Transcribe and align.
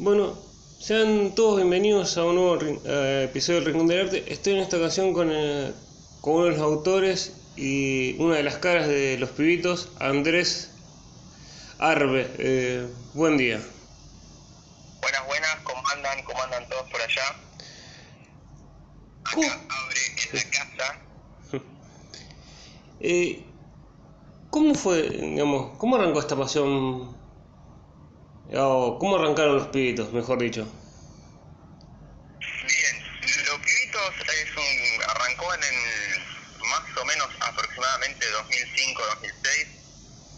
Bueno, 0.00 0.38
sean 0.78 1.34
todos 1.34 1.56
bienvenidos 1.56 2.16
a 2.18 2.24
un 2.24 2.36
nuevo 2.36 2.56
eh, 2.84 3.24
episodio 3.24 3.58
del 3.58 3.72
Rincón 3.72 3.88
del 3.88 4.06
Arte. 4.06 4.32
Estoy 4.32 4.52
en 4.52 4.60
esta 4.60 4.76
ocasión 4.76 5.12
con, 5.12 5.28
eh, 5.32 5.72
con 6.20 6.34
uno 6.34 6.44
de 6.44 6.50
los 6.52 6.60
autores 6.60 7.32
y 7.56 8.14
una 8.20 8.36
de 8.36 8.44
las 8.44 8.58
caras 8.58 8.86
de 8.86 9.18
los 9.18 9.30
pibitos, 9.30 9.88
Andrés 9.98 10.70
Arbe. 11.80 12.30
Eh, 12.38 12.86
buen 13.14 13.36
día. 13.38 13.60
Buenas, 15.00 15.26
buenas, 15.26 15.56
¿cómo 15.64 15.82
andan? 15.92 16.22
¿Cómo 16.22 16.42
andan 16.44 16.68
todos 16.68 16.88
por 16.92 17.00
allá? 17.02 17.22
¿Cómo? 19.34 19.48
Acá 19.48 19.66
abre 19.68 20.00
en 20.30 20.38
la 20.38 20.50
casa. 20.50 21.00
Eh, 23.00 23.44
¿Cómo 24.50 24.74
fue, 24.74 25.10
digamos, 25.10 25.76
cómo 25.76 25.96
arrancó 25.96 26.20
esta 26.20 26.36
pasión? 26.36 27.17
O, 28.54 28.98
¿Cómo 28.98 29.16
arrancaron 29.16 29.56
los 29.56 29.68
pibitos, 29.68 30.12
mejor 30.12 30.38
dicho? 30.38 30.66
Bien, 32.40 33.02
Los 33.46 33.60
Pibitos 33.60 34.14
es 34.28 34.56
un, 34.56 35.02
arrancó 35.08 35.54
en 35.54 35.62
el 35.64 36.20
más 36.68 36.82
o 37.00 37.04
menos 37.04 37.28
aproximadamente 37.40 38.26
2005-2006 38.32 39.68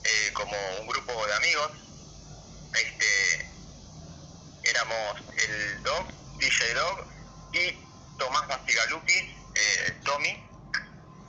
eh, 0.04 0.32
como 0.32 0.56
un 0.80 0.86
grupo 0.88 1.26
de 1.26 1.34
amigos. 1.34 1.70
Este, 2.72 3.50
éramos 4.62 5.14
el 5.48 5.82
Dog, 5.82 6.08
DJ 6.34 6.74
Dog 6.74 7.06
y 7.52 7.72
Tomás 8.16 8.46
Bastigalupi, 8.48 9.12
eh, 9.54 10.00
Tommy. 10.04 10.46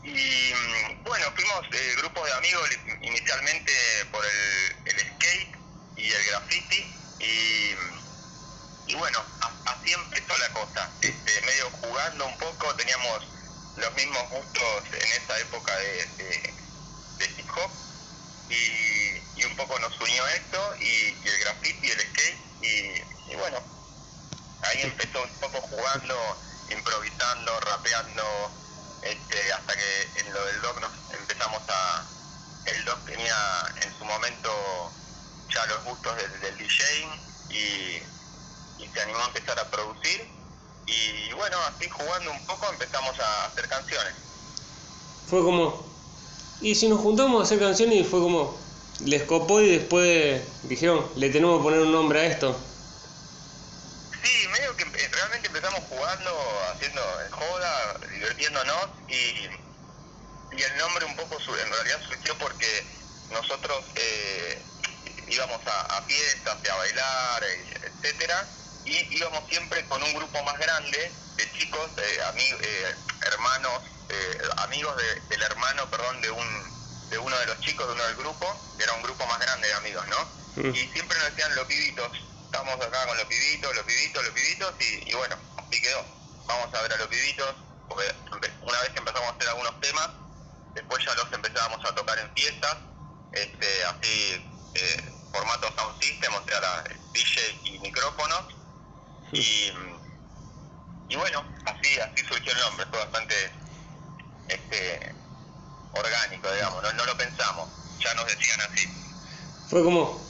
Y 0.04 0.54
mm, 0.54 1.04
bueno, 1.04 1.26
fuimos 1.36 1.62
eh, 1.74 1.94
grupos 1.98 2.26
de 2.28 2.34
amigos 2.34 2.70
li- 2.70 3.08
inicialmente 3.08 3.72
por 4.12 4.26
el, 4.26 4.82
el 4.86 5.00
skate 5.00 5.52
y 5.96 6.12
el 6.12 6.24
graffiti 6.26 7.16
y, 7.20 7.76
y 8.88 8.96
bueno, 8.96 9.20
a- 9.42 9.62
así 9.74 9.94
empezó 9.94 10.38
la 10.38 10.52
cosa. 10.54 10.98
Este, 11.02 11.42
medio 11.46 11.70
jugando 11.84 12.26
un 12.26 12.38
poco, 12.38 12.76
teníamos 12.76 13.20
los 13.92 13.96
mismos 13.96 14.30
gustos 14.30 14.84
en 14.94 15.12
esa 15.22 15.40
época 15.40 15.76
de, 15.78 16.06
de, 16.18 16.56
de 17.18 17.26
hip 17.38 17.50
hop 17.56 17.72
y, 18.50 19.42
y 19.42 19.46
un 19.46 19.56
poco 19.56 19.78
nos 19.80 20.00
unió 20.00 20.28
esto 20.30 20.76
y, 20.80 20.86
y 20.86 21.28
el 21.28 21.40
graffiti 21.40 21.88
y 21.88 21.92
el 21.92 22.00
skate 22.00 22.46
y, 22.62 23.32
y 23.34 23.36
bueno, 23.36 23.58
ahí 24.62 24.82
empezó 24.84 25.24
un 25.24 25.40
poco 25.40 25.62
jugando, 25.62 26.16
improvisando, 26.70 27.60
rapeando, 27.62 28.60
este, 29.02 29.54
hasta 29.54 29.76
que 29.76 30.12
en 30.16 30.34
lo 30.34 30.46
del 30.46 30.62
doc 30.62 30.80
nos 30.80 30.92
empezamos 31.10 31.62
a... 31.70 32.12
El 32.64 32.86
doc 32.86 33.04
tenía 33.06 33.36
en 33.82 33.98
su 33.98 34.06
momento 34.06 35.00
ya 35.50 35.66
los 35.66 35.84
gustos 35.84 36.16
del, 36.18 36.40
del 36.42 36.58
DJ 36.58 37.24
y, 37.50 37.58
y 38.78 38.88
se 38.94 39.02
animó 39.02 39.20
a 39.24 39.28
empezar 39.28 39.60
a 39.60 39.70
producir 39.72 40.32
y 40.86 41.32
bueno, 41.34 41.58
así 41.64 41.90
jugando 41.90 42.32
un 42.32 42.46
poco 42.46 42.70
empezamos. 42.72 43.16
Fue 45.32 45.40
como... 45.44 45.90
Y 46.60 46.76
si 46.76 46.90
nos 46.90 47.00
juntamos 47.00 47.40
a 47.40 47.44
hacer 47.46 47.58
canciones 47.58 47.96
y 48.02 48.04
fue 48.04 48.20
como... 48.20 48.60
Les 49.00 49.24
copó 49.24 49.62
y 49.62 49.78
después 49.78 50.44
dijeron, 50.64 51.10
le 51.16 51.30
tenemos 51.30 51.58
que 51.58 51.64
poner 51.64 51.80
un 51.80 51.94
nombre 51.94 52.20
a 52.20 52.26
esto. 52.26 52.60
Sí, 54.22 54.48
medio 54.50 54.76
que 54.76 54.84
realmente 54.84 55.48
empezamos 55.48 55.80
jugando, 55.88 56.32
haciendo 56.76 57.02
en 57.26 57.32
joda, 57.32 58.00
divirtiéndonos 58.12 58.90
y, 59.08 59.16
y 60.58 60.62
el 60.62 60.78
nombre 60.78 61.06
un 61.06 61.16
poco 61.16 61.38
en 61.38 61.72
realidad 61.72 62.02
surgió 62.10 62.38
porque 62.38 62.68
nosotros 63.30 63.80
eh, 63.96 64.68
íbamos 65.30 65.62
a, 65.66 65.98
a 65.98 66.02
fiestas, 66.08 66.58
a 66.70 66.76
bailar, 66.76 67.44
eh, 67.46 67.94
etcétera, 68.04 68.36
y 68.84 69.18
íbamos 69.18 69.44
siempre 69.50 69.88
con 69.88 70.04
un 70.04 70.14
grupo 70.14 70.44
más 70.44 70.60
grande 70.60 71.16
de 71.38 71.52
chicos, 71.54 71.90
eh, 71.98 72.20
ami- 72.34 72.60
eh, 72.62 72.96
hermanos, 73.32 73.80
eh, 74.12 74.38
amigos 74.58 74.96
de- 74.98 75.22
del 75.30 75.42
hermano, 75.44 75.90
perdón, 75.90 76.22
de 76.22 76.30
un 76.32 76.82
de 77.12 77.18
uno 77.18 77.38
de 77.40 77.46
los 77.46 77.60
chicos 77.60 77.86
de 77.88 77.94
uno 77.94 78.04
del 78.06 78.16
grupo, 78.16 78.74
que 78.78 78.86
era 78.86 78.94
un 78.94 79.04
grupo 79.04 79.26
más 79.28 79.38
grande 79.40 79.68
de 79.68 79.74
amigos, 79.74 80.08
¿no? 80.08 80.62
Mm. 80.64 80.74
Y 80.74 80.88
siempre 80.94 81.18
nos 81.18 81.28
decían 81.36 81.54
los 81.56 81.66
pibitos, 81.66 82.10
estamos 82.46 82.76
acá 82.76 83.06
con 83.06 83.18
los 83.18 83.26
pibitos, 83.26 83.76
los 83.76 83.84
pibitos, 83.84 84.24
los 84.24 84.32
pibitos, 84.34 84.74
y, 84.80 85.10
y 85.12 85.14
bueno, 85.16 85.36
así 85.58 85.82
quedó. 85.82 86.06
Vamos 86.48 86.74
a 86.74 86.82
ver 86.82 86.94
a 86.94 86.98
los 86.98 87.08
pibitos, 87.08 87.54
porque 87.90 88.14
una 88.62 88.80
vez 88.80 88.90
que 88.92 89.00
empezamos 89.00 89.28
a 89.28 89.36
hacer 89.36 89.50
algunos 89.50 89.78
temas, 89.82 90.10
después 90.74 91.04
ya 91.06 91.14
los 91.16 91.34
empezábamos 91.34 91.84
a 91.86 91.96
tocar 91.96 92.18
en 92.20 92.32
fiestas, 92.34 92.78
este, 93.34 93.84
así, 93.84 94.48
eh, 94.74 95.20
formato 95.34 95.68
sound 95.78 96.02
system, 96.02 96.34
o 96.34 96.46
sea, 96.48 96.62
la, 96.62 96.84
DJ 97.14 97.60
y 97.66 97.80
micrófonos, 97.80 98.46
y, 99.34 99.74
y 101.10 101.16
bueno, 101.18 101.46
así, 101.66 102.00
así 102.00 102.24
surgió 102.26 102.54
el 102.54 102.60
nombre, 102.60 102.86
fue 102.90 103.00
bastante 103.00 103.36
este, 104.52 105.16
orgánico, 105.92 106.52
digamos, 106.54 106.84
no, 106.84 106.94
no 106.94 107.06
lo 107.06 107.18
pensamos, 107.18 107.68
ya 108.04 108.14
nos 108.16 108.26
decían 108.26 108.60
así. 108.72 108.88
Fue 109.68 109.84
como... 109.84 110.30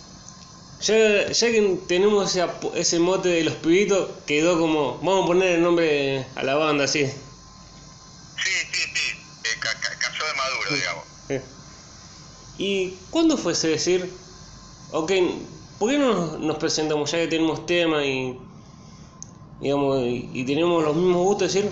Ya, 0.80 1.28
ya 1.32 1.52
que 1.52 1.84
tenemos 1.88 2.36
ese, 2.36 2.44
ese 2.74 3.00
mote 3.00 3.30
de 3.30 3.44
los 3.44 3.56
pibitos, 3.56 4.24
quedó 4.26 4.58
como... 4.60 4.98
Vamos 5.00 5.26
a 5.26 5.28
poner 5.28 5.52
el 5.52 5.62
nombre 5.62 6.26
a 6.36 6.44
la 6.44 6.56
banda, 6.56 6.86
así. 6.86 7.06
Sí, 7.06 8.52
sí, 8.72 8.82
sí, 8.96 9.12
eh, 9.44 9.60
ca- 9.60 9.80
ca- 9.80 9.98
cayó 10.00 10.26
de 10.26 10.34
maduro, 10.34 10.76
digamos. 10.76 11.06
¿Y 12.58 13.08
cuándo 13.12 13.38
fue 13.38 13.54
ese 13.54 13.70
decir, 13.70 14.20
ok, 14.90 15.12
¿por 15.78 15.90
qué 15.92 15.98
no 16.00 16.14
nos, 16.14 16.40
nos 16.40 16.58
presentamos 16.58 17.12
ya 17.12 17.20
que 17.20 17.28
tenemos 17.28 17.66
tema 17.66 18.04
y, 18.06 18.48
digamos, 19.60 20.02
y, 20.02 20.32
y 20.34 20.46
tenemos 20.46 20.84
los 20.84 20.96
mismos 20.96 21.24
gustos, 21.24 21.54
decir, 21.54 21.72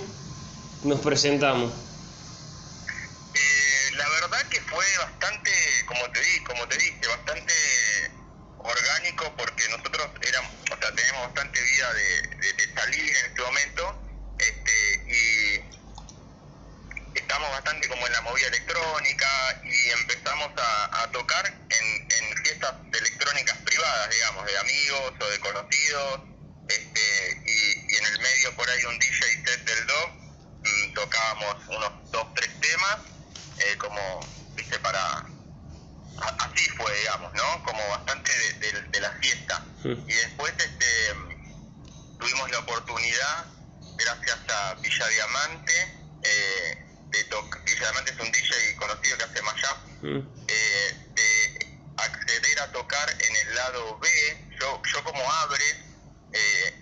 nos 0.83 0.99
presentamos? 0.99 1.73
Fue 4.79 4.97
bastante, 4.99 5.51
como 5.87 6.09
te 6.11 6.21
di, 6.21 6.43
como 6.45 6.65
te 6.69 6.77
dije, 6.77 7.07
bastante 7.07 7.53
orgánico 8.59 9.35
porque 9.35 9.67
nosotros 9.67 10.09
éramos, 10.21 10.51
o 10.71 10.77
sea, 10.79 10.95
tenemos 10.95 11.21
bastante 11.27 11.61
vida 11.61 11.93
de, 11.93 12.21
de- 12.37 12.73
salir 12.75 13.17
en 13.17 13.25
este 13.25 13.41
momento, 13.41 14.01
este, 14.37 15.03
y 15.07 15.61
estamos 17.13 17.51
bastante 17.51 17.89
como 17.89 18.07
en 18.07 18.13
la 18.13 18.21
movida 18.21 18.47
electrónica 18.47 19.27
y 19.65 19.89
empezamos 19.89 20.49
a, 20.55 21.11
tocar 21.11 21.45
en, 21.47 21.85
en 22.11 22.37
fiestas 22.43 22.73
electrónicas 22.93 23.57
privadas, 23.65 24.09
digamos, 24.11 24.45
de 24.45 24.57
amigos 24.59 25.13
o 25.19 25.29
de 25.29 25.39
conocidos, 25.39 26.21
este, 26.69 27.41
y, 27.47 27.93
y 27.93 27.97
en 27.97 28.05
el 28.05 28.19
medio 28.19 28.55
por 28.55 28.69
ahí 28.69 28.85
un 28.85 28.97
DJ 28.97 29.43
set 29.43 29.65
del 29.65 29.87
dog, 29.87 30.11
mm, 30.63 30.93
tocábamos 30.93 31.55
unos 31.67 31.91
dos, 32.11 32.33
tres 32.33 32.49
temas, 32.61 32.97
eh, 33.57 33.77
como, 33.77 34.38
para... 34.77 35.25
Así 36.39 36.69
fue, 36.77 36.93
digamos, 36.99 37.33
¿no? 37.33 37.63
Como 37.63 37.87
bastante 37.89 38.31
de, 38.37 38.71
de- 38.73 38.81
de 38.89 38.99
la 39.01 39.11
fiesta. 39.13 39.65
Y 39.85 40.13
después 40.13 40.53
este, 40.57 40.85
tuvimos 42.19 42.51
la 42.51 42.59
oportunidad, 42.59 43.45
gracias 43.95 44.37
a 44.49 44.73
Villa 44.75 45.07
Diamante, 45.07 45.73
eh, 46.21 46.85
de 47.09 47.23
tocar. 47.25 47.63
Villa 47.63 47.79
Diamante 47.79 48.11
es 48.11 48.19
un 48.19 48.31
DJ 48.31 48.75
conocido 48.75 49.17
que 49.17 49.23
hace 49.23 49.41
mashup, 49.41 49.77
Mm. 50.01 50.19
eh, 50.47 51.11
de 51.15 51.91
acceder 51.97 52.59
a 52.61 52.71
tocar 52.71 53.09
en 53.09 53.35
el 53.47 53.55
lado 53.55 53.99
B. 53.99 54.07
Yo, 54.59 54.81
yo 54.93 55.03
como 55.03 55.31
abre, 55.31 55.65
eh, 56.33 56.73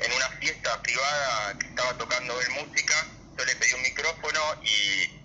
en 0.00 0.12
una 0.12 0.28
fiesta 0.40 0.82
privada 0.82 1.56
que 1.58 1.66
estaba 1.68 1.96
tocando 1.98 2.40
él 2.40 2.50
música, 2.50 2.94
yo 3.38 3.44
le 3.44 3.56
pedí 3.56 3.72
un 3.74 3.82
micrófono 3.82 4.40
y, 4.64 5.21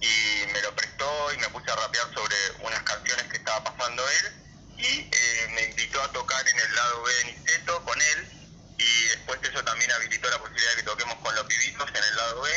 y 0.00 0.46
me 0.52 0.60
lo 0.62 0.74
prestó 0.74 1.32
y 1.32 1.38
me 1.38 1.48
puse 1.50 1.70
a 1.70 1.76
rapear 1.76 2.12
sobre 2.14 2.36
unas 2.60 2.82
canciones 2.82 3.26
que 3.28 3.36
estaba 3.36 3.64
pasando 3.64 4.08
él. 4.08 4.32
Y 4.76 5.08
eh, 5.10 5.48
me 5.54 5.62
invitó 5.62 6.02
a 6.02 6.12
tocar 6.12 6.46
en 6.48 6.58
el 6.58 6.74
lado 6.74 7.02
B 7.02 7.14
de 7.14 7.24
Niceto 7.24 7.84
con 7.84 8.00
él. 8.00 8.28
Y 8.76 9.04
después 9.08 9.40
eso 9.42 9.62
también 9.64 9.90
habilitó 9.92 10.28
la 10.30 10.38
posibilidad 10.38 10.70
de 10.70 10.76
que 10.76 10.82
toquemos 10.82 11.14
con 11.16 11.34
los 11.34 11.44
pibitos 11.46 11.88
en 11.90 12.04
el 12.04 12.16
lado 12.16 12.42
B. 12.42 12.50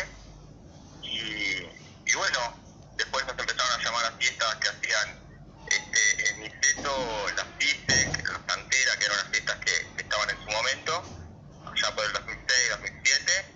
Y, 1.02 2.14
bueno, 2.16 2.60
después 2.96 3.26
nos 3.26 3.38
empezaron 3.38 3.80
a 3.80 3.84
llamar 3.84 4.06
a 4.06 4.18
fiestas 4.18 4.56
que 4.56 4.70
hacían 4.70 5.22
este, 5.68 6.30
en 6.30 6.42
Niceto, 6.42 7.30
las 7.36 7.48
FISEC, 7.60 8.30
las 8.30 8.40
Pantera, 8.42 8.98
que 8.98 9.06
eran 9.06 9.18
las 9.18 9.30
fiestas 9.30 9.58
que, 9.60 9.94
que 9.96 10.02
estaban 10.02 10.30
en 10.30 10.44
su 10.44 10.50
momento, 10.50 11.18
allá 11.66 11.96
por 11.96 12.06
el 12.06 12.14
2006, 12.14 12.70
2007, 12.72 13.56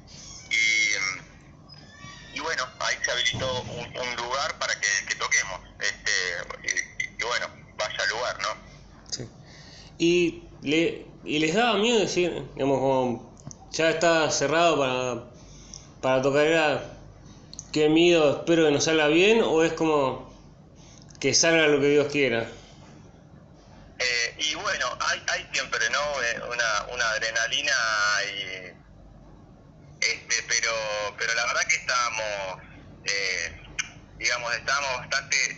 y, 0.52 1.00
mm, 1.00 1.31
y 2.34 2.40
bueno, 2.40 2.68
ahí 2.80 2.96
se 3.04 3.12
habilitó 3.12 3.62
un, 3.62 3.80
un 3.80 4.16
lugar 4.16 4.58
para 4.60 4.74
que, 4.80 4.88
que 5.08 5.16
toquemos, 5.16 5.60
este, 5.80 6.12
y, 6.64 7.22
y 7.22 7.24
bueno, 7.26 7.48
vaya 7.78 8.04
al 8.04 8.10
lugar, 8.10 8.38
¿no? 8.42 8.50
Sí. 9.12 9.28
Y, 9.98 10.44
le, 10.62 11.06
y 11.24 11.40
les 11.40 11.56
daba 11.56 11.78
miedo 11.78 12.00
decir, 12.00 12.48
digamos, 12.56 12.80
como 12.80 13.34
ya 13.72 13.90
está 13.90 14.30
cerrado 14.32 14.78
para, 14.78 15.24
para 16.02 16.22
tocar, 16.22 16.46
era, 16.46 16.84
qué 17.72 17.90
miedo, 17.90 18.38
espero 18.38 18.66
que 18.66 18.72
nos 18.72 18.84
salga 18.84 19.08
bien, 19.08 19.42
o 19.44 19.64
es 19.64 19.74
como 19.74 20.32
que 21.20 21.34
salga 21.34 21.68
lo 21.68 21.80
que 21.80 21.90
Dios 21.90 22.12
quiera. 22.12 22.50
Eh, 24.00 24.36
y 24.40 24.56
bueno, 24.56 24.88
hay, 25.00 25.22
hay 25.28 25.48
siempre 25.54 25.88
¿no? 25.92 26.00
Eh, 26.24 26.42
una, 26.52 27.10
adrenalina 27.12 27.74
y 28.26 28.51
este, 30.32 30.44
pero, 30.48 30.74
pero 31.18 31.34
la 31.34 31.46
verdad 31.46 31.62
que 31.68 31.76
estábamos, 31.76 32.64
eh, 33.06 33.62
digamos, 34.18 34.54
estábamos 34.56 34.98
bastante 35.00 35.58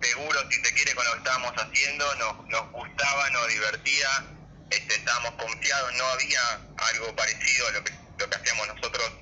seguros, 0.00 0.44
si 0.50 0.64
se 0.64 0.74
quiere, 0.74 0.94
con 0.94 1.04
lo 1.04 1.12
que 1.12 1.18
estábamos 1.18 1.52
haciendo, 1.56 2.14
nos, 2.16 2.48
nos 2.48 2.72
gustaba, 2.72 3.30
nos 3.30 3.48
divertía, 3.48 4.24
este, 4.70 4.94
estábamos 4.94 5.32
confiados, 5.32 5.92
no 5.94 6.06
había 6.06 6.60
algo 6.76 7.14
parecido 7.14 7.68
a 7.68 7.70
lo 7.72 7.84
que, 7.84 7.92
hacíamos 8.34 8.68
nosotros 8.68 9.12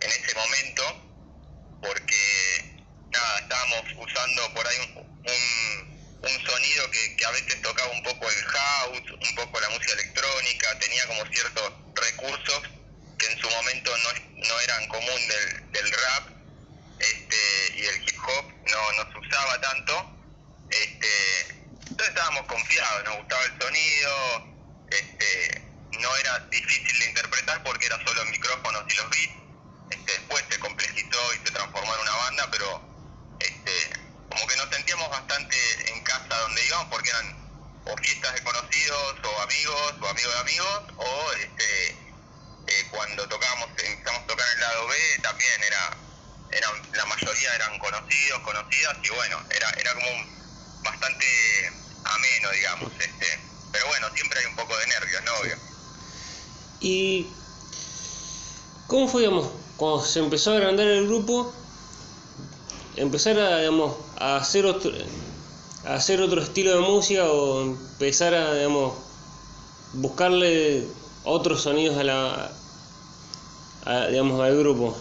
en 0.00 0.10
ese 0.10 0.34
momento, 0.34 0.82
porque 1.80 2.84
nada, 3.10 3.38
estábamos 3.38 3.84
usando 3.96 4.54
por 4.54 4.66
ahí 4.66 4.76
un, 4.96 5.08
un, 6.22 6.46
sonido 6.46 6.90
que, 6.90 7.24
a 7.24 7.30
veces 7.30 7.62
tocaba 7.62 7.90
un 7.90 8.02
poco 8.02 8.28
el 8.28 8.44
house, 8.44 9.10
un 9.12 9.34
poco 9.34 9.60
la 9.60 9.70
música 9.70 9.92
electrónica, 9.94 10.78
tenía 10.78 11.06
como 11.06 11.24
ciertos 11.26 11.72
recursos 11.94 12.62
en 13.30 13.38
su 13.38 13.48
momento 13.48 13.96
no, 13.98 14.48
no 14.48 14.60
eran 14.60 14.88
común 14.88 15.28
del, 15.28 15.72
del 15.72 15.92
rap 15.92 16.28
este, 16.98 17.72
y 17.74 17.86
el 17.86 18.02
hip 18.02 18.18
hop 18.18 18.52
no, 18.70 18.92
no 18.92 19.12
se 19.12 19.18
usaba 19.18 19.60
tanto. 19.60 20.18
Este, 20.70 21.48
entonces 21.90 22.08
estábamos 22.08 22.46
confiados, 22.46 23.04
nos 23.04 23.16
gustaba 23.18 23.44
el 23.44 23.60
sonido, 23.60 24.46
este, 24.90 25.62
no 26.00 26.16
era 26.16 26.38
difícil 26.50 26.98
de 26.98 27.06
interpretar 27.06 27.62
porque 27.62 27.86
era 27.86 28.02
solo 28.04 28.24
micrófonos 28.26 28.84
y 28.88 28.96
los 28.96 29.10
beats. 29.10 29.34
Este, 29.90 30.12
después 30.12 30.44
se 30.48 30.58
complejizó 30.58 31.34
y 31.34 31.38
se 31.46 31.52
transformó 31.52 31.94
en 31.94 32.00
una 32.00 32.16
banda, 32.16 32.48
pero 32.50 33.36
este, 33.40 33.90
como 34.30 34.46
que 34.46 34.56
nos 34.56 34.70
sentíamos 34.70 35.10
bastante 35.10 35.56
en 35.92 36.02
casa 36.04 36.34
donde 36.38 36.66
íbamos 36.66 36.86
porque 36.86 37.10
eran 37.10 37.42
o 37.84 37.96
fiestas 37.96 38.34
de 38.34 38.42
conocidos 38.42 39.16
o 39.24 39.42
amigos 39.42 39.94
o 40.00 40.08
amigos 40.08 40.34
de 40.34 40.40
amigos 40.40 40.82
o 40.96 41.32
este, 41.32 41.96
eh, 42.66 42.86
cuando 42.90 43.28
tocábamos, 43.28 43.68
empezamos 43.76 44.22
a 44.22 44.26
tocar 44.26 44.46
el 44.54 44.60
lado 44.60 44.86
B 44.88 44.94
también 45.22 45.62
era, 45.64 45.96
eran, 46.50 46.92
la 46.92 47.04
mayoría 47.06 47.54
eran 47.54 47.78
conocidos, 47.78 48.40
conocidas 48.42 48.96
y 49.02 49.08
bueno, 49.10 49.42
era, 49.50 49.70
era 49.70 49.94
como 49.94 50.08
bastante 50.82 51.26
ameno 52.04 52.50
digamos. 52.50 52.92
este 52.98 53.52
pero 53.72 53.86
bueno, 53.86 54.06
siempre 54.14 54.38
hay 54.38 54.46
un 54.46 54.56
poco 54.56 54.76
de 54.76 54.86
nervios, 54.86 55.22
¿no? 55.24 55.32
Obvio. 55.40 55.56
¿Y 56.80 57.26
cómo 58.86 59.08
fue, 59.08 59.22
digamos, 59.22 59.48
cuando 59.76 60.04
se 60.04 60.18
empezó 60.18 60.52
a 60.52 60.56
agrandar 60.56 60.86
el 60.86 61.06
grupo, 61.06 61.54
empezar 62.96 63.38
a, 63.38 63.58
digamos, 63.58 63.96
a 64.18 64.36
hacer 64.36 64.66
otro, 64.66 64.92
a 65.86 65.94
hacer 65.94 66.20
otro 66.20 66.42
estilo 66.42 66.74
de 66.74 66.80
música 66.80 67.24
o 67.24 67.62
empezar 67.62 68.34
a, 68.34 68.54
digamos, 68.54 68.94
buscarle 69.94 70.86
otros 71.24 71.62
sonidos 71.62 71.98
a 71.98 72.04
la, 72.04 72.50
a, 73.84 74.06
digamos, 74.06 74.40
al 74.40 74.58
grupo? 74.58 75.00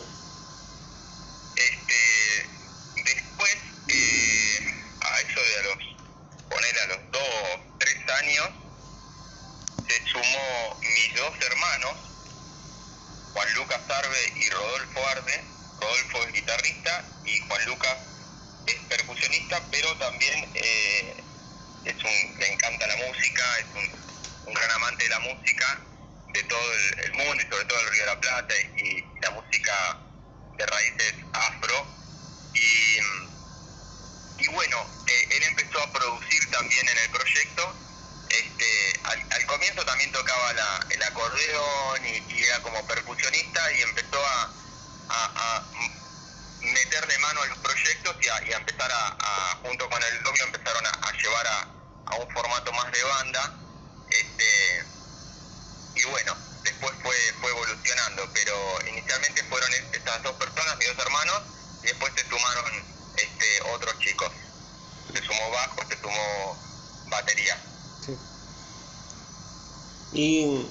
Y 70.14 70.68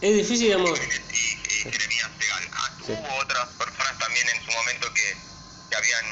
es 0.00 0.14
difícil, 0.16 0.48
digamos. 0.48 0.78
Y, 0.78 1.70
Jeremías 1.70 2.10
Segal. 2.18 2.50
Ah, 2.52 2.70
hubo 2.88 3.16
otras 3.22 3.48
personas 3.50 3.98
también 3.98 4.28
en 4.28 4.44
su 4.44 4.50
momento 4.50 4.92
que, 4.92 5.16
que 5.70 5.76
habían 5.76 6.04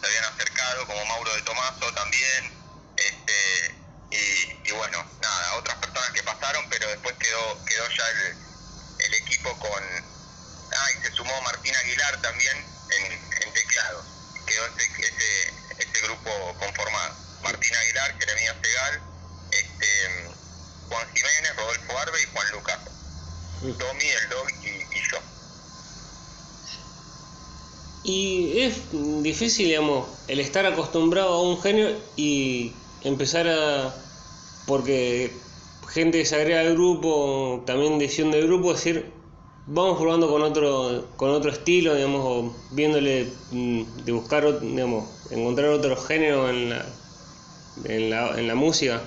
se 0.00 0.06
habían 0.06 0.24
acercado, 0.24 0.86
como 0.86 1.04
Mauro 1.04 1.34
de 1.34 1.42
Tomaso 1.42 1.92
también. 1.92 2.50
Este, 2.96 3.74
y, 4.10 4.68
y, 4.68 4.72
bueno, 4.72 5.04
nada, 5.20 5.54
otras 5.58 5.76
personas 5.76 6.10
que 6.12 6.22
pasaron, 6.22 6.64
pero 6.70 6.88
después 6.88 7.14
quedó, 7.18 7.64
quedó 7.66 7.88
ya 7.90 8.08
el, 8.08 8.36
el 9.04 9.14
equipo 9.14 9.54
con. 9.58 9.82
Ah, 10.72 10.90
y 10.92 11.02
Martín 11.70 11.86
Aguilar 11.86 12.22
también 12.22 12.56
en, 12.56 13.12
en 13.12 13.54
teclados. 13.54 14.04
Quedó 14.44 14.66
ese, 14.66 15.02
ese, 15.02 15.52
ese 15.78 16.06
grupo 16.06 16.30
conformado. 16.58 17.14
Martín 17.42 17.74
Aguilar, 17.74 18.18
Jeremías 18.18 18.56
Segal, 18.60 19.00
este 19.52 19.86
Juan 20.88 21.06
Jiménez, 21.14 21.56
Rodolfo 21.56 21.98
Arbe 21.98 22.22
y 22.22 22.26
Juan 22.32 22.50
Lucas. 22.52 22.78
Tommy, 23.60 24.04
el 24.04 24.28
Dog 24.30 24.48
y, 24.64 25.10
yo. 25.10 25.18
Y 28.02 28.62
es 28.62 29.22
difícil, 29.22 29.68
digamos, 29.68 30.08
el 30.26 30.40
estar 30.40 30.66
acostumbrado 30.66 31.34
a 31.34 31.42
un 31.42 31.62
género 31.62 31.96
y 32.16 32.74
empezar 33.04 33.46
a. 33.46 33.94
porque 34.66 35.32
gente 35.88 36.24
se 36.24 36.34
agrega 36.34 36.60
al 36.60 36.74
grupo, 36.74 37.62
también 37.66 37.98
decisión 37.98 38.30
del 38.32 38.46
grupo, 38.46 38.72
decir, 38.72 39.19
vamos 39.72 39.98
probando 40.00 40.28
con 40.28 40.42
otro, 40.42 41.08
con 41.16 41.30
otro 41.30 41.50
estilo, 41.50 41.94
digamos, 41.94 42.22
o 42.24 42.56
viéndole 42.72 43.32
mm, 43.52 44.04
de 44.04 44.12
buscar, 44.12 44.60
digamos, 44.60 45.08
encontrar 45.30 45.68
otro 45.68 45.96
género 45.96 46.50
en 46.50 46.70
la, 46.70 46.84
en 47.84 48.10
la, 48.10 48.28
en 48.38 48.48
la 48.48 48.54
música. 48.54 49.00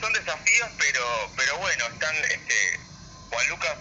son 0.00 0.12
desafíos, 0.12 0.68
pero 0.78 1.02
pero 1.36 1.58
bueno, 1.58 1.86
están 1.86 2.14
este 2.16 2.80
Juan 3.30 3.48
Lucas, 3.48 3.76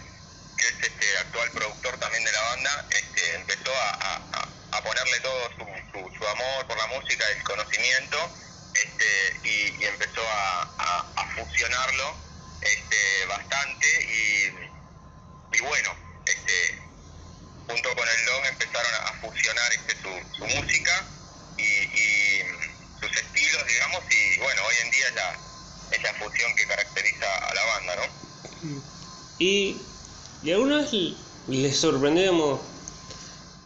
que 0.57 0.67
es 0.67 0.91
este 0.91 1.17
actual 1.19 1.51
productor 1.51 1.97
también 1.99 2.23
de 2.23 2.31
la 2.31 2.41
banda, 2.41 2.85
este, 2.89 3.35
empezó 3.35 3.71
a, 3.75 4.81
ponerle 4.83 5.19
todo 5.19 5.49
su, 5.57 6.17
su, 6.17 6.27
amor 6.27 6.67
por 6.67 6.77
la 6.77 6.87
música, 6.87 7.25
el 7.35 7.43
conocimiento, 7.43 8.17
este, 8.73 9.49
y, 9.49 9.83
empezó 9.83 10.21
a, 10.29 11.03
fusionarlo 11.35 12.26
bastante 13.27 13.87
y, 15.51 15.61
bueno, 15.61 15.89
este, 16.25 16.79
junto 17.67 17.89
con 17.95 18.07
el 18.07 18.25
Dog 18.25 18.45
empezaron 18.45 18.93
a 19.05 19.13
fusionar 19.21 19.71
este, 19.73 19.95
su, 20.01 20.09
música 20.43 21.05
y, 21.57 22.41
sus 22.99 23.15
estilos, 23.15 23.67
digamos, 23.67 24.03
y 24.09 24.39
bueno, 24.39 24.61
hoy 24.65 24.75
en 24.83 24.91
día 24.91 25.05
ya 25.15 25.39
esa 25.91 26.13
fusión 26.15 26.55
que 26.55 26.65
caracteriza 26.65 27.27
a 27.47 27.53
la 27.53 27.65
banda, 27.65 27.95
¿no? 27.95 28.81
Y, 29.39 29.79
¿y 30.41 30.51
alguna 30.51 30.77
vez 30.77 30.91
les 31.47 31.77
sorprendemos 31.77 32.59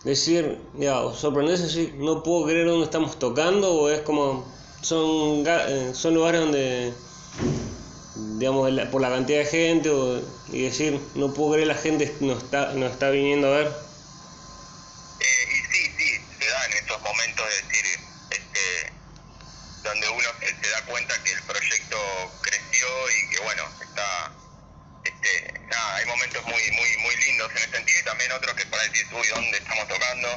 decir, 0.03 0.59
ya, 0.73 1.01
decir, 1.01 1.93
no 1.95 2.23
puedo 2.23 2.45
creer 2.45 2.67
dónde 2.67 2.85
estamos 2.85 3.17
tocando, 3.19 3.73
o 3.73 3.89
es 3.89 4.01
como, 4.01 4.45
son, 4.81 5.45
eh, 5.47 5.91
son 5.93 6.13
lugares 6.13 6.41
donde, 6.41 6.93
digamos, 8.15 8.71
por 8.91 9.01
la 9.01 9.09
cantidad 9.09 9.39
de 9.39 9.45
gente, 9.45 9.89
o, 9.89 10.21
y 10.49 10.63
decir, 10.63 10.99
no 11.15 11.33
puedo 11.33 11.53
creer 11.53 11.67
la 11.67 11.75
gente 11.75 12.15
no 12.19 12.37
está, 12.37 12.73
no 12.73 12.87
está 12.87 13.09
viniendo 13.09 13.47
a 13.47 13.57
ver? 13.57 13.91
uy, 29.13 29.27
¿dónde 29.27 29.57
estamos 29.57 29.87
tocando? 29.87 30.27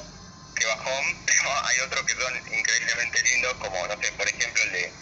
Qué 0.57 0.67
bajón, 0.67 1.05
pero 1.27 1.67
hay 1.67 1.79
otros 1.81 2.05
que 2.05 2.15
son 2.15 2.37
increíblemente 2.53 3.23
lindos, 3.23 3.55
como, 3.55 3.87
no 3.87 4.03
sé, 4.03 4.13
por 4.13 4.29
ejemplo, 4.29 4.63
el 4.63 4.73
de 4.73 4.93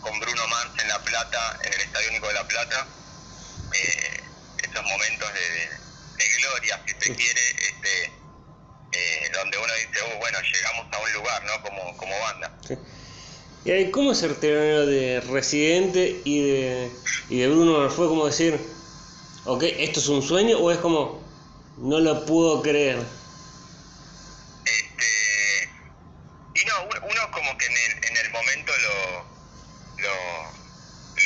con 0.00 0.20
Bruno 0.20 0.46
Mars 0.46 0.70
en 0.80 0.88
La 0.88 1.02
Plata, 1.02 1.58
en 1.64 1.72
el 1.72 1.80
Estadio 1.80 2.10
Único 2.10 2.28
de 2.28 2.34
La 2.34 2.47
Plata, 2.58 2.88
eh, 3.72 4.20
esos 4.64 4.82
momentos 4.82 5.32
de, 5.32 6.24
de, 6.24 6.40
gloria, 6.40 6.82
si 6.86 6.92
se 6.92 7.14
quiere, 7.14 7.40
este, 7.50 8.04
eh, 8.90 9.30
donde 9.32 9.58
uno 9.58 9.72
dice, 9.74 10.02
oh, 10.02 10.18
bueno, 10.18 10.38
llegamos 10.40 10.92
a 10.92 10.98
un 10.98 11.12
lugar, 11.12 11.44
¿no? 11.44 11.62
Como, 11.62 11.96
como 11.96 12.18
banda. 12.18 12.58
¿Y 13.64 13.90
cómo 13.92 14.12
ser 14.12 14.34
telonero 14.40 14.86
de 14.86 15.20
Residente 15.20 16.20
y 16.24 16.42
de, 16.50 16.90
y 17.28 17.38
de 17.38 17.48
Bruno? 17.48 17.88
¿Fue 17.90 18.08
como 18.08 18.26
decir, 18.26 18.58
ok, 19.44 19.62
esto 19.62 20.00
es 20.00 20.08
un 20.08 20.22
sueño 20.22 20.58
o 20.58 20.72
es 20.72 20.78
como, 20.78 21.22
no 21.76 22.00
lo 22.00 22.26
puedo 22.26 22.60
creer? 22.60 22.98
Este, 24.64 25.70
y 26.56 26.64
no, 26.64 26.88
uno 27.06 27.30
como 27.30 27.56
que 27.56 27.66
en 27.66 27.72
el, 27.72 28.04
en 28.04 28.16
el 28.16 28.32
momento 28.32 28.72
lo, 28.78 30.02
lo, 30.02 30.58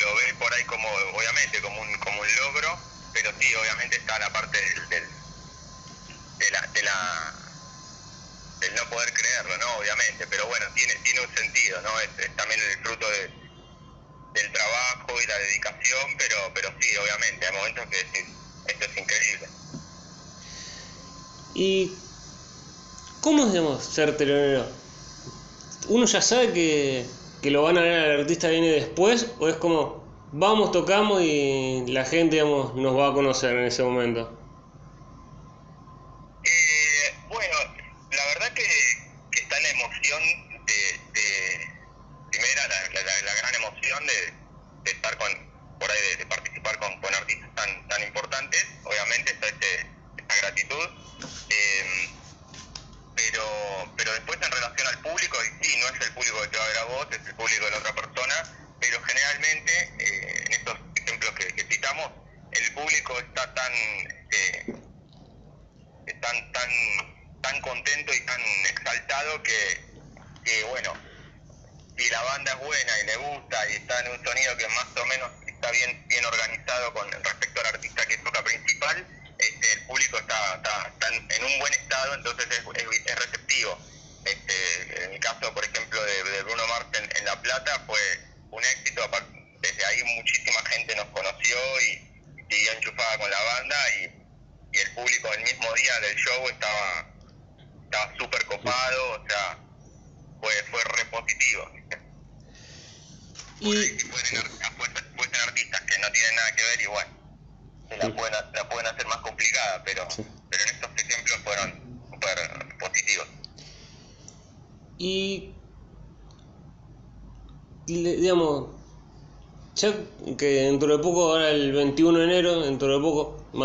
lo 0.00 0.14
ve 0.16 0.34
por 0.38 0.52
ahí 0.52 0.64
como, 0.64 0.88
obviamente, 1.14 1.60
como 1.60 1.80
un, 1.80 1.98
como 1.98 2.20
un 2.20 2.36
logro, 2.36 2.78
pero 3.12 3.32
sí, 3.38 3.54
obviamente 3.54 3.96
está 3.96 4.18
la 4.18 4.32
parte 4.32 4.58
del, 4.58 4.88
del 4.88 5.04
de 6.38 6.50
la, 6.50 6.60
de 6.62 6.82
la 6.82 7.34
el 8.62 8.74
no 8.76 8.88
poder 8.90 9.12
creerlo, 9.12 9.56
¿no? 9.58 9.76
Obviamente, 9.78 10.26
pero 10.28 10.46
bueno, 10.46 10.66
tiene, 10.74 10.94
tiene 10.96 11.20
un 11.20 11.34
sentido, 11.36 11.82
¿no? 11.82 12.00
Es, 12.00 12.36
también 12.36 12.60
el 12.60 12.78
fruto 12.78 13.08
de, 13.10 13.30
del 14.34 14.52
trabajo 14.52 15.20
y 15.20 15.26
la 15.26 15.36
dedicación, 15.38 16.16
pero, 16.16 16.36
pero 16.54 16.72
sí, 16.80 16.96
obviamente, 16.96 17.46
hay 17.46 17.52
momentos 17.52 17.86
que 17.88 17.96
decís, 17.96 18.24
esto 18.66 18.84
es 18.84 18.96
increíble. 18.96 19.48
¿Y 21.54 21.98
cómo 23.20 23.50
telonero? 24.16 24.66
¿Uno 25.88 26.06
ya 26.06 26.22
sabe 26.22 26.52
que, 26.52 27.04
que 27.42 27.50
lo 27.50 27.62
van 27.62 27.78
a 27.78 27.82
ver 27.82 27.98
al 27.98 28.20
artista 28.20 28.48
viene 28.48 28.68
después 28.68 29.32
o 29.38 29.48
es 29.48 29.56
como, 29.56 30.04
vamos, 30.32 30.72
tocamos 30.72 31.22
y 31.22 31.84
la 31.88 32.04
gente, 32.04 32.36
digamos, 32.36 32.74
nos 32.74 32.96
va 32.96 33.08
a 33.08 33.12
conocer 33.12 33.56
en 33.56 33.64
ese 33.64 33.82
momento? 33.82 34.42
digamos, 43.52 44.41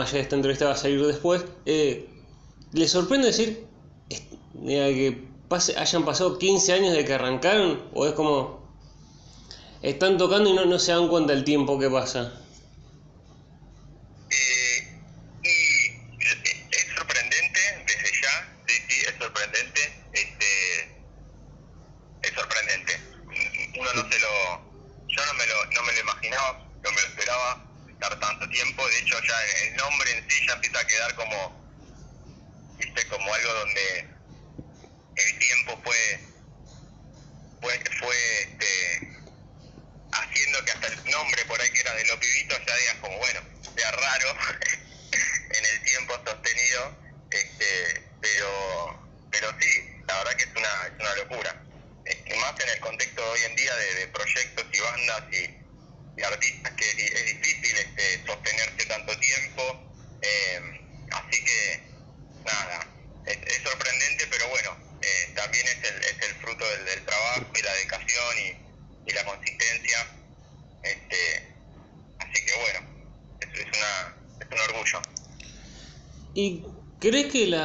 más 0.08 0.14
esta 0.14 0.36
entrevista 0.36 0.66
va 0.66 0.72
a 0.72 0.78
salir 0.78 1.06
después, 1.06 1.44
eh, 1.66 2.08
¿le 2.72 2.88
sorprende 2.88 3.28
decir 3.28 3.66
que 4.50 5.28
pase, 5.48 5.78
hayan 5.78 6.06
pasado 6.06 6.38
15 6.38 6.74
años 6.74 6.94
de 6.94 7.04
que 7.04 7.14
arrancaron? 7.14 7.82
¿O 7.94 8.06
es 8.06 8.14
como, 8.14 8.60
están 9.82 10.18
tocando 10.18 10.50
y 10.50 10.54
no, 10.54 10.66
no 10.66 10.80
se 10.80 10.94
dan 10.94 11.10
cuenta 11.10 11.34
del 11.34 11.44
tiempo 11.44 11.78
que 11.78 11.90
pasa? 11.90 12.42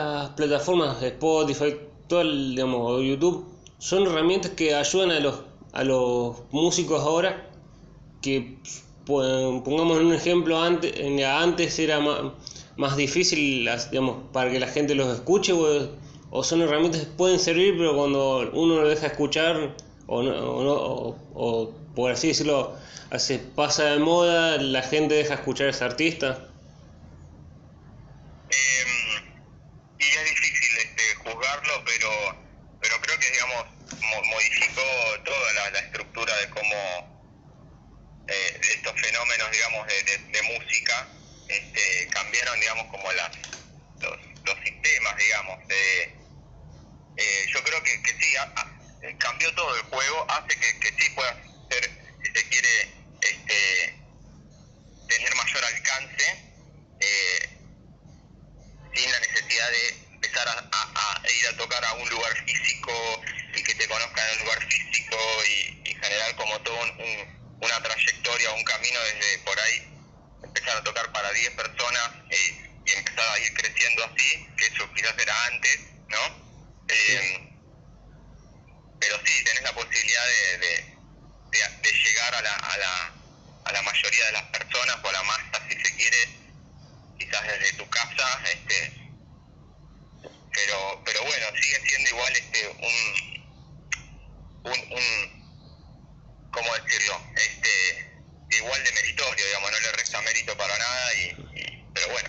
Las 0.04 0.30
plataformas 0.30 1.00
de 1.00 1.08
Spotify, 1.08 1.76
todo 2.08 2.22
el, 2.22 2.50
digamos, 2.50 3.02
YouTube, 3.02 3.46
son 3.78 4.06
herramientas 4.06 4.52
que 4.52 4.74
ayudan 4.74 5.10
a 5.10 5.20
los, 5.20 5.40
a 5.72 5.84
los 5.84 6.36
músicos 6.50 7.02
ahora? 7.02 7.50
Que 8.20 8.58
pongamos 9.06 9.98
un 9.98 10.12
ejemplo, 10.12 10.60
antes, 10.60 10.94
antes 11.24 11.78
era 11.78 12.00
más, 12.76 12.96
difícil 12.96 13.68
digamos, 13.90 14.16
para 14.32 14.50
que 14.50 14.60
la 14.60 14.68
gente 14.68 14.94
los 14.94 15.12
escuche 15.12 15.52
o, 15.52 16.42
son 16.42 16.62
herramientas 16.62 17.02
que 17.02 17.06
pueden 17.08 17.38
servir, 17.38 17.74
pero 17.76 17.96
cuando 17.96 18.50
uno 18.54 18.76
lo 18.82 18.88
deja 18.88 19.08
escuchar 19.08 19.74
o, 20.06 20.22
no, 20.22 20.32
o, 20.32 21.16
o 21.34 21.70
por 21.94 22.12
así 22.12 22.28
decirlo, 22.28 22.72
se 23.18 23.38
pasa 23.38 23.84
de 23.84 23.98
moda, 23.98 24.56
la 24.58 24.82
gente 24.82 25.14
deja 25.14 25.34
escuchar 25.34 25.66
a 25.66 25.70
ese 25.70 25.84
artista. 25.84 26.48
pero, 31.60 32.36
pero 32.80 33.00
creo 33.00 33.18
que, 33.18 33.30
digamos, 33.30 33.66
mo 34.00 34.24
modificó 34.24 34.82
toda 35.24 35.52
la, 35.52 35.78
estructura 35.80 36.34
de 36.36 36.50
cómo 36.50 37.24
eh, 38.28 38.60
estos 38.74 39.00
fenómenos, 39.00 39.50
digamos, 39.50 39.86
de, 39.86 40.18
de, 40.18 40.42
música, 40.42 41.08
este, 41.48 42.08
cambiaron, 42.08 42.58
digamos, 42.60 42.86
como 42.86 43.12
las, 43.12 43.30
los, 44.00 44.58
sistemas, 44.64 45.16
digamos. 45.16 45.68
De, 45.68 46.02
eh, 47.16 47.46
yo 47.52 47.62
creo 47.62 47.82
que, 47.82 48.02
que 48.02 48.12
sí, 48.18 48.36
ha, 48.36 49.18
cambió 49.18 49.54
todo 49.54 49.76
el 49.76 49.82
juego, 49.82 50.26
hace 50.30 50.56
que, 50.58 50.80
que 50.80 50.88
sí 50.98 51.10
pueda 51.10 51.34
ser, 51.70 51.90
si 52.24 52.32
se 52.32 52.48
quiere, 52.48 52.88
este, 53.20 53.98
tener 55.08 55.34
mayor 55.34 55.64
alcance, 55.64 56.54
eh, 57.00 57.48
sin 58.94 59.10
la 59.10 59.20
necesidad 59.20 59.70
de 59.70 60.11
una 67.62 67.82
trayectoria, 67.82 68.50
un 68.52 68.58
un 68.58 68.64
camino 68.64 69.00
desde 69.00 69.38
por 69.38 69.58
ahí 69.58 69.88
empezar 70.42 70.76
a 70.76 70.84
tocar 70.84 71.10
para 71.12 71.30
10 71.32 71.50
personas 71.54 72.10
eh, 72.30 72.70
y 72.86 72.92
empezar 72.92 73.28
a 73.28 73.38
ir 73.38 73.54
creciendo 73.54 74.04
así, 74.04 74.46
que 74.56 74.66
eso 74.66 74.92
quizás 74.94 75.14
era 75.18 75.46
antes, 75.46 75.80
¿no? 76.08 76.84
Eh, 76.88 77.48
pero 79.00 79.20
sí, 79.24 79.44
tenés 79.44 79.62
la 79.62 79.72
posibilidad 79.72 80.26
de, 80.26 80.58
de, 80.58 80.98
de, 81.82 81.92
llegar 81.92 82.34
a 82.34 82.42
la, 82.42 82.54
a, 82.54 82.78
la, 82.78 83.12
a 83.64 83.72
la 83.72 83.82
mayoría 83.82 84.26
de 84.26 84.32
las 84.32 84.44
personas 84.44 84.96
o 85.02 85.08
a 85.08 85.12
la 85.12 85.22
masa, 85.22 85.68
si 85.68 85.76
se 85.80 85.96
quiere, 85.96 86.28
quizás 87.18 87.42
desde 87.46 87.72
tu 87.74 87.88
casa, 87.88 88.40
este 88.50 89.01
pero 90.52 91.02
pero 91.04 91.22
bueno, 91.22 91.46
sigue 91.60 91.80
siendo 91.88 92.10
igual 92.10 92.32
este 92.32 92.68
un, 92.68 92.96
un, 94.72 94.78
un 94.92 95.42
¿cómo 96.52 96.74
decirlo? 96.74 97.14
este 97.34 98.12
igual 98.58 98.84
de 98.84 98.92
meritorio, 98.92 99.46
digamos, 99.46 99.70
no 99.70 99.78
le 99.80 99.92
resta 99.96 100.20
mérito 100.22 100.56
para 100.56 100.76
nada, 100.78 101.14
y, 101.14 101.84
pero 101.94 102.06
bueno, 102.12 102.28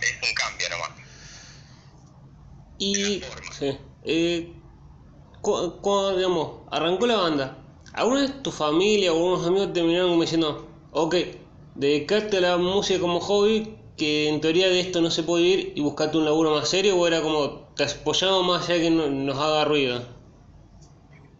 es 0.00 0.28
un 0.28 0.34
cambio 0.34 0.68
nomás. 0.70 0.90
Y, 2.78 3.22
sí, 3.58 3.78
eh, 4.04 4.52
cuando, 5.40 6.16
digamos, 6.16 6.68
arrancó 6.70 7.06
la 7.06 7.16
banda, 7.16 7.58
¿alguna 7.92 8.22
vez 8.22 8.42
tu 8.42 8.52
familia 8.52 9.12
o 9.12 9.16
algunos 9.16 9.46
amigos 9.46 9.72
terminaron 9.72 10.10
como 10.10 10.22
diciendo, 10.22 10.68
ok, 10.92 11.14
dedicarte 11.74 12.38
a 12.38 12.40
la 12.40 12.56
música 12.56 13.00
como 13.00 13.20
hobby, 13.20 13.76
que 14.02 14.28
en 14.28 14.40
teoría 14.40 14.66
de 14.66 14.80
esto 14.80 15.00
no 15.00 15.12
se 15.12 15.22
puede 15.22 15.44
ir 15.44 15.72
y 15.76 15.80
buscarte 15.80 16.16
un 16.16 16.24
laburo 16.24 16.50
más 16.50 16.68
serio, 16.68 16.96
o 16.96 17.06
era 17.06 17.20
como, 17.20 17.70
te 17.76 17.84
apoyamos 17.84 18.44
más 18.44 18.68
allá 18.68 18.82
que 18.82 18.90
no, 18.90 19.06
nos 19.06 19.38
haga 19.38 19.64
ruido? 19.64 20.02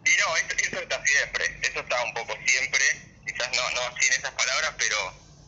Y 0.05 0.13
no, 0.15 0.37
eso, 0.37 0.55
eso 0.55 0.79
está 0.79 1.03
siempre, 1.03 1.43
eso 1.61 1.79
está 1.81 2.03
un 2.05 2.13
poco 2.13 2.31
siempre, 2.47 2.85
quizás 3.27 3.49
no, 3.51 3.69
no 3.75 3.81
así 3.81 4.07
en 4.07 4.13
esas 4.13 4.31
palabras, 4.31 4.75
pero, 4.77 4.95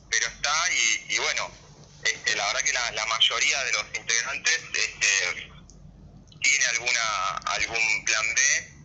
pero 0.10 0.27
está 0.27 0.51
y, 0.74 1.15
y 1.15 1.17
bueno, 1.19 1.50
este, 2.03 2.36
la 2.36 2.48
verdad 2.48 2.62
que 2.65 2.74
la, 2.74 2.91
la, 2.91 3.05
mayoría 3.05 3.63
de 3.63 3.72
los 3.72 3.86
integrantes 3.95 4.60
este, 4.74 5.51
tiene 6.41 6.65
alguna 6.65 7.38
algún 7.45 8.05
plan 8.05 8.25
B 8.36 8.41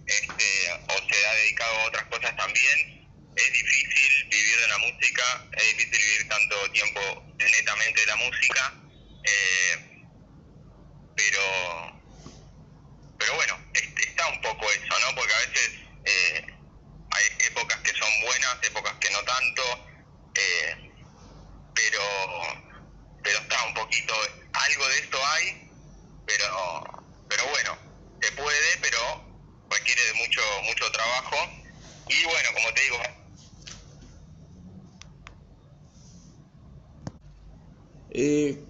este, 0.06 0.72
o 0.86 1.12
se 1.12 1.26
ha 1.26 1.34
dedicado 1.34 1.78
a 1.80 1.84
otras 1.88 2.04
cosas 2.06 2.36
también. 2.36 2.99
Es 3.36 3.52
difícil 3.52 4.28
vivir 4.28 4.60
de 4.60 4.68
la 4.68 4.78
música, 4.78 5.48
es 5.52 5.76
difícil 5.76 5.98
vivir 5.98 6.28
tanto 6.28 6.70
tiempo 6.72 7.00
netamente 7.38 8.00
de 8.00 8.06
la 8.06 8.16
música, 8.16 8.74
eh, 9.24 10.04
pero 11.16 12.00
pero 13.20 13.34
bueno, 13.34 13.58
está 13.74 14.28
un 14.28 14.40
poco 14.40 14.66
eso, 14.70 14.98
¿no? 14.98 15.14
Porque 15.14 15.34
a 15.34 15.38
veces 15.38 15.70
eh, 16.06 16.46
hay 17.10 17.46
épocas 17.46 17.78
que 17.80 17.92
son 17.92 18.08
buenas, 18.22 18.56
épocas 18.62 18.94
que 18.98 19.10
no 19.10 19.22
tanto, 19.24 19.62
eh, 20.34 20.94
pero, 21.74 22.02
pero 23.22 23.38
está 23.40 23.62
un 23.66 23.74
poquito, 23.74 24.14
algo 24.54 24.88
de 24.88 24.98
esto 24.98 25.26
hay, 25.26 25.70
pero, 26.26 27.04
pero 27.28 27.46
bueno, 27.48 27.78
se 28.22 28.32
puede, 28.32 28.76
pero 28.80 28.98
requiere 29.70 30.02
de 30.02 30.14
mucho, 30.14 30.42
mucho 30.62 30.90
trabajo. 30.90 31.36
Y 32.08 32.24
bueno, 32.24 32.48
como 32.54 32.72
te 32.72 32.80
digo, 32.82 33.02
eh, 38.20 38.64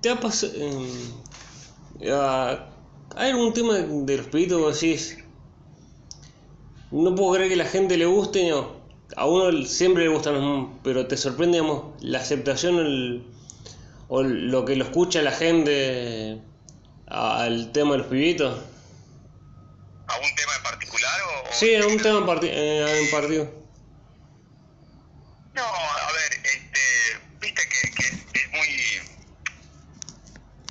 ¿Te 0.00 0.10
ha 0.10 0.20
pasado... 0.20 0.52
Eh, 2.00 2.58
¿Hay 3.16 3.30
algún 3.30 3.54
tema 3.54 3.74
de 3.74 4.16
los 4.16 4.26
pibitos 4.26 4.78
que 4.78 4.86
decís? 4.86 5.18
No 6.90 7.14
puedo 7.14 7.34
creer 7.34 7.48
que 7.48 7.56
la 7.56 7.64
gente 7.64 7.96
le 7.96 8.06
guste, 8.06 8.48
no. 8.50 8.82
A 9.16 9.26
uno 9.26 9.64
siempre 9.66 10.04
le 10.04 10.10
gustan, 10.10 10.80
pero 10.82 11.06
te 11.06 11.16
sorprende, 11.16 11.58
digamos, 11.58 11.94
la 12.02 12.18
aceptación 12.18 12.78
el, 12.78 13.26
o 14.08 14.22
lo 14.22 14.64
que 14.64 14.76
lo 14.76 14.84
escucha 14.84 15.22
la 15.22 15.32
gente 15.32 16.40
al 17.06 17.72
tema 17.72 17.92
de 17.92 17.98
los 17.98 18.06
pibitos. 18.08 18.60
¿A 20.06 20.16
un 20.16 20.34
tema 20.34 20.56
en 20.56 20.62
particular 20.62 21.20
o...? 21.22 21.52
Sí, 21.52 21.74
a 21.76 21.86
un 21.86 21.98
tema 21.98 22.18
en, 22.18 22.26
parti 22.26 22.48
eh, 22.50 23.04
en 23.04 23.10
partido. 23.10 23.50
No, 25.54 25.62
a 25.62 26.12
ver, 26.12 26.32
este, 26.44 26.80
viste 27.40 27.62
que, 27.68 27.90
que 27.90 28.06
es 28.38 28.52
muy 28.52 29.04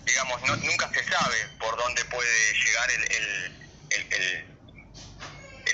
digamos, 0.06 0.42
no, 0.44 0.56
nunca 0.58 0.90
se 0.94 1.04
sabe 1.04 1.36
por 1.60 1.76
dónde 1.78 2.06
puede 2.06 2.54
llegar 2.54 2.92
el, 2.92 3.02
el, 3.04 3.68
el, 3.90 4.14
el 4.14 4.54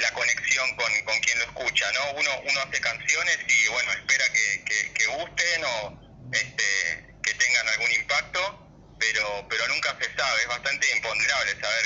la 0.01 0.13
conexión 0.13 0.65
con, 0.77 0.91
con, 1.05 1.19
quien 1.19 1.39
lo 1.39 1.45
escucha, 1.45 1.85
¿no? 1.91 2.18
Uno, 2.29 2.51
uno 2.51 2.61
hace 2.61 2.79
canciones 2.81 3.37
y, 3.47 3.67
bueno, 3.69 3.91
espera 3.91 4.25
que, 4.31 4.63
que, 4.65 4.93
que 4.93 5.05
gusten 5.07 5.65
o 5.65 6.29
este, 6.31 7.15
que 7.23 7.33
tengan 7.33 7.67
algún 7.69 7.91
impacto, 7.91 8.95
pero, 8.99 9.47
pero 9.49 9.67
nunca 9.67 9.97
se 9.99 10.15
sabe, 10.15 10.41
es 10.41 10.47
bastante 10.47 10.95
imponderable 10.95 11.51
saber 11.59 11.85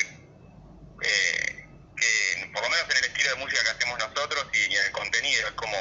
eh, 1.03 1.65
que, 1.95 2.51
por 2.53 2.63
lo 2.63 2.69
menos 2.69 2.89
en 2.89 2.97
el 2.97 3.05
estilo 3.05 3.29
de 3.29 3.35
música 3.35 3.63
que 3.63 3.69
hacemos 3.69 3.99
nosotros 3.99 4.47
y, 4.53 4.73
y 4.73 4.75
en 4.75 4.85
el 4.85 4.91
contenido, 4.91 5.47
es 5.47 5.53
como, 5.53 5.77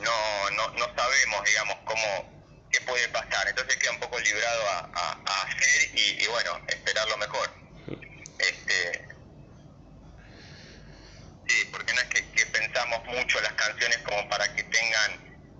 no, 0.00 0.50
no, 0.50 0.70
no 0.72 0.94
sabemos, 0.94 1.44
digamos, 1.44 1.76
cómo 1.84 2.68
qué 2.70 2.80
puede 2.82 3.08
pasar. 3.08 3.48
Entonces 3.48 3.76
queda 3.76 3.92
un 3.92 4.00
poco 4.00 4.18
librado 4.18 4.68
a, 4.68 4.78
a, 4.94 5.22
a 5.24 5.42
hacer 5.42 5.90
y, 5.94 6.24
y, 6.24 6.26
bueno, 6.26 6.60
esperar 6.68 7.08
lo 7.08 7.16
mejor. 7.16 7.50
Este, 8.38 9.13
sí, 11.54 11.68
porque 11.70 11.92
no 11.94 12.00
es 12.00 12.08
que, 12.08 12.30
que, 12.30 12.46
pensamos 12.46 12.98
mucho 13.06 13.40
las 13.40 13.52
canciones 13.52 13.98
como 13.98 14.28
para 14.28 14.44
que 14.54 14.62
tengan 14.64 15.10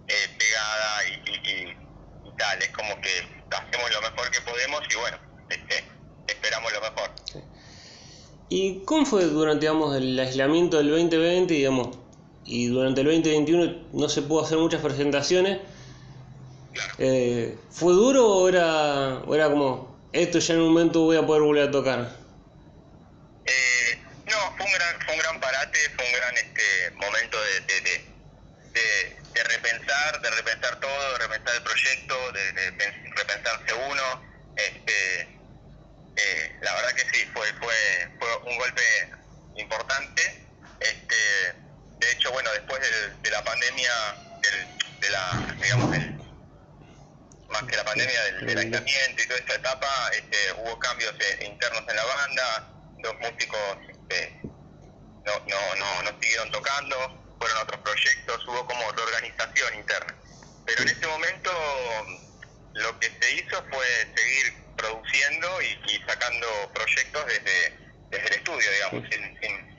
eh, 0.09 0.29
pegada 0.39 1.09
y, 1.09 1.31
y, 1.49 2.37
tal, 2.37 2.61
es 2.63 2.69
como 2.71 3.01
que 3.01 3.11
hacemos 3.51 3.91
lo 3.93 4.01
mejor 4.03 4.31
que 4.31 4.41
podemos 4.41 4.83
y 4.91 4.97
bueno, 4.97 5.19
este, 5.49 5.85
esperamos 6.27 6.73
lo 6.73 6.81
mejor. 6.81 7.11
Sí. 7.33 7.39
¿Y 8.49 8.85
cómo 8.85 9.07
fue 9.07 9.25
durante 9.25 9.67
digamos, 9.67 9.97
el 9.97 10.19
aislamiento 10.19 10.79
del 10.79 10.91
2020 10.91 11.55
digamos, 11.55 11.97
y 12.45 12.67
durante 12.67 13.01
el 13.01 13.07
2021 13.07 13.89
no 13.93 14.09
se 14.09 14.23
pudo 14.23 14.45
hacer 14.45 14.59
muchas 14.59 14.81
presentaciones? 14.81 15.61
Claro. 16.73 16.95
Eh, 16.99 17.57
¿Fue 17.71 17.93
duro 17.93 18.29
o 18.29 18.49
era, 18.49 19.23
o 19.27 19.35
era 19.35 19.49
como, 19.49 19.97
esto 20.13 20.41
ya 20.41 20.55
en 20.55 20.61
un 20.61 20.69
momento 20.69 21.03
voy 21.03 21.17
a 21.17 21.25
poder 21.25 21.43
volver 21.43 21.69
a 21.69 21.71
tocar? 21.71 22.17
Eh, 23.47 23.74
fue 24.57 24.67
un, 24.67 24.73
gran, 24.73 25.01
fue 25.03 25.15
un 25.15 25.21
gran 25.21 25.41
parate, 25.41 25.79
fue 25.97 26.05
un 26.05 26.13
gran 26.13 26.37
este, 26.37 26.91
momento 26.93 27.39
de, 27.43 27.61
de, 27.81 28.05
de, 29.33 29.45
repensar, 29.45 30.21
de 30.21 30.31
repensar 30.31 30.81
todo, 30.81 31.13
de 31.13 31.19
repensar 31.19 31.55
el 31.55 31.63
proyecto, 31.63 32.33
de, 32.33 33.03
repensarse 33.17 33.75
uno. 33.75 34.35
Este, 34.57 35.21
eh, 36.17 36.57
la 36.63 36.75
verdad 36.75 36.93
que 36.93 37.05
sí, 37.13 37.25
fue, 37.33 37.53
fue, 37.55 38.09
fue 38.19 38.37
un 38.51 38.59
golpe 38.59 38.83
importante. 39.57 40.47
Este, 40.81 41.17
de 41.99 42.13
hecho, 42.13 42.31
bueno, 42.33 42.51
después 42.53 42.81
de, 42.81 43.11
de 43.23 43.31
la 43.31 43.43
pandemia, 43.43 43.93
del, 44.43 45.01
de 45.01 45.11
la, 45.11 45.57
digamos, 45.61 45.91
del, 45.91 46.15
más 47.49 47.63
que 47.65 47.77
la 47.77 47.85
pandemia 47.85 48.23
del, 48.25 48.47
del 48.47 48.59
aislamiento 48.59 49.23
y 49.23 49.27
toda 49.27 49.41
esta 49.41 49.55
etapa, 49.55 50.11
este, 50.13 50.53
hubo 50.59 50.79
cambios 50.79 51.15
eh, 51.21 51.47
internos 51.47 51.83
en 51.89 51.97
la 51.97 52.05
banda, 52.05 52.69
los 53.03 53.15
músicos 53.21 53.94
no, 55.25 55.33
no, 55.47 55.77
no, 55.77 56.03
no 56.03 56.21
siguieron 56.21 56.51
tocando, 56.51 56.97
fueron 57.39 57.59
otros 57.63 57.81
proyectos, 57.81 58.47
hubo 58.47 58.67
como 58.67 58.93
reorganización 58.93 59.75
interna. 59.75 60.15
Pero 60.67 60.83
en 60.83 60.89
ese 60.89 61.07
momento 61.07 61.51
lo 62.75 62.99
que 62.99 63.11
se 63.21 63.35
hizo 63.35 63.63
fue 63.71 63.87
seguir 64.17 64.55
produciendo 64.77 65.49
y, 65.63 65.93
y 65.93 65.99
sacando 66.07 66.47
proyectos 66.75 67.27
desde, 67.27 67.79
desde 68.11 68.27
el 68.27 68.35
estudio, 68.35 68.71
digamos, 68.73 69.09
sin, 69.11 69.41
sin, 69.41 69.75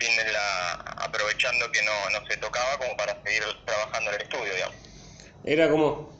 sin 0.00 0.32
la, 0.32 0.72
aprovechando 0.98 1.70
que 1.70 1.82
no, 1.82 2.10
no 2.10 2.26
se 2.26 2.36
tocaba 2.38 2.78
como 2.78 2.96
para 2.96 3.22
seguir 3.22 3.42
trabajando 3.64 4.10
en 4.10 4.16
el 4.16 4.22
estudio, 4.22 4.54
digamos. 4.54 4.76
Era 5.44 5.70
como, 5.70 6.12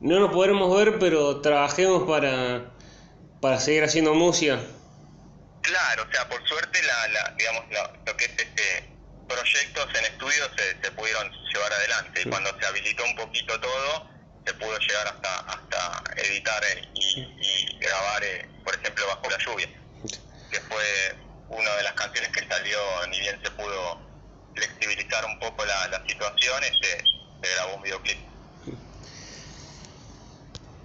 no 0.00 0.20
nos 0.20 0.30
podremos 0.30 0.76
ver, 0.76 0.98
pero 0.98 1.40
trabajemos 1.40 2.08
para, 2.08 2.70
para 3.40 3.60
seguir 3.60 3.84
haciendo 3.84 4.14
música. 4.14 4.60
Claro, 5.66 6.06
o 6.08 6.12
sea, 6.12 6.28
por 6.28 6.46
suerte, 6.46 6.80
la, 6.82 7.08
la 7.08 7.34
digamos, 7.36 7.64
la, 7.70 7.92
lo 8.06 8.16
que 8.16 8.24
es 8.26 8.30
este 8.38 8.96
proyectos 9.26 9.88
en 9.98 10.04
estudio 10.04 10.48
se, 10.56 10.80
se 10.80 10.90
pudieron 10.92 11.28
llevar 11.52 11.72
adelante. 11.72 12.22
Sí. 12.22 12.28
Y 12.28 12.30
cuando 12.30 12.56
se 12.58 12.66
habilitó 12.66 13.04
un 13.04 13.16
poquito 13.16 13.60
todo, 13.60 14.08
se 14.46 14.54
pudo 14.54 14.78
llegar 14.78 15.08
hasta, 15.08 15.38
hasta 15.40 16.04
editar 16.22 16.62
y, 16.94 17.20
y 17.40 17.78
grabar, 17.80 18.22
eh, 18.22 18.48
por 18.64 18.76
ejemplo, 18.76 19.06
Bajo 19.08 19.28
la 19.28 19.38
Lluvia, 19.38 19.68
que 20.52 20.60
fue 20.60 21.16
una 21.48 21.74
de 21.74 21.82
las 21.82 21.92
canciones 21.94 22.30
que 22.30 22.46
salió, 22.46 22.78
ni 23.08 23.18
bien 23.18 23.40
se 23.42 23.50
pudo 23.50 24.00
flexibilizar 24.54 25.24
un 25.24 25.38
poco 25.40 25.64
la, 25.64 25.88
la 25.88 26.06
situación, 26.06 26.62
se, 26.62 26.98
se 27.42 27.54
grabó 27.54 27.74
un 27.74 27.82
videoclip. 27.82 28.18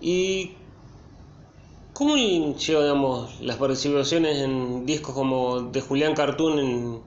¿Y 0.02 0.58
cómo 1.94 2.16
llevan 2.16 2.56
digamos, 2.56 3.42
las 3.42 3.58
participaciones 3.58 4.38
en 4.38 4.86
discos 4.86 5.14
como 5.14 5.62
de 5.62 5.82
Julián 5.82 6.16
Cartoon 6.16 6.60
en, 6.60 7.02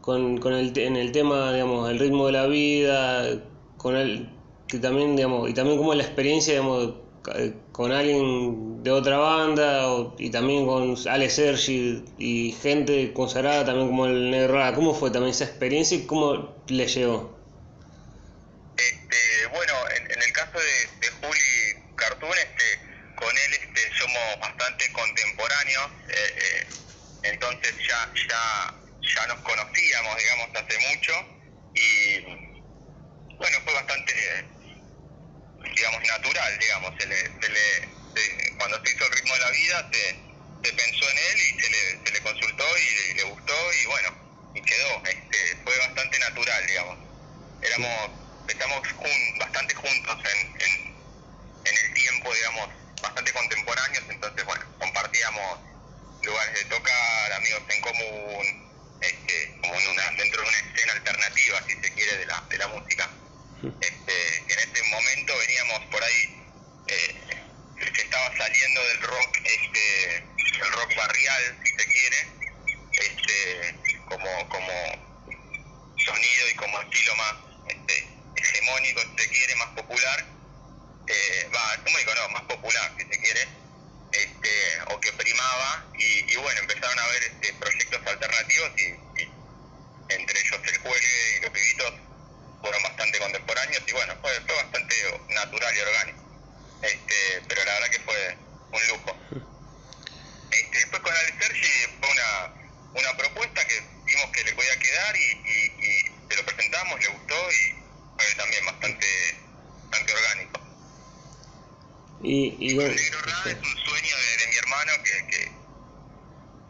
con, 0.00 0.38
con 0.38 0.54
el, 0.54 0.76
en 0.78 0.96
el 0.96 1.12
tema, 1.12 1.52
digamos, 1.52 1.90
el 1.90 1.98
ritmo 1.98 2.26
de 2.26 2.32
la 2.32 2.46
vida, 2.46 3.42
con 3.76 3.96
el, 3.96 4.28
que 4.66 4.78
también, 4.78 5.16
digamos, 5.16 5.50
y 5.50 5.54
también 5.54 5.78
como 5.78 5.94
la 5.94 6.02
experiencia, 6.02 6.54
digamos, 6.54 6.94
con 7.72 7.92
alguien 7.92 8.82
de 8.82 8.90
otra 8.90 9.18
banda 9.18 9.86
y 10.18 10.30
también 10.30 10.66
con 10.66 10.96
Ale 11.06 11.28
Sergi 11.28 12.02
y 12.18 12.52
gente 12.52 13.12
consagrada 13.12 13.66
también 13.66 13.88
como 13.88 14.06
el 14.06 14.30
Negro 14.30 14.58
¿Cómo 14.74 14.94
fue 14.94 15.10
también 15.10 15.32
esa 15.32 15.44
experiencia 15.44 15.98
y 15.98 16.06
cómo 16.06 16.54
le 16.68 16.86
llegó? 16.86 17.36
Este, 18.76 19.16
bueno, 19.52 19.72
en, 19.96 20.22
el 20.22 20.32
caso 20.32 20.58
de, 20.58 21.06
de 21.06 21.26
Juli 21.26 21.94
Cartoon, 21.94 22.32
este, 22.32 23.16
con 23.16 23.28
él 23.28 23.59
somos 24.12 24.40
bastante 24.40 24.92
contemporáneos, 24.92 25.90
eh, 26.08 26.34
eh, 26.36 26.66
entonces 27.22 27.74
ya, 27.86 28.12
ya, 28.28 28.74
ya 29.00 29.26
nos 29.28 29.38
conocíamos, 29.40 30.16
digamos, 30.16 30.48
hace 30.54 30.78
mucho 30.88 31.12
y 31.74 32.20
bueno, 33.36 33.58
fue 33.64 33.74
bastante 33.74 34.14
digamos, 35.74 36.02
natural, 36.08 36.58
digamos. 36.58 36.94
Se 36.98 37.06
le, 37.06 37.16
se 37.16 37.48
le, 37.48 38.56
cuando 38.58 38.84
se 38.84 38.92
hizo 38.92 39.06
el 39.06 39.12
ritmo 39.12 39.34
de 39.34 39.40
la 39.40 39.50
vida, 39.50 39.90
se, 39.92 40.72
pensó 40.72 41.10
en 41.10 41.18
él 41.18 41.38
y 41.38 41.60
se 41.60 41.70
le, 41.70 42.06
se 42.06 42.12
le 42.12 42.20
consultó 42.20 42.64
y 42.78 43.14
le, 43.14 43.22
gustó 43.24 43.72
y 43.72 43.86
bueno, 43.86 44.50
y 44.54 44.62
quedó. 44.62 45.02
Este, 45.06 45.56
fue 45.64 45.78
bastante 45.78 46.18
natural, 46.18 46.66
digamos. 46.66 46.98
Éramos, 47.62 48.10
estamos 48.48 48.82
bastante 49.38 49.74
juntos 49.74 50.18
en, 50.34 50.60
en 51.64 51.76
el 51.84 51.94
tiempo, 51.94 52.34
digamos, 52.34 52.79
bastante 53.00 53.32
contemporáneos, 53.32 54.04
entonces, 54.08 54.44
bueno, 54.44 54.64
compartíamos 54.78 55.60
lugares 56.22 56.54
de 56.54 56.64
tocar, 56.66 57.32
amigos 57.32 57.62
en 57.68 57.80
común, 57.80 58.70
este, 59.00 59.56
como 59.60 59.74
en 59.74 59.88
una, 59.88 60.10
dentro 60.10 60.42
de 60.42 60.48
una 60.48 60.58
escena 60.58 60.92
alternativa, 60.92 61.62
si 61.66 61.74
se 61.74 61.92
quiere, 61.94 62.16
de 62.18 62.26
la, 62.26 62.40
de 62.48 62.58
la 62.58 62.68
música. 62.68 63.10
Este, 63.80 64.36
en 64.38 64.58
ese 64.58 64.82
momento 64.90 65.36
veníamos 65.36 65.80
por 65.90 66.02
ahí, 66.02 66.42
eh, 66.88 67.14
se 67.94 68.02
estaba 68.02 68.36
saliendo 68.36 68.84
del 68.84 69.02
rock, 69.02 69.36
este, 69.44 70.16
el 70.16 70.72
rock 70.72 70.96
barrial, 70.96 71.58
si 71.62 71.70
se 71.70 71.86
quiere, 71.86 72.28
este, 72.92 73.74
como, 74.08 74.48
como 74.48 74.72
sonido 75.98 76.48
y 76.50 76.54
como 76.54 76.80
estilo 76.80 77.16
más 77.16 77.34
este, 77.68 78.08
hegemónico, 78.36 79.00
si 79.02 79.24
se 79.24 79.30
quiere, 79.30 79.56
más 79.56 79.68
popular, 79.76 80.26
eh, 81.10 81.50
va, 81.54 81.74
hegemónico 81.74 82.14
no, 82.14 82.28
más 82.30 82.42
popular, 82.42 82.92
si 82.96 83.04
se 83.04 83.20
quiere, 83.20 83.48
este, 84.12 84.82
o 84.86 85.00
que 85.00 85.12
primaba, 85.12 85.84
y, 85.98 86.36
bueno, 86.36 86.60
empezaron 86.60 86.98
a 86.98 87.04
haber 87.04 87.22
este, 87.24 87.52
proyectos 87.54 88.00
alternativos 88.06 88.70
y, 88.78 89.30
entre 90.12 90.40
ellos 90.40 90.60
el 90.64 90.78
juegue 90.78 91.36
y 91.36 91.40
los 91.42 91.50
pibitos 91.50 91.94
fueron 92.60 92.82
bastante 92.82 93.18
contemporáneos 93.18 93.82
y 93.86 93.92
bueno, 93.92 94.16
fue, 94.20 94.32
fue 94.40 94.54
bastante 94.56 94.94
natural 95.28 95.76
y 95.76 95.80
orgánico. 95.80 96.30
Este, 96.82 97.42
pero 97.46 97.64
la 97.64 97.74
verdad 97.74 97.90
que 97.90 98.00
fue 98.00 98.36
un 98.72 98.88
lujo. 98.88 99.16
Este, 100.50 100.78
después 100.78 101.02
con 101.02 101.14
Ale 101.14 101.34
Sergi 101.38 101.70
fue 102.00 102.10
una, 102.10 102.54
una 102.94 103.16
propuesta 103.16 103.64
que 103.66 103.80
vimos 104.04 104.30
que 104.32 104.44
le 104.44 104.52
podía 104.52 104.76
quedar 104.78 105.16
y, 105.16 105.22
y, 105.22 106.02
se 106.28 106.36
lo 106.36 106.44
presentamos, 106.44 107.00
le 107.00 107.08
gustó 107.08 107.52
y 107.52 107.74
fue 108.16 108.34
también 108.36 108.66
bastante, 108.66 109.06
bastante 109.90 110.12
orgánico. 110.12 110.59
Y, 112.22 112.56
y 112.58 112.74
bueno, 112.74 112.92
es 112.92 113.10
un 113.10 113.78
sueño 113.78 114.16
de, 114.16 114.46
mi 114.48 114.56
hermano 114.56 114.92
que, 115.02 115.26
que, 115.26 115.52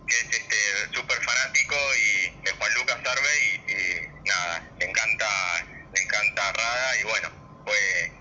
que 0.07 0.17
es 0.17 0.39
este 0.39 0.95
súper 0.95 1.19
fanático 1.25 1.75
y 1.97 2.43
de 2.45 2.53
Juan 2.53 2.75
Lucas 2.75 2.99
Arbe 2.99 3.63
y, 3.67 3.73
y 3.73 4.29
nada, 4.29 4.71
le 4.79 4.87
encanta 4.87 5.67
me 5.93 6.01
encanta 6.01 6.53
Rada 6.53 7.01
y 7.01 7.03
bueno, 7.03 7.29
fue 7.65 8.13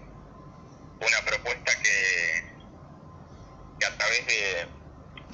una 1.01 1.21
propuesta 1.25 1.71
que, 1.81 2.43
que 3.79 3.85
a 3.85 3.97
través 3.97 4.25
de, 4.25 4.67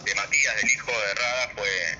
de 0.03 0.15
Matías, 0.15 0.55
del 0.57 0.71
hijo 0.71 0.91
de 0.91 1.13
Rada, 1.13 1.51
fue 1.55 1.97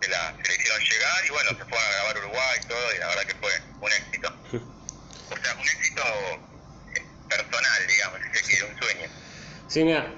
se 0.00 0.08
la, 0.08 0.36
se 0.42 0.48
le 0.48 0.54
hicieron 0.54 0.80
llegar 0.80 1.26
y 1.26 1.30
bueno, 1.30 1.50
se 1.50 1.64
fue 1.64 1.78
a 1.78 1.90
grabar 1.90 2.18
Uruguay 2.18 2.60
y 2.62 2.66
todo 2.66 2.94
y 2.94 2.98
la 2.98 3.06
verdad 3.08 3.22
que 3.24 3.34
fue 3.34 3.50
un 3.80 3.92
éxito. 3.92 4.34
O 5.30 5.36
sea, 5.36 5.54
un 5.56 5.68
éxito 5.68 6.02
personal, 7.28 7.86
digamos, 7.86 8.20
si 8.22 8.38
se 8.38 8.44
quiere, 8.44 8.64
un 8.64 8.78
sueño. 8.78 9.10
Sí, 9.68 9.84
mira, 9.84 10.10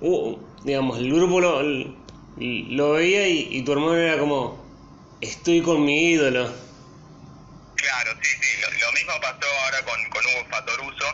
uh, 0.00 0.38
digamos, 0.64 0.98
el 0.98 1.14
grupo 1.14 1.40
lo, 1.40 1.62
lo 1.62 2.92
veía 2.92 3.26
y, 3.26 3.64
tu 3.64 3.72
hermano 3.72 3.96
era 3.96 4.18
como, 4.18 4.60
estoy 5.22 5.62
con 5.62 5.82
mi 5.84 6.12
ídolo. 6.12 6.52
Claro, 7.76 8.12
sí, 8.22 8.36
sí. 8.38 8.60
Lo, 8.60 8.92
mismo 8.92 9.12
pasó 9.22 9.46
ahora 9.64 9.82
con, 9.84 10.10
con 10.10 10.26
Hugo 10.26 10.46
Fatoruso. 10.50 11.06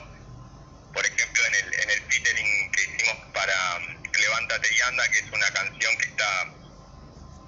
Por 0.92 1.06
ejemplo, 1.06 1.42
en 1.46 1.54
el, 1.54 1.74
en 1.74 1.90
el 1.90 2.00
featuring 2.10 2.72
que 2.72 2.82
hicimos 2.82 3.16
para 3.32 3.54
um, 3.76 4.02
Levántate 4.18 4.68
y 4.74 4.80
Anda, 4.88 5.08
que 5.12 5.18
es 5.18 5.30
una 5.32 5.50
canción 5.52 5.96
que 5.98 6.08
está 6.08 6.52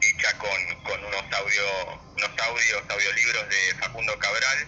hecha 0.01 0.39
con, 0.39 0.83
con 0.85 1.05
unos, 1.05 1.25
audio, 1.33 2.01
unos 2.17 2.31
audios, 2.39 2.83
audiolibros 2.89 3.49
de 3.49 3.75
Facundo 3.81 4.17
Cabral. 4.21 4.59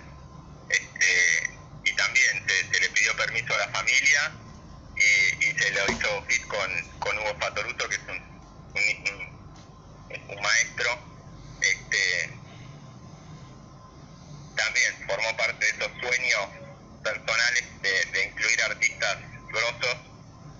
Este, 0.70 1.60
y 1.84 1.94
también 1.94 2.46
se, 2.46 2.80
le 2.80 2.88
pidió 2.90 3.16
permiso 3.16 3.54
a 3.54 3.58
la 3.58 3.68
familia 3.68 4.39
y, 5.00 5.44
y 5.44 5.58
se 5.58 5.70
lo 5.72 5.90
hizo 5.90 6.22
fit 6.28 6.46
con, 6.46 6.98
con 6.98 7.18
Hugo 7.18 7.36
Fatoruso, 7.40 7.88
que 7.88 7.94
es 7.94 8.02
un, 8.08 8.20
un, 10.10 10.28
un 10.28 10.42
maestro. 10.42 10.98
Este, 11.60 12.30
también 14.56 14.94
formó 15.06 15.36
parte 15.36 15.64
de 15.64 15.70
esos 15.72 15.90
sueños 16.00 16.48
personales 17.02 17.64
de, 17.82 18.24
incluir 18.24 18.62
artistas 18.62 19.16
grosos 19.48 19.96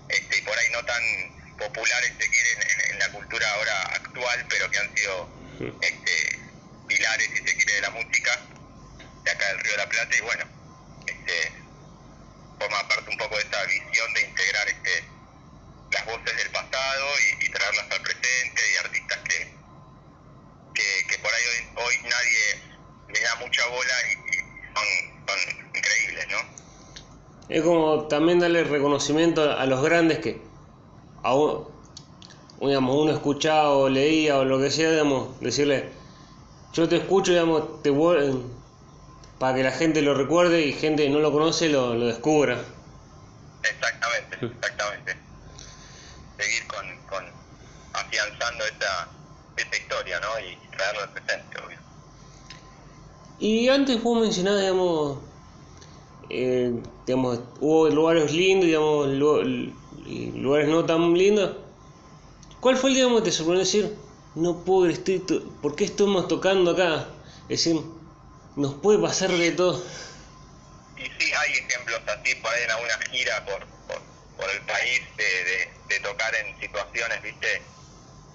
este, 0.09 0.37
y 0.37 0.41
por 0.41 0.57
ahí 0.57 0.67
no 0.71 0.83
tan 0.85 1.03
populares, 1.57 2.13
se 2.19 2.29
quieren 2.29 2.59
en, 2.89 2.99
la 2.99 3.11
cultura 3.11 3.47
ahora 3.53 3.81
actual, 3.93 4.45
pero 4.49 4.69
que 4.71 4.77
han 4.77 4.95
sido 4.95 5.29
este, 5.81 6.39
pilares, 6.87 7.29
si 7.29 7.37
se 7.37 7.55
quiere, 7.55 7.73
de 7.73 7.81
la 7.81 7.89
música 7.91 8.39
de 9.23 9.31
acá 9.31 9.47
del 9.49 9.59
Río 9.59 9.71
de 9.71 9.77
la 9.77 9.89
Plata 9.89 10.15
y 10.17 10.21
bueno, 10.21 10.45
este, 11.05 11.60
forma 12.61 12.87
parte 12.87 13.09
un 13.09 13.17
poco 13.17 13.35
de 13.35 13.41
esa 13.41 13.63
visión 13.65 14.13
de 14.13 14.21
integrar 14.21 14.67
este, 14.67 15.03
las 15.91 16.05
voces 16.05 16.37
del 16.37 16.51
pasado 16.51 17.05
y, 17.41 17.49
traerlas 17.49 17.91
al 17.91 18.01
presente 18.01 18.61
y 18.73 18.77
artistas 18.85 19.19
que, 19.23 21.05
que, 21.09 21.19
por 21.19 21.31
ahí 21.33 21.43
hoy 21.75 21.95
nadie 22.03 23.13
le 23.13 23.21
da 23.21 23.35
mucha 23.35 23.67
bola 23.67 23.93
y, 24.09 24.37
son, 24.73 25.65
increíbles, 25.75 26.27
¿no? 26.29 26.37
Es 27.49 27.61
como 27.63 28.07
también 28.07 28.39
darle 28.39 28.63
reconocimiento 28.63 29.51
a 29.57 29.65
los 29.65 29.83
grandes 29.83 30.19
que 30.19 30.41
aún, 31.23 31.67
digamos, 32.61 32.95
uno 32.95 33.11
escuchaba 33.11 33.71
o 33.71 33.89
leía 33.89 34.37
o 34.37 34.45
lo 34.45 34.59
que 34.59 34.71
sea, 34.71 34.91
digamos, 34.91 35.39
decirle, 35.41 35.89
yo 36.73 36.87
te 36.87 36.97
escucho, 36.97 37.31
digamos, 37.31 37.81
te 37.81 37.89
para 39.41 39.55
que 39.55 39.63
la 39.63 39.71
gente 39.71 40.03
lo 40.03 40.13
recuerde 40.13 40.61
y 40.67 40.71
gente 40.71 41.01
que 41.01 41.09
no 41.09 41.17
lo 41.17 41.31
conoce 41.31 41.67
lo, 41.67 41.95
lo 41.95 42.05
descubra. 42.05 42.61
Exactamente, 43.63 44.45
exactamente. 44.45 45.17
Seguir 46.37 46.67
con, 46.67 46.85
con 47.09 47.25
afianzando 47.93 48.63
esta, 48.65 49.09
esta 49.57 49.77
historia, 49.77 50.19
¿no? 50.19 50.27
Y 50.39 50.77
traerlo 50.77 51.01
al 51.01 51.09
presente, 51.09 51.57
obvio. 51.57 51.79
Y 53.39 53.67
antes 53.67 54.03
vos 54.03 54.21
mencionabas, 54.21 54.61
digamos, 54.61 55.17
eh, 56.29 56.79
digamos, 57.07 57.39
hubo 57.61 57.89
lugares 57.89 58.31
lindos, 58.31 58.67
digamos, 58.67 59.07
lugares 60.35 60.69
no 60.69 60.85
tan 60.85 61.15
lindos. 61.15 61.57
¿Cuál 62.59 62.77
fue 62.77 62.91
el, 62.91 62.97
digamos, 62.97 63.21
que 63.21 63.25
te 63.25 63.31
sorprendió 63.31 63.65
decir, 63.65 63.95
no 64.35 64.63
puedo 64.63 64.93
¿por 65.63 65.75
qué 65.75 65.85
estamos 65.85 66.27
tocando 66.27 66.69
acá? 66.69 67.07
Es 67.49 67.65
decir, 67.65 67.81
nos 68.55 68.75
puede 68.75 68.99
pasar 68.99 69.31
de 69.31 69.51
todo. 69.51 69.83
Y 70.97 71.03
sí, 71.03 71.33
hay 71.33 71.51
ejemplos 71.53 72.01
así, 72.07 72.35
por 72.35 72.53
ahí 72.53 72.63
en 72.63 72.71
alguna 72.71 72.99
gira 73.09 73.45
por, 73.45 73.65
por, 74.37 74.49
el 74.49 74.61
país 74.61 75.01
de, 75.17 75.69
de, 75.87 75.99
tocar 75.99 76.33
en 76.35 76.59
situaciones, 76.59 77.21
viste, 77.21 77.61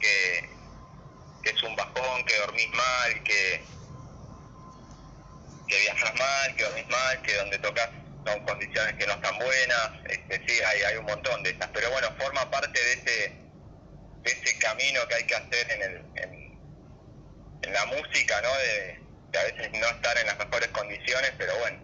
que, 0.01 0.49
que 1.43 1.51
es 1.51 1.63
un 1.63 1.75
bajón, 1.77 2.25
que 2.25 2.39
dormís 2.39 2.71
mal, 2.71 3.23
que 3.25 3.63
que 5.67 5.81
viajas 5.81 6.15
mal, 6.15 6.57
que 6.57 6.65
dormís 6.65 6.89
mal, 6.89 7.23
que 7.23 7.35
donde 7.35 7.59
tocas 7.59 7.91
son 8.25 8.45
condiciones 8.45 8.95
que 8.95 9.07
no 9.07 9.15
están 9.15 9.39
buenas, 9.39 9.91
este, 10.09 10.43
sí, 10.47 10.61
hay, 10.63 10.83
hay 10.83 10.97
un 10.97 11.07
montón 11.07 11.43
de 11.43 11.51
esas, 11.51 11.69
pero 11.73 11.91
bueno, 11.91 12.09
forma 12.19 12.51
parte 12.51 12.81
de 12.81 12.93
ese, 12.93 13.33
de 14.23 14.33
ese 14.33 14.59
camino 14.59 15.07
que 15.09 15.15
hay 15.15 15.25
que 15.25 15.35
hacer 15.35 15.71
en, 15.71 15.83
el, 15.83 16.03
en, 16.17 17.73
la 17.73 17.85
música, 17.87 18.41
¿no? 18.43 18.55
De, 18.59 19.01
a 19.35 19.43
veces 19.45 19.71
no 19.73 19.87
estar 19.87 20.19
en 20.19 20.27
las 20.27 20.39
mejores 20.39 20.69
condiciones, 20.69 21.33
pero 21.37 21.59
bueno, 21.59 21.79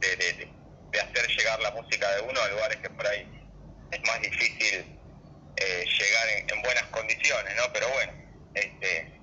de, 0.00 0.16
de, 0.16 0.48
de, 0.90 1.00
hacer 1.00 1.26
llegar 1.28 1.60
la 1.60 1.70
música 1.72 2.10
de 2.16 2.20
uno 2.22 2.40
a 2.40 2.48
lugares 2.48 2.76
que 2.78 2.90
por 2.90 3.06
ahí 3.06 3.26
es 3.90 4.00
más 4.06 4.20
difícil 4.20 4.98
eh, 5.56 5.84
llegar 5.98 6.28
en, 6.28 6.50
en, 6.50 6.62
buenas 6.62 6.84
condiciones, 6.84 7.56
¿no? 7.56 7.72
Pero 7.72 7.88
bueno, 7.90 8.12
este, 8.54 9.20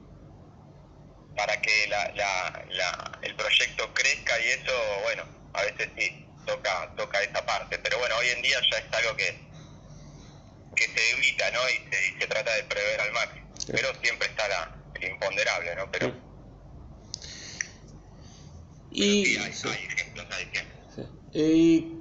para 1.36 1.60
que 1.62 1.88
la, 1.88 2.12
la, 2.16 2.66
la, 2.70 3.20
el 3.22 3.36
proyecto 3.36 3.94
crezca 3.94 4.40
y 4.40 4.48
eso, 4.50 5.00
bueno, 5.04 5.24
a 5.54 5.64
veces 5.64 5.90
sí, 5.98 6.28
toca, 6.46 6.92
toca 6.96 7.22
esa 7.22 7.46
parte, 7.46 7.78
pero 7.80 8.00
bueno, 8.00 8.16
hoy 8.18 8.30
en 8.30 8.42
día 8.42 8.60
ya 8.72 8.78
es 8.80 8.94
algo 8.94 9.16
que, 9.16 9.40
que 10.76 10.86
se 10.86 11.12
evita, 11.12 11.52
¿no? 11.52 11.70
Y 11.70 11.90
se, 11.92 12.20
se 12.20 12.28
trata 12.28 12.54
de 12.54 12.64
prever 12.64 13.02
al 13.02 13.12
máximo, 13.12 13.54
pero 13.72 13.94
siempre 14.02 14.28
está 14.28 14.48
la, 14.48 14.76
el 14.96 15.04
imponderable, 15.12 15.76
¿no? 15.76 15.92
Pero... 15.92 16.33
Y, 18.94 19.26
sí, 19.26 19.38
hay, 19.38 19.52
hay 19.72 19.86
ejemplos, 19.86 20.26
hay 20.30 20.44
ejemplos. 20.44 21.08
y, 21.34 21.98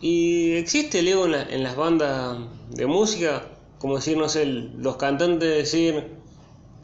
y 0.00 0.56
existe 0.56 0.98
el 0.98 1.08
ego 1.08 1.24
en, 1.26 1.32
la- 1.32 1.42
en 1.42 1.62
las 1.62 1.76
bandas 1.76 2.36
de 2.70 2.86
música, 2.86 3.46
como 3.78 3.96
decir, 3.96 4.16
no 4.16 4.28
sé, 4.28 4.42
el- 4.42 4.72
los 4.82 4.96
cantantes 4.96 5.48
decir 5.48 6.16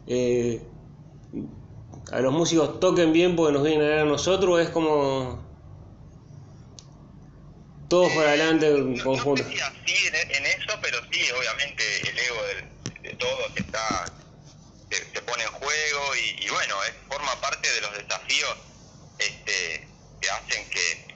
eh, 0.07 0.63
a 2.13 2.21
los 2.21 2.33
músicos 2.33 2.81
toquen 2.81 3.13
bien 3.13 3.37
porque 3.37 3.53
nos 3.53 3.65
vienen 3.65 3.83
a 3.85 3.89
ver 3.91 3.99
a 4.01 4.05
nosotros, 4.05 4.61
es 4.61 4.69
como 4.71 5.45
todos 7.89 8.13
para 8.13 8.29
adelante 8.29 8.69
en 8.69 8.95
No, 8.97 9.05
conjunto. 9.05 9.43
no 9.43 9.49
sé 9.51 9.57
si 9.57 9.61
así 9.61 10.07
en, 10.07 10.15
en 10.37 10.47
eso, 10.47 10.79
pero 10.81 10.99
sí, 11.13 11.21
obviamente 11.33 11.83
el 12.09 12.19
ego 12.19 12.43
del- 12.45 13.03
de 13.03 13.17
todos 13.17 13.51
está 13.57 14.05
se, 14.91 14.97
se 15.13 15.23
pone 15.23 15.43
en 15.43 15.51
juego 15.51 16.01
y, 16.17 16.45
y 16.45 16.49
bueno, 16.51 16.75
es, 16.85 16.93
forma 17.09 17.33
parte 17.41 17.69
de 17.73 17.81
los 17.81 17.93
desafíos 17.97 18.57
este, 19.21 19.89
que 20.21 20.31
hacen 20.31 20.69
que, 20.71 21.07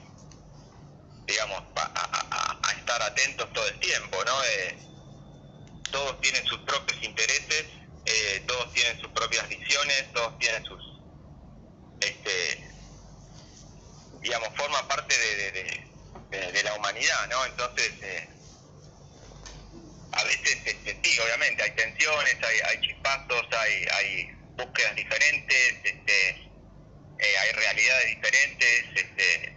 digamos, 1.27 1.61
a, 1.75 2.71
estar 2.77 3.01
atentos 3.01 3.51
todo 3.53 3.67
el 3.67 3.79
tiempo, 3.79 4.23
¿no? 4.25 4.43
Eh, 4.43 4.77
todos 5.91 6.21
tienen 6.21 6.45
sus 6.45 6.59
propios 6.61 7.01
intereses, 7.03 7.65
eh, 8.05 8.43
todos 8.47 8.71
tienen 8.73 8.99
sus 9.01 9.11
propias 9.11 9.47
visiones, 9.49 10.13
todos 10.13 10.37
tienen 10.39 10.63
sus, 10.65 10.81
este, 11.99 12.69
digamos, 14.21 14.49
forma 14.55 14.87
parte 14.87 15.17
de- 15.17 16.51
de 16.51 16.63
la 16.63 16.73
humanidad, 16.75 17.27
¿no? 17.29 17.45
Entonces, 17.45 17.91
eh, 18.01 18.29
a 20.11 20.23
veces, 20.23 20.57
este, 20.65 20.99
sí, 21.03 21.19
obviamente, 21.19 21.63
hay 21.63 21.71
tensiones, 21.75 22.37
hay, 22.43 22.59
hay 22.65 22.81
chispazos, 22.81 23.45
hay, 23.51 23.85
hay 23.93 24.27
búsquedas 24.55 24.95
diferentes, 24.95 25.79
este, 25.83 26.44
eh, 27.17 27.37
hay 27.37 27.51
realidades 27.53 28.07
diferentes, 28.07 28.83
este, 28.95 29.55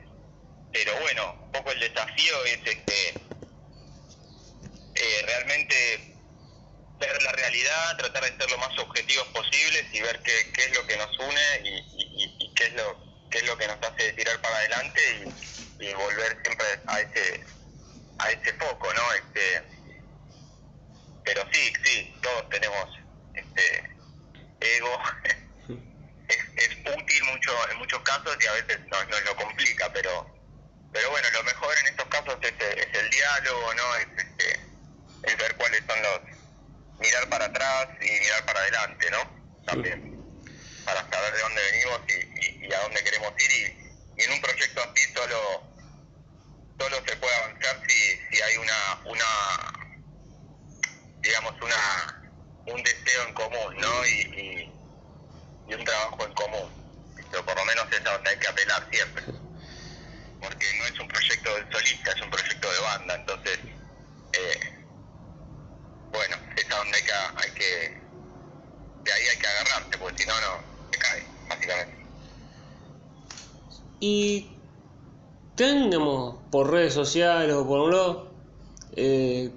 pero 0.73 0.97
bueno, 1.01 1.37
un 1.45 1.53
poco 1.53 1.73
el 1.73 1.81
desafío 1.81 2.45
es 2.45 2.61
este, 2.65 3.29
eh, 4.95 5.23
realmente 5.27 6.15
ver 6.99 7.23
la 7.23 7.33
realidad, 7.33 7.97
tratar 7.99 8.25
de 8.25 8.37
ser 8.37 8.51
lo 8.51 8.59
más 8.59 8.77
objetivos 8.79 9.29
posibles 9.29 9.85
y 9.93 10.01
ver 10.01 10.21
qué, 10.23 10.53
qué 10.53 10.65
es 10.65 10.77
lo 10.77 10.87
que 10.87 10.97
nos 10.97 11.19
une 11.19 11.61
y, 11.65 11.79
y- 12.39 12.55
qué 12.55 12.67
es 12.67 12.75
lo 12.75 13.09
qué 13.31 13.39
es 13.39 13.45
lo 13.47 13.57
que 13.59 13.67
nos 13.69 13.79
hace 13.83 14.13
tirar 14.15 14.41
para 14.41 14.57
adelante 14.57 15.01
y, 15.79 15.87
y 15.87 15.95
volver 15.95 16.39
siempre 16.43 16.67
a 16.87 17.01
ese 17.01 17.41
a 18.19 18.31
ese 18.33 18.53
foco, 18.55 18.93
¿no? 18.95 19.13
Este, 19.15 19.63
pero 21.25 21.47
sí, 21.53 21.73
sí, 21.85 22.19
todos 22.23 22.49
tenemos 22.51 22.87
este 23.35 23.85
ego. 24.61 24.99
es, 26.29 26.39
es 26.57 26.71
útil 26.95 27.25
mucho 27.25 27.53
en 27.71 27.79
muchos 27.79 28.03
casos 28.03 28.37
y 28.41 28.47
a 28.47 28.53
veces 28.53 28.81
nos, 28.91 29.09
nos 29.09 29.23
lo 29.25 29.37
complica, 29.37 29.93
pero 29.93 30.27
pero 30.93 31.11
bueno, 31.11 31.29
lo 31.35 31.43
mejor 31.45 31.77
en 31.81 31.87
estos 31.89 32.07
casos 32.09 32.39
es, 32.43 32.53
es 32.61 32.89
el 33.01 33.11
diálogo, 33.11 33.75
¿no? 33.75 33.97
Es, 33.97 34.09
este, 34.17 34.61
es 35.23 35.37
ver 35.39 35.57
cuáles 35.57 35.83
son 35.89 36.03
los 36.03 36.21
mirar 36.99 37.29
para 37.29 37.47
atrás 37.47 37.89
y 38.01 38.11
mirar 38.11 38.45
para 38.47 38.61
adelante, 38.61 39.11
¿no? 39.11 39.33
También 39.67 40.19
para 40.85 41.09
saber 41.11 41.35
de 41.35 41.41
dónde 41.41 41.63
venimos 41.73 42.01
y, 42.09 42.67
y- 42.67 42.75
a 42.75 42.81
dónde 42.81 43.05
queremos 43.05 43.33
ir 43.39 43.53
y, 43.53 44.23
y 44.23 44.25
en 44.25 44.33
un 44.33 44.41
proyecto 44.41 44.83
así 44.83 45.03
solo 45.15 45.75
solo 46.79 46.97
se 47.07 47.17
puede 47.17 47.35
avanzar 47.37 47.83
si, 47.89 48.19
si 48.31 48.43
hay 48.43 48.57
una 48.57 49.03
una 49.07 49.27
digamos 51.23 51.55
una 51.63 52.23
un 52.67 52.83
deseo 52.83 53.25
en 53.29 53.35
común, 53.35 53.77
¿no? 53.79 54.07
Y, 54.07 54.21
y, 54.41 54.81
y 55.69 55.75
un 55.75 55.85
trabajo 55.85 56.27
en 56.27 56.35
común. 56.35 56.73
Pero 57.31 57.45
por 57.45 57.57
lo 57.57 57.65
menos 57.65 57.87
es 57.93 58.07
a 58.07 58.13
donde 58.13 58.31
hay 58.31 58.39
que 58.39 58.49
apelar 58.49 58.89
siempre. 58.93 59.25
Porque 60.41 60.67
no 60.79 60.85
es 60.87 61.01
un 61.01 61.09
proyecto 61.09 61.55
del 61.55 61.71
solista, 61.73 62.13
es 62.13 62.23
un 62.23 62.31
proyecto 62.31 62.71
de 62.73 62.81
banda, 62.81 63.15
entonces 63.17 63.59
eh, 64.33 64.61
bueno, 66.13 66.37
es 66.57 66.71
a 66.73 66.77
donde 66.77 66.97
hay 66.99 67.05
que, 67.05 67.13
hay 67.13 67.51
que 67.55 68.09
de 69.05 69.13
ahí 69.13 69.27
hay 69.29 69.39
que 69.39 69.47
agarrarse, 69.47 69.99
porque 69.99 70.23
si 70.23 70.29
no, 70.29 70.41
no, 70.41 70.65
se 70.93 70.99
cae, 70.99 71.27
básicamente. 71.49 72.07
Y 74.01 74.65
tenemos 75.55 76.49
por 76.51 76.71
redes 76.71 76.88
sociales 76.99 77.55
o 77.55 77.67
por 77.67 77.81
un 77.81 77.91
lado 77.93 78.33
eh, 78.97 79.51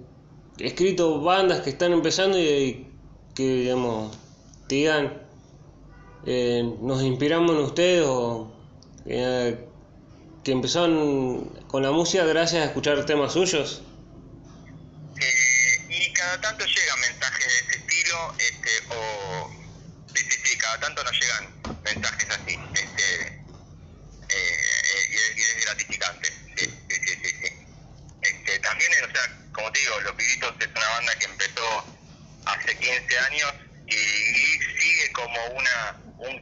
escrito 0.58 1.21
bandas 1.21 1.62
que 1.62 1.71
están 1.71 1.91
empezando 1.91 2.38
y 2.39 2.88
que 3.36 3.43
digamos 3.43 4.17
digan 4.67 5.21
eh, 6.25 6.63
nos 6.82 7.01
inspiramos 7.01 7.51
en 7.51 7.58
ustedes 7.58 8.06
o 8.06 8.51
eh, 9.06 9.67
que 10.43 10.51
empezaron 10.51 11.45
con 11.67 11.84
la 11.84 11.91
música 11.91 12.23
gracias 12.25 12.63
a 12.63 12.65
escuchar 12.65 13.06
temas 13.06 13.34
suyos. 13.34 13.82
Eh, 15.19 15.88
y 15.89 16.13
cada 16.13 16.39
tanto 16.41 16.65
llegan 16.65 16.99
mensajes 16.99 17.45
de 17.45 17.60
ese 17.60 17.80
estilo, 17.80 18.36
este, 18.39 18.69
o 18.89 19.51
sí, 20.15 20.23
sí, 20.30 20.39
sí, 20.43 20.58
cada 20.58 20.80
tanto 20.80 21.04
nos 21.04 21.13
llegan 21.13 21.62
mensajes 21.84 22.30
así, 22.30 22.60
este, 22.73 23.27
eh, 23.27 23.39
eh, 24.30 25.08
y, 25.10 25.15
es, 25.15 25.38
y 25.38 25.41
es 25.41 25.65
gratificante, 25.65 26.27
sí, 26.58 26.65
sí, 26.89 26.95
sí, 27.06 27.15
sí, 27.23 27.30
sí. 27.41 27.54
Este, 28.21 28.60
también, 28.60 28.91
o 29.04 29.12
sea, 29.12 29.51
como 29.54 29.71
te 29.71 29.80
digo, 29.80 29.99
Los 30.01 30.13
Pibitos 30.13 30.56
es 30.60 30.67
una 30.67 30.89
banda 30.89 31.15
que 31.19 31.25
empezó 31.25 31.84
hace 32.45 32.77
15 32.77 33.19
años 33.19 33.54
y, 33.88 33.95
y 33.95 34.60
sigue 34.80 35.12
como 35.13 35.45
una 35.56 36.01
un 36.21 36.39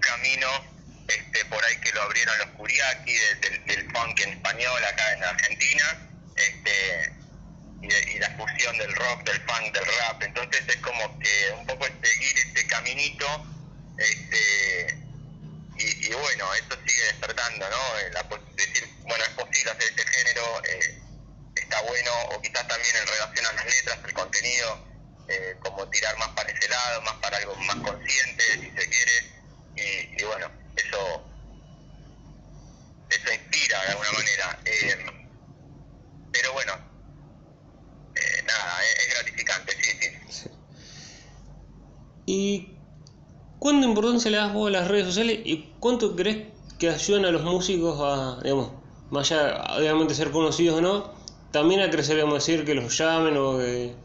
este, 1.08 1.46
por 1.46 1.63
ahí 1.65 1.76
que 1.82 1.92
lo 1.92 2.02
abrieron 2.04 2.38
los 2.39 2.48
Kuriaki 2.50 3.13
del, 3.13 3.42
del, 3.42 3.65
del 3.65 3.92
funk 3.92 4.20
en 4.22 4.34
español 4.34 4.84
acá 4.86 5.13
en 5.13 5.24
Argentina. 5.24 6.10
Este, 6.36 7.13
y, 7.82 8.20
la 8.20 8.30
fusión 8.38 8.78
del 8.78 8.94
rock, 8.96 9.24
del 9.24 9.42
funk, 9.42 9.74
del 9.74 9.86
rap. 9.86 10.24
Entonces 10.24 10.63
es 10.68 10.78
como 10.78 11.20
que 11.20 11.52
un 11.58 11.65
poco 11.65 11.86
seguir 11.86 12.38
este 12.38 12.68
caminito, 12.68 13.26
este, 13.98 14.98
y, 15.78 16.13
bueno, 16.13 16.54
eso 16.56 16.78
sigue 16.86 17.04
despertando, 17.04 17.70
¿no? 17.70 18.00
Eh, 18.00 18.12
La, 18.12 18.24
decir, 18.56 18.88
bueno, 19.04 19.24
es 19.24 19.30
posible 19.30 19.72
hacer 19.72 19.89
este 19.89 20.06
género, 20.06 20.62
eh, 20.65 21.02
está 21.56 21.82
bueno, 21.82 22.12
o 22.32 22.42
quizás 22.42 22.68
también 22.68 22.96
en 22.98 23.08
relación 23.08 23.46
a 23.46 23.54
las 23.54 23.65
letras, 23.65 24.00
el 24.06 24.13
contenido, 24.13 24.88
eh, 25.30 25.56
como 25.62 25.89
tirar 25.89 26.18
más 26.18 26.30
para 26.30 26.52
ese 26.52 26.68
lado, 26.68 27.02
más 27.04 27.15
para 27.15 27.38
algo 27.38 27.56
más 27.56 27.78
consciente, 27.78 28.44
si 28.54 28.72
se 28.72 28.89
quiere, 28.89 29.26
y, 29.76 30.22
y 30.22 30.24
bueno, 30.26 30.52
eso 30.76 31.26
eso 33.10 33.34
inspira 33.34 33.82
de 33.84 33.88
alguna 33.89 34.12
manera. 34.12 34.60
Eh, 34.65 35.06
pero 36.32 36.54
bueno, 36.54 36.74
eh, 38.15 38.44
nada, 38.46 38.84
es, 38.84 39.08
es 39.08 39.13
gratificante, 39.15 39.74
sí, 39.82 40.00
sí. 40.30 40.50
¿Y 42.26 42.78
importancia 44.20 44.32
le 44.32 44.38
das 44.38 44.54
vos 44.54 44.68
a 44.68 44.72
las 44.72 44.88
redes 44.88 45.06
sociales 45.08 45.40
y 45.46 45.76
cuánto 45.80 46.16
crees 46.16 46.48
que 46.78 46.90
ayudan 46.90 47.26
a 47.26 47.32
los 47.32 47.42
músicos 47.44 48.00
a, 48.02 48.42
digamos, 48.44 48.72
más 49.12 49.32
allá 49.32 49.64
obviamente 49.78 50.14
ser 50.14 50.32
conocidos 50.32 50.78
o 50.78 50.82
no, 50.82 51.14
también 51.52 51.82
a 51.82 51.90
crecer, 51.90 52.16
digamos, 52.16 52.36
decir 52.46 52.66
que 52.66 52.76
los 52.76 52.96
llamen 52.98 53.38
o 53.38 53.58
que, 53.58 53.96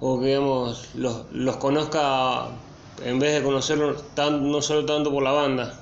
o 0.00 0.20
que 0.20 0.26
digamos, 0.26 0.94
los, 0.94 1.26
los 1.32 1.56
conozca 1.58 2.48
en 3.02 3.18
vez 3.18 3.34
de 3.34 3.42
conocerlos 3.42 4.14
tan, 4.14 4.50
no 4.50 4.62
solo 4.62 4.86
tanto 4.86 5.10
por 5.10 5.22
la 5.22 5.32
banda? 5.32 5.80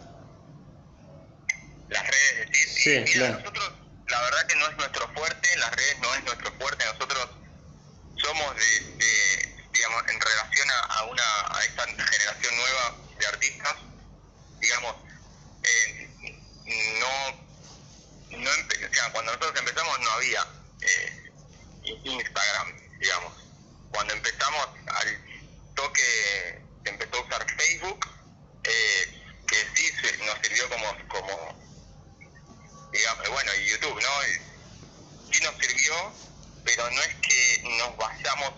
Las 1.88 2.03
redes, 2.03 2.51
decir, 2.51 3.07
Sí, 3.07 3.12
claro. 3.18 3.38
nosotros, 3.38 3.72
la 4.09 4.20
verdad 4.22 4.46
que 4.48 4.57
no 4.57 4.66
es 4.68 4.77
nuestro 4.77 5.09
fuerte, 5.14 5.48
las 5.59 5.70
redes 5.77 5.98
no 6.01 6.14
es 6.14 6.25
nuestro 6.25 6.53
fuerte, 6.59 6.85
nosotros 6.87 7.29
somos 8.16 8.55
de, 8.57 8.96
de, 8.96 9.68
digamos, 9.72 10.03
en 10.09 10.20
relación 10.20 10.68
a, 10.70 10.94
a 10.98 11.05
una, 11.05 11.22
a 11.59 11.64
esta 11.64 11.85
generación 11.87 12.57
nueva 12.57 12.96
de 13.18 13.27
artistas, 13.27 13.75
digamos, 14.61 14.94
eh, 15.62 16.11
no, 17.01 18.38
no 18.38 18.51
empe- 18.51 18.90
o 18.90 18.94
sea, 18.94 19.12
cuando 19.12 19.33
nosotros 19.33 19.59
empezamos 19.61 20.01
no 20.01 20.11
había 20.12 20.46
eh, 20.81 21.33
Instagram, 22.05 22.68
digamos. 23.01 23.33
Cuando 23.90 24.14
empezamos 24.14 24.68
al 24.87 25.09
toque 25.77 26.03
se 26.83 26.90
empezó 26.90 27.16
a 27.16 27.20
usar 27.27 27.46
Facebook, 27.57 28.07
eh, 28.64 29.22
que 29.46 29.57
sí 29.75 29.87
se- 30.01 30.16
nos 30.25 30.37
sirvió 30.42 30.68
como, 30.68 30.87
como 31.09 31.62
digamos, 32.92 33.29
bueno, 33.31 33.51
y 33.55 33.70
YouTube, 33.70 34.01
¿no? 34.03 34.27
Y 34.29 35.33
sí 35.35 35.42
nos 35.44 35.55
sirvió, 35.61 35.94
pero 36.64 36.90
no 36.90 37.01
es 37.03 37.14
que 37.22 37.62
nos 37.79 37.96
basamos 37.96 38.53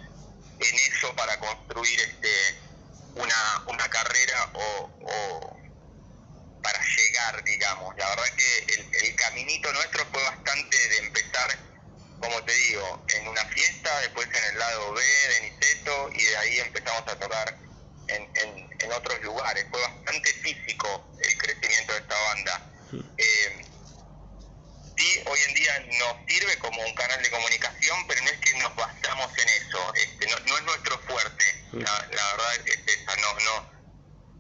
en 0.61 0.75
eso 0.77 1.15
para 1.17 1.39
construir 1.41 2.01
este 2.01 2.31
una, 3.17 3.65
una 3.67 3.89
carrera 3.89 4.51
o, 4.55 4.91
o 5.03 5.57
para 6.63 6.81
llegar, 6.97 7.45
digamos. 7.45 7.95
La 7.99 8.09
verdad 8.09 8.25
que 8.37 8.59
el, 8.75 8.89
el 9.05 9.17
caminito 9.17 9.73
nuestro 9.73 10.05
fue 10.07 10.23
bastante 10.23 10.77
de 10.89 10.99
empezar, 10.99 11.51
como 12.19 12.43
te 12.45 12.53
digo, 12.55 13.05
en 13.17 13.29
una 13.29 13.45
fiesta, 13.47 14.01
después 14.01 14.27
en 14.29 14.45
el 14.53 14.59
lado 14.59 14.93
B 14.95 15.03
de 15.03 15.51
Niceto 15.51 16.11
y 16.13 16.23
de 16.25 16.37
ahí 16.39 16.59
empezamos 16.61 17.03
a 17.07 17.19
tocar 17.19 17.59
en, 18.09 18.23
en, 18.35 18.69
en 18.81 18.93
otros 18.93 19.21
lugares. 19.23 19.67
Fue 19.71 19.81
bastante 19.81 20.33
físico 20.35 21.13
el 21.23 21.39
crecimiento 21.39 21.93
de 21.93 21.99
esta 21.99 22.15
banda. 22.29 22.71
Eh, 23.19 23.65
sí, 24.97 25.21
hoy 25.35 25.41
en 25.49 25.55
día 25.55 25.81
nos 25.99 26.17
sirve 26.29 26.57
como 26.59 26.81
un 26.81 26.95
canal 26.95 27.21
de 27.21 27.29
comunicación, 27.31 28.07
pero 28.07 28.23
no 28.23 28.29
es 28.31 28.39
que 28.39 28.57
nos 28.59 28.75
basamos 28.77 29.31
en 29.39 29.49
eso, 29.49 29.95
este, 29.97 30.27
no, 30.29 30.39
no 30.47 30.57
es 30.59 30.63
nuestro 30.63 30.99
fuerte, 31.01 31.45
la, 31.73 32.07
la 32.13 32.33
verdad 32.33 32.55
es 32.67 32.79
esa, 32.87 33.17
no, 33.17 33.35
no, 33.41 33.69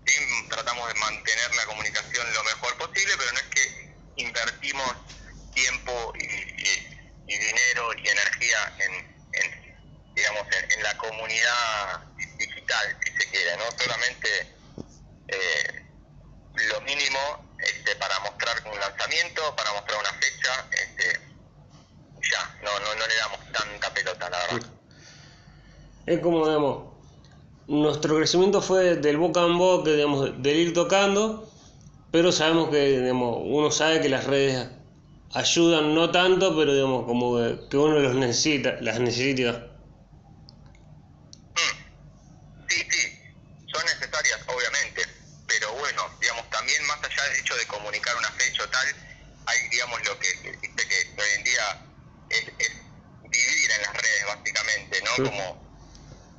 sí 0.07 0.14
tratamos 0.48 0.87
de 0.87 0.94
mantener 1.00 1.54
la 1.57 1.64
comunicación 1.66 2.33
lo 2.33 2.44
mejor 2.44 2.76
posible, 2.78 3.12
pero 3.18 3.33
no 3.33 3.38
es 3.40 3.46
que 3.46 3.96
invertimos 4.16 4.96
tiempo 5.52 6.12
y, 6.16 6.24
y- 6.26 6.88
y 7.26 7.38
dinero 7.38 7.90
y 7.94 8.09
energía 8.09 8.74
en, 8.78 8.94
en, 9.33 9.76
digamos, 10.14 10.46
en, 10.52 10.72
en 10.72 10.83
la 10.83 10.96
comunidad 10.98 12.04
digital, 12.38 12.98
si 13.04 13.11
se 13.16 13.30
quiere, 13.30 13.57
no 13.57 13.64
solamente 13.78 14.59
eh, 15.28 15.87
lo 16.54 16.80
mínimo 16.83 17.43
este, 17.58 17.96
para 17.96 18.18
mostrar 18.20 18.56
un 18.72 18.78
lanzamiento, 18.78 19.54
para 19.56 19.72
mostrar 19.72 20.00
una 20.00 20.12
fecha, 20.14 20.66
este, 20.72 21.20
ya, 22.30 22.58
no, 22.62 22.78
no, 22.80 22.94
no 22.94 23.06
le 23.06 23.16
damos 23.16 23.40
tanta 23.52 23.94
pelota, 23.94 24.30
la 24.30 24.38
verdad. 24.38 24.70
Es 26.06 26.20
como, 26.20 26.46
digamos, 26.46 26.94
nuestro 27.66 28.16
crecimiento 28.16 28.60
fue 28.60 28.96
del 28.96 29.16
boca 29.16 29.40
en 29.40 29.56
boca, 29.56 29.90
digamos, 29.90 30.42
del 30.42 30.56
ir 30.56 30.74
tocando, 30.74 31.50
pero 32.10 32.30
sabemos 32.30 32.68
que, 32.70 33.00
digamos, 33.00 33.38
uno 33.40 33.70
sabe 33.70 34.00
que 34.00 34.08
las 34.08 34.24
redes 34.24 34.68
ayudan, 35.32 35.94
no 35.94 36.10
tanto, 36.10 36.54
pero, 36.56 36.74
digamos, 36.74 37.06
como 37.06 37.36
que, 37.68 37.76
uno 37.76 37.98
los 38.00 38.14
necesita, 38.14 38.76
las 38.80 39.00
necesita. 39.00 39.52
Mm. 41.54 42.68
Sí, 42.68 42.86
sí, 42.90 43.18
son 43.72 43.84
necesarias, 43.86 44.40
obviamente, 44.46 45.02
pero 45.46 45.72
bueno, 45.74 46.02
digamos, 46.20 46.48
también 46.50 46.84
más 46.86 46.98
allá 47.02 47.22
del 47.30 47.40
hecho 47.40 47.56
de 47.56 47.66
comunicar 47.66 48.14
una 48.16 48.30
fecha 48.32 48.62
o 48.62 48.68
tal, 48.68 48.86
hay, 49.46 49.68
digamos, 49.70 50.04
lo 50.06 50.18
que, 50.18 50.28
viste 50.60 50.86
que 50.86 51.20
hoy 51.20 51.28
en 51.38 51.44
día 51.44 51.86
es, 52.28 52.42
es 52.58 52.72
vivir 53.22 53.70
en 53.70 53.82
las 53.82 53.94
redes, 53.94 54.26
básicamente, 54.26 55.02
¿no? 55.02 55.16
Sí. 55.16 55.22
Como 55.22 55.64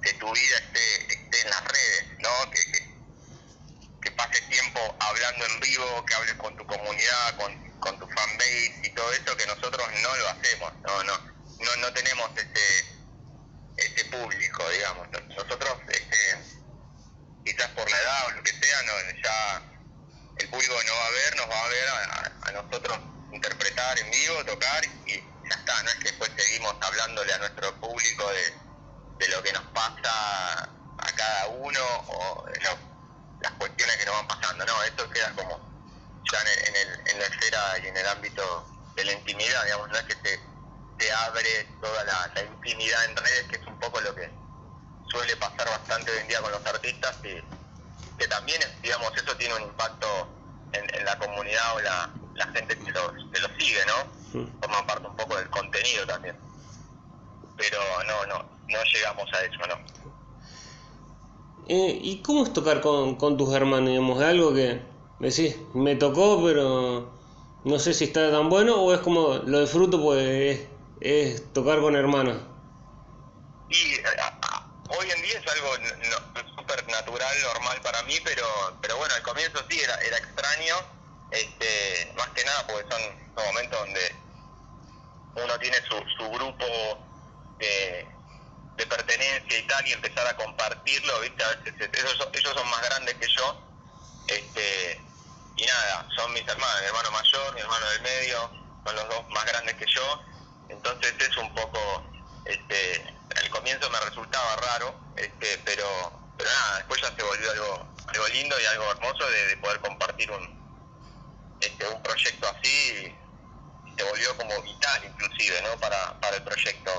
que 0.06 0.14
tu 0.14 0.32
vida 0.32 0.58
esté, 0.58 1.14
esté 1.14 1.42
en 1.42 1.50
las 1.50 1.64
redes, 1.66 2.06
¿no? 2.20 2.52
Que, 2.52 2.72
que, 2.72 2.96
que 4.04 4.12
pases 4.12 4.48
tiempo 4.50 4.80
hablando 5.00 5.46
en 5.46 5.60
vivo, 5.60 6.06
que 6.06 6.14
hables 6.14 6.36
con 6.36 6.56
tu 6.56 6.66
comunidad, 6.68 7.38
con, 7.38 7.80
con 7.80 8.00
tu 8.00 8.08
fanbase 8.08 8.82
y 8.84 8.90
todo 8.92 9.12
eso, 9.14 9.36
que 9.36 9.48
nosotros 9.48 9.88
no 10.04 10.16
lo 10.16 10.30
hacemos, 10.30 10.74
no, 10.84 11.04
no, 11.04 11.18
no, 11.60 11.76
no 11.78 11.94
tenemos 11.94 12.30
ese 12.38 12.96
ese 13.78 14.06
público, 14.06 14.70
digamos. 14.70 15.08
Nosotros, 15.10 15.78
este, 15.90 16.38
quizás 17.44 17.68
por 17.72 17.90
la 17.90 17.98
edad 17.98 18.28
o 18.28 18.32
lo 18.32 18.44
que 18.44 18.52
sea, 18.52 18.82
no, 18.84 18.94
ya 19.22 19.62
el 20.38 20.50
público 20.50 20.80
que 20.80 20.86
nos 20.86 20.96
va 20.96 21.08
a 21.08 21.12
ver, 21.12 21.36
nos 21.36 21.50
va 21.50 21.66
a 21.66 21.68
ver 21.68 21.90
a, 21.90 22.32
a 22.44 22.52
nosotros 22.52 23.00
interpretar 23.34 24.00
en 24.00 24.12
vivo, 24.12 24.46
tocar 24.46 24.86
y 25.08 25.16
ya 25.50 25.56
está, 25.56 25.84
no 25.84 25.90
es 25.90 25.96
que 25.96 26.10
después 26.10 26.32
seguimos 26.38 26.76
hablándole 26.80 27.34
a 27.34 27.38
nuestro 27.40 27.76
público 27.82 28.30
de, 28.32 28.54
de 29.18 29.28
lo 29.30 29.42
que 29.44 29.54
nos 29.54 29.64
pasa 29.74 30.64
a 30.98 31.12
cada 31.16 31.48
uno 31.48 31.80
o 32.08 32.46
de 32.52 32.60
lo- 32.62 32.80
las 33.40 33.52
cuestiones 33.54 33.96
que 33.98 34.06
nos 34.06 34.16
van 34.16 34.28
pasando, 34.28 34.66
no, 34.66 34.84
esto 34.84 35.10
queda 35.10 35.32
como 35.36 35.60
ya 36.32 36.42
en, 36.42 36.48
el- 36.48 36.68
en, 36.68 36.76
el, 36.76 37.08
en 37.10 37.20
la 37.20 37.26
esfera 37.26 37.80
y 37.84 37.88
en 37.88 37.98
el 37.98 38.08
ámbito 38.08 38.72
de 38.96 39.06
la 39.06 39.12
intimidad, 39.14 39.64
digamos, 39.64 39.90
no 39.90 39.98
es 39.98 40.04
que 40.04 40.16
se, 40.16 40.40
se 41.00 41.12
abre 41.14 41.64
toda 41.82 42.04
la, 42.06 42.32
la 42.36 42.42
intimidad 42.44 43.06
en 43.06 43.16
redes, 43.16 43.48
que 43.50 43.56
es 43.58 43.68
un 43.68 43.78
poco 43.80 44.00
lo 44.02 44.16
que 44.16 44.34
suele 45.08 45.36
pasar 45.38 45.68
bastante 45.70 46.12
hoy 46.12 46.20
en 46.20 46.28
día 46.28 46.42
con 46.42 46.52
los 46.52 46.66
artistas, 46.66 47.16
y 47.24 47.42
que 48.18 48.28
también, 48.28 48.62
digamos, 48.82 49.12
eso 49.16 49.36
tiene 49.38 49.54
un 49.56 49.62
impacto 49.64 50.08
en, 50.72 50.96
en 50.96 51.06
la 51.06 51.18
comunidad 51.20 51.76
o 51.76 51.82
la, 51.82 52.10
la 52.34 52.48
gente 52.48 52.78
que 52.78 52.92
los, 52.92 53.12
que 53.32 53.40
los 53.40 53.52
sigue, 53.60 53.86
¿no? 53.86 54.40
Mm. 54.40 54.60
Forma 54.62 54.88
parte 54.88 55.08
un 55.08 55.16
poco 55.16 55.36
del 55.38 55.50
contenido 55.50 56.06
también. 56.08 56.38
Pero 57.58 57.80
no, 58.04 58.26
no, 58.26 58.55
no 58.68 58.84
llegamos 58.94 59.26
a 59.34 59.42
eso, 59.44 59.68
¿no? 59.68 60.06
Eh, 61.68 61.98
¿Y 62.02 62.22
cómo 62.22 62.44
es 62.44 62.54
tocar 62.54 62.82
con, 62.82 63.16
con 63.16 63.38
tus 63.38 63.54
hermanos? 63.54 63.90
Digamos, 63.90 64.20
¿Es 64.22 64.28
algo 64.28 64.54
que 64.54 64.82
decís, 65.20 65.56
me 65.74 65.96
tocó, 65.96 66.44
pero 66.44 67.12
no 67.64 67.80
sé 67.80 67.94
si 67.94 68.06
está 68.06 68.30
tan 68.32 68.50
bueno, 68.50 68.82
o 68.84 68.94
es 68.94 69.00
como 69.00 69.36
lo 69.46 69.62
disfruto, 69.62 70.02
pues 70.02 70.20
es, 70.28 70.70
es 71.02 71.54
tocar 71.54 71.80
con 71.80 71.96
hermanos? 71.96 72.38
Y 73.70 73.96
a- 74.06 74.40
a- 74.42 74.70
hoy 75.00 75.10
en 75.10 75.22
día 75.24 75.40
es 75.40 75.52
algo 75.52 75.70
no- 75.80 76.10
no- 76.10 76.50
súper 76.56 76.88
natural, 76.88 77.36
normal 77.54 77.82
para 77.82 78.04
mí, 78.04 78.14
pero 78.24 78.44
pero 78.82 78.98
bueno, 78.98 79.14
al 79.16 79.24
comienzo 79.24 79.60
sí 79.70 79.80
era, 79.80 79.96
era 80.06 80.18
extraño, 80.18 80.76
este 81.32 82.14
más 82.16 82.28
que 82.30 82.44
nada 82.44 82.68
porque 82.68 82.86
son, 82.92 83.02
son 83.36 83.46
momentos 83.48 83.80
donde 83.80 84.02
uno 85.44 85.60
tiene 85.60 85.78
su, 85.90 85.96
su 86.18 86.30
grupo 86.32 86.66
de, 87.58 88.15
de 88.78 88.86
pertenencia 88.86 89.58
y 89.58 89.68
tal, 89.68 89.88
y 89.88 89.94
empezar 89.94 90.28
a 90.28 90.36
compartirlo, 90.36 91.20
¿viste? 91.22 91.44
A 91.44 91.48
veces 91.56 91.90
ellos, 91.94 92.16
son- 92.18 92.30
ellos 92.34 92.54
son 92.54 92.70
más 92.70 92.82
grandes 92.84 93.16
que 93.16 93.28
yo, 93.28 93.72
este 94.28 95.02
y 95.58 95.66
nada, 95.66 96.06
son 96.18 96.34
mis 96.34 96.46
hermanos, 96.46 96.82
mi 96.82 96.88
hermano 96.88 97.12
mayor, 97.12 97.54
mi 97.56 97.62
hermano 97.62 97.90
del 97.92 98.02
medio, 98.02 98.52
son 98.86 98.96
los 98.96 99.08
dos 99.10 99.30
más 99.30 99.46
grandes 99.46 99.76
que 99.76 99.86
yo, 99.88 100.22
entonces 100.68 101.14
es 101.18 101.38
un 101.38 101.54
poco, 101.56 101.80
este, 102.44 103.22
al 103.38 103.50
comienzo 103.50 103.90
me 103.90 104.00
resultaba 104.02 104.56
raro, 104.58 105.00
este, 105.16 105.58
pero, 105.60 105.88
pero 106.36 106.50
nada, 106.50 106.78
después 106.80 107.00
ya 107.02 107.16
se 107.16 107.24
volvió 107.24 107.52
algo, 107.52 107.94
algo 108.08 108.28
lindo 108.28 108.60
y 108.60 108.66
algo 108.66 108.92
hermoso 108.92 109.30
de, 109.30 109.48
de 109.48 109.58
poder 109.58 109.80
compartir 109.80 110.30
un, 110.30 110.66
este, 111.62 111.88
un 111.88 112.04
proyecto 112.04 112.50
así, 112.50 113.16
se 113.98 114.04
volvió 114.04 114.36
como 114.36 114.62
vital 114.62 115.06
inclusive, 115.06 115.62
¿no? 115.62 115.80
Para, 115.80 116.20
para 116.20 116.36
el 116.36 116.44
proyecto. 116.44 116.92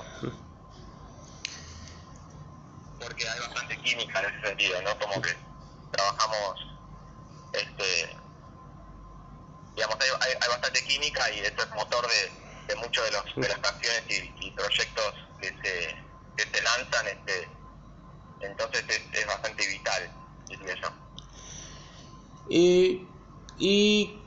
Porque 3.01 3.29
hay 3.29 3.41
bastante 3.41 3.77
química 3.83 4.21
en 4.21 4.35
ese 4.35 4.49
sentido, 4.49 4.83
¿no? 4.83 4.99
Como 4.99 5.21
que 5.21 5.37
trabajamos, 5.93 6.61
este, 7.53 8.17
digamos, 9.75 9.97
hay, 10.01 10.31
hay, 10.41 10.49
bastante 10.49 10.85
química 10.85 11.31
y 11.31 11.41
esto 11.41 11.63
es 11.63 11.71
motor 11.75 12.07
de, 12.07 12.75
de 12.75 12.81
muchos 12.81 13.05
de, 13.05 13.11
los, 13.13 13.25
de 13.37 13.49
las 13.49 13.59
canciones 13.59 14.03
y, 14.09 14.51
proyectos 14.53 15.15
que 15.41 15.49
se, 15.49 15.97
que 16.37 16.43
se 16.51 16.63
lanzan, 16.63 17.07
este, 17.09 17.49
entonces 18.41 18.85
es, 18.89 19.03
es 19.13 19.27
bastante 19.27 19.67
vital, 19.67 20.11
diría 20.49 20.75
yo. 20.81 21.07
Y, 23.59 24.19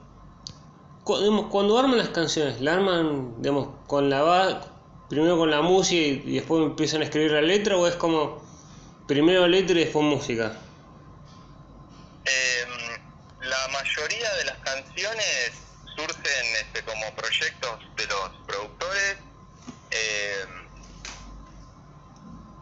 digamos, 1.07 1.45
cuando 1.47 1.77
arman 1.79 1.97
las 1.97 2.09
canciones, 2.09 2.61
¿la 2.61 2.73
arman 2.73 3.41
digamos, 3.41 3.69
con 3.87 4.09
la 4.09 4.61
primero 5.09 5.37
con 5.37 5.49
la 5.49 5.61
música 5.61 6.01
y 6.01 6.35
después 6.35 6.63
empiezan 6.63 7.01
a 7.01 7.05
escribir 7.05 7.31
la 7.31 7.41
letra 7.41 7.75
o 7.77 7.87
es 7.87 7.95
como 7.95 8.48
primero 9.09 9.47
letra 9.47 9.75
y 9.75 9.85
después 9.85 10.05
música? 10.05 10.55
Eh, 12.25 12.65
la 13.41 13.67
mayoría 13.69 14.31
de 14.35 14.45
las 14.45 14.57
canciones 14.59 15.51
surgen 15.95 16.45
este, 16.61 16.83
como 16.83 17.15
proyectos 17.15 17.79
de 17.97 18.05
los 18.05 18.29
productores 18.45 19.17
eh, 19.89 20.45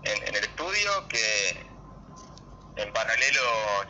en, 0.04 0.36
el 0.36 0.42
estudio 0.42 1.08
que 1.10 1.68
en 2.78 2.94
paralelo 2.94 3.42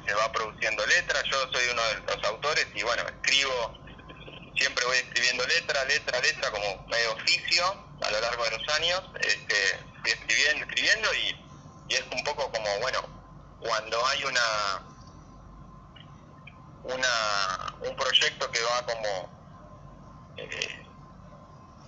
se 0.08 0.16
va 0.16 0.32
produciendo 0.32 0.84
letra. 0.88 1.22
Yo 1.30 1.38
soy 1.51 1.64
uno 1.72 1.82
de 1.84 2.16
los 2.16 2.26
autores 2.26 2.66
y 2.74 2.82
bueno, 2.82 3.03
escribo, 3.03 3.78
siempre 4.58 4.84
voy 4.84 4.97
escribiendo 4.97 5.45
letra, 5.45 5.86
letra, 5.86 6.20
letra 6.22 6.49
como 6.49 6.88
medio 6.88 7.14
oficio 7.14 7.66
a 8.01 8.10
lo 8.10 8.20
largo 8.20 8.43
de 8.45 8.58
los 8.58 8.76
años. 8.78 9.03
Este, 9.22 9.80
escribiendo, 10.05 10.66
escribiendo 10.66 11.14
y, 11.14 11.47
y 11.88 11.96
es 11.96 12.04
un 12.12 12.24
poco 12.24 12.52
como, 12.52 12.80
bueno, 12.80 13.00
cuando 13.60 14.06
hay 14.08 14.24
una 14.26 14.84
una 16.84 17.76
un 17.82 17.96
proyecto 17.96 18.50
que 18.52 18.62
va 18.62 18.86
como 18.86 19.30
eh, 20.38 20.94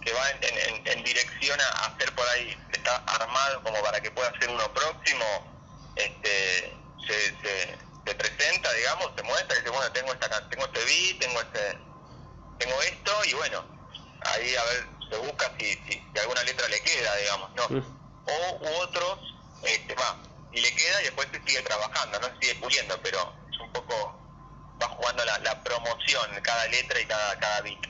que 0.02 0.14
va 0.14 0.30
en, 0.32 0.58
en- 0.58 0.88
en 0.88 1.04
dirección 1.04 1.60
a 1.62 1.70
hacer 1.88 2.14
por 2.16 2.28
ahí 2.30 2.58
está 2.72 2.96
armado 2.98 3.62
como 3.64 3.82
para 3.82 4.02
que 4.02 4.12
pueda 4.12 4.32
ser 4.40 4.50
uno 4.50 4.74
próximo 4.74 5.26
este 5.96 6.96
se, 7.08 7.40
se, 7.42 7.78
se 8.06 8.16
presenta 8.16 8.74
digamos 8.74 9.12
se 9.16 9.24
muestra 9.24 9.56
y 9.56 9.60
dice 9.60 9.70
bueno 9.70 9.92
tengo 9.92 10.12
esta 10.14 10.50
tengo 10.50 10.66
este 10.66 10.84
beat 10.86 11.20
tengo 11.20 11.42
este 11.42 11.78
tengo 12.58 12.82
esto 12.82 13.12
y 13.26 13.34
bueno 13.34 13.64
ahí 14.22 14.56
a 14.56 14.64
ver 14.66 14.90
se 15.10 15.18
busca 15.18 15.54
si, 15.60 15.74
si, 15.86 15.94
si 16.12 16.20
alguna 16.20 16.44
letra 16.44 16.68
le 16.68 16.82
queda 16.82 17.16
digamos 17.18 17.52
no 17.56 17.68
o 18.26 18.58
u 18.62 18.68
otros 18.82 19.20
este 19.64 19.96
va 19.96 20.18
y 20.52 20.62
le 20.62 20.74
queda 20.74 21.02
y 21.02 21.06
después 21.06 21.28
se 21.32 21.42
sigue 21.46 21.62
trabajando, 21.62 22.20
no 22.20 22.28
se 22.28 22.40
sigue 22.42 22.56
puliendo, 22.56 23.00
pero 23.02 23.34
es 23.52 23.60
un 23.60 23.72
poco, 23.72 24.20
va 24.82 24.88
jugando 24.88 25.24
la, 25.26 25.38
la 25.40 25.64
promoción, 25.64 26.30
cada 26.42 26.68
letra 26.68 27.00
y 27.00 27.06
cada, 27.06 27.40
cada 27.40 27.62
beat. 27.62 27.86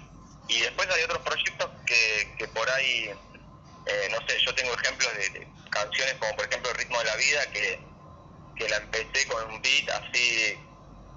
Y 0.47 0.61
después 0.61 0.89
hay 0.89 1.03
otros 1.03 1.19
proyectos 1.19 1.69
que, 1.85 2.35
que 2.37 2.47
por 2.49 2.69
ahí, 2.71 3.13
eh, 3.85 4.07
no 4.11 4.17
sé, 4.27 4.39
yo 4.45 4.53
tengo 4.55 4.73
ejemplos 4.73 5.13
de, 5.13 5.47
canciones 5.69 6.15
como 6.15 6.35
por 6.35 6.45
ejemplo 6.45 6.71
El 6.71 6.77
ritmo 6.77 6.97
de 6.99 7.05
la 7.05 7.15
vida, 7.15 7.51
que, 7.51 7.79
que 8.57 8.69
la 8.69 8.77
empecé 8.77 9.27
con 9.27 9.51
un 9.51 9.61
beat 9.61 9.89
así, 9.89 10.57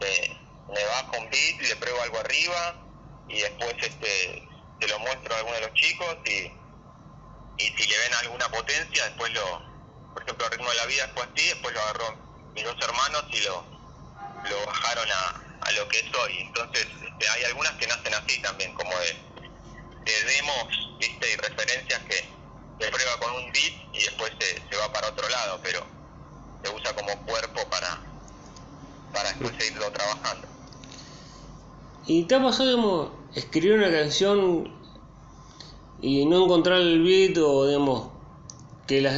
eh, 0.01 0.37
me 0.69 0.85
bajo 0.85 1.19
un 1.19 1.31
beat, 1.31 1.61
le 1.61 1.77
pruebo 1.77 2.03
algo 2.03 2.19
arriba 2.19 2.77
y 3.29 3.41
después 3.41 3.75
este 3.81 4.49
se 4.81 4.89
lo 4.89 4.99
muestro 4.99 5.35
a 5.35 5.39
alguno 5.39 5.55
de 5.55 5.61
los 5.63 5.75
chicos 5.75 6.19
y, 6.27 6.53
y 7.59 7.69
si 7.77 7.87
le 7.89 7.99
ven 7.99 8.15
alguna 8.15 8.49
potencia, 8.49 9.05
después 9.05 9.33
lo, 9.33 9.72
por 10.13 10.23
ejemplo, 10.23 10.47
el 10.47 10.53
ritmo 10.53 10.71
de 10.71 10.77
la 10.77 10.87
vida 10.87 11.11
fue 11.15 11.23
así, 11.25 11.49
después 11.49 11.75
lo 11.75 11.81
agarró 11.81 12.17
mis 12.55 12.65
dos 12.65 12.77
hermanos 12.81 13.25
y 13.31 13.41
lo, 13.41 13.65
lo 14.51 14.67
bajaron 14.67 15.09
a, 15.11 15.43
a 15.67 15.73
lo 15.73 15.89
que 15.89 16.01
es 16.01 16.15
hoy. 16.15 16.39
Entonces, 16.41 16.87
este, 17.03 17.29
hay 17.29 17.45
algunas 17.45 17.73
que 17.73 17.87
nacen 17.87 18.15
así 18.15 18.41
también, 18.43 18.75
como 18.75 18.91
de, 18.91 19.17
de 20.05 20.25
demos, 20.33 20.97
viste, 20.99 21.33
y 21.33 21.37
referencias 21.37 22.01
que 22.03 22.29
se 22.79 22.91
prueba 22.91 23.19
con 23.19 23.33
un 23.33 23.53
beat 23.53 23.73
y 23.93 24.05
después 24.05 24.33
se, 24.39 24.63
se 24.69 24.77
va 24.77 24.93
para 24.93 25.09
otro 25.09 25.29
lado, 25.29 25.61
pero 25.63 25.87
se 26.63 26.71
usa 26.71 26.95
como 26.95 27.27
cuerpo 27.27 27.61
para, 27.71 28.01
para 29.13 29.29
después 29.31 29.53
seguirlo 29.59 29.91
trabajando. 29.93 30.49
¿Y 32.07 32.25
te 32.25 32.35
ha 32.35 32.43
pasado, 32.43 32.69
digamos, 32.69 33.11
escribir 33.35 33.79
una 33.79 33.91
canción 33.91 34.83
y 36.01 36.27
no 36.27 36.45
encontrar 36.45 36.79
el 36.79 37.03
beat 37.03 37.39
o, 37.39 37.67
digamos, 37.67 38.11
que 38.89 39.01
la, 39.01 39.13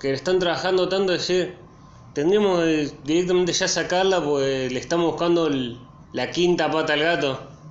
que 0.00 0.12
están 0.12 0.38
trabajando 0.38 0.88
tanto, 0.88 1.12
decir, 1.12 1.70
tendríamos 2.12 2.60
que 2.60 3.00
directamente 3.02 3.52
ya 3.52 3.68
sacarla 3.68 4.22
porque 4.22 4.68
le 4.70 4.78
estamos 4.80 5.12
buscando 5.12 5.46
el- 5.48 5.92
la 6.12 6.30
quinta 6.30 6.70
pata 6.70 6.94
al 6.94 7.02
gato, 7.02 7.62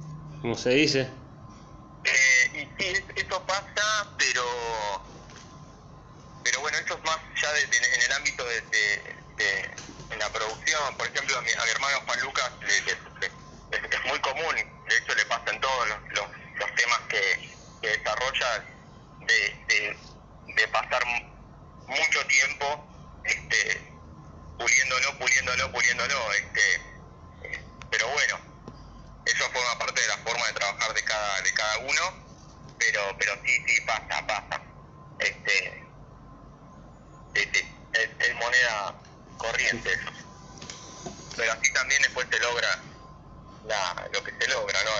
como 0.41 0.55
se 0.55 0.69
dice? 0.71 1.01
Eh, 2.03 2.51
y 2.53 2.59
sí, 2.77 2.87
es- 2.87 3.03
eso 3.25 3.45
pasa, 3.45 3.83
pero 4.17 4.43
pero 6.43 6.61
bueno, 6.61 6.77
eso 6.77 6.95
es 6.95 7.03
más 7.03 7.17
ya 7.41 7.51
de- 7.53 7.63
en 7.63 8.01
el 8.05 8.11
ámbito 8.13 8.43
de, 8.45 8.61
de- 9.37 9.85
la 10.19 10.31
producción. 10.31 10.95
Por 10.97 11.07
ejemplo, 11.07 11.37
a 11.37 11.41
mi, 11.41 11.49
a 11.51 11.63
mi 11.65 11.71
hermano 11.71 11.97
Juan 12.05 12.21
Lucas 12.21 12.51
le- 12.61 12.81
le- 12.81 12.99
le- 13.21 13.95
es, 13.97 14.05
muy 14.05 14.19
común, 14.19 14.55
de 14.55 14.95
hecho 14.97 15.15
le 15.15 15.25
pasa 15.25 15.51
en 15.51 15.59
todos 15.59 15.89
los, 15.89 15.97
los, 16.11 16.27
los 16.59 16.75
temas 16.75 16.99
que, 17.09 17.21
que 17.81 17.87
desarrolla, 17.89 18.65
de, 19.19 19.97
de, 20.55 20.67
pasar 20.69 21.03
mucho 21.87 22.25
tiempo 22.27 22.87
este, 23.23 24.01
puliéndolo, 24.57 25.17
puliéndolo, 25.19 25.71
puliéndolo. 25.71 26.33
Este, 26.33 26.81
pero 27.89 28.07
bueno, 28.09 28.55
eso 29.25 29.49
forma 29.51 29.79
parte 29.79 30.01
de 30.01 30.07
la 30.07 30.17
forma 30.17 30.45
de 30.47 30.53
trabajar 30.53 30.93
de 30.93 31.03
cada 31.03 31.41
de 31.41 31.53
cada 31.53 31.77
uno 31.79 32.01
pero 32.77 33.17
pero 33.17 33.33
sí 33.43 33.63
sí 33.67 33.81
pasa 33.81 34.25
pasa 34.27 34.61
este 35.19 35.83
sí, 37.33 37.51
es, 37.93 38.09
es 38.19 38.35
moneda 38.35 39.03
corriente 39.37 39.91
pero 41.35 41.51
así 41.51 41.73
también 41.73 42.01
después 42.03 42.27
se 42.31 42.39
logra 42.39 42.85
la, 43.63 44.09
lo 44.13 44.23
que 44.23 44.31
se 44.39 44.47
logra 44.47 44.79
no 44.83 44.91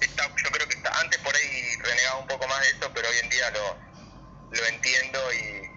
está, 0.00 0.28
yo 0.44 0.50
creo 0.50 0.68
que 0.68 0.76
está 0.76 1.00
antes 1.00 1.18
por 1.20 1.34
ahí 1.34 1.76
renegaba 1.80 2.18
un 2.18 2.26
poco 2.28 2.46
más 2.46 2.60
de 2.62 2.68
eso 2.70 2.92
pero 2.94 3.08
hoy 3.08 3.18
en 3.18 3.30
día 3.30 3.50
lo 3.50 3.85
lo 4.56 4.66
entiendo 4.66 5.18
y, 5.32 5.72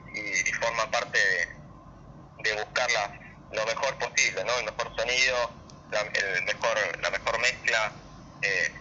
forma 0.59 0.89
parte 0.91 1.17
de, 1.17 2.49
de 2.49 2.53
buscar 2.61 2.91
la- 2.91 3.19
lo 3.51 3.65
mejor 3.65 3.97
posible, 3.97 4.43
¿no? 4.43 4.57
El 4.59 4.65
mejor 4.65 4.93
sonido, 4.97 5.51
la, 5.91 6.01
el 6.01 6.43
mejor, 6.43 6.77
la 7.01 7.09
mejor 7.11 7.39
mezcla, 7.39 7.93
eh, 8.41 8.73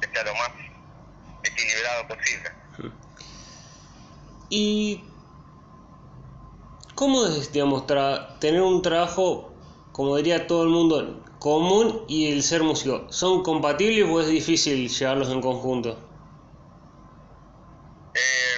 que 0.00 0.08
sea 0.12 0.24
lo 0.24 0.34
más 0.34 0.50
equilibrado 1.42 2.08
posible. 2.08 2.50
¿Y 4.48 5.14
cómo 6.94 7.26
es, 7.26 7.52
digamos, 7.52 7.86
tener 8.40 8.62
un 8.62 8.82
trabajo, 8.82 9.54
como 9.92 10.16
diría 10.16 10.46
todo 10.46 10.62
el 10.64 10.70
mundo, 10.70 11.24
común 11.38 12.04
y 12.08 12.32
el 12.32 12.42
ser 12.42 12.62
músico? 12.62 13.12
¿Son 13.12 13.42
compatibles 13.42 14.08
o 14.10 14.20
es 14.20 14.28
difícil 14.28 14.88
llevarlos 14.88 15.28
en 15.30 15.40
conjunto? 15.42 16.06
Eh, 18.14 18.56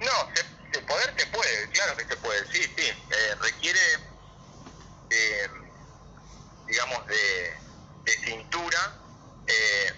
no, 0.00 0.12
se, 0.34 0.42
se 0.72 0.82
poder 0.82 1.14
se 1.16 1.26
puede, 1.26 1.70
claro 1.70 1.96
que 1.96 2.04
se 2.04 2.16
puede, 2.16 2.46
sí, 2.52 2.62
sí. 2.76 2.86
Eh, 2.88 3.34
requiere, 3.42 3.80
de, 5.08 5.50
digamos, 6.66 7.06
de, 7.06 7.52
de 8.04 8.12
cintura. 8.24 8.78
Eh, 9.46 9.92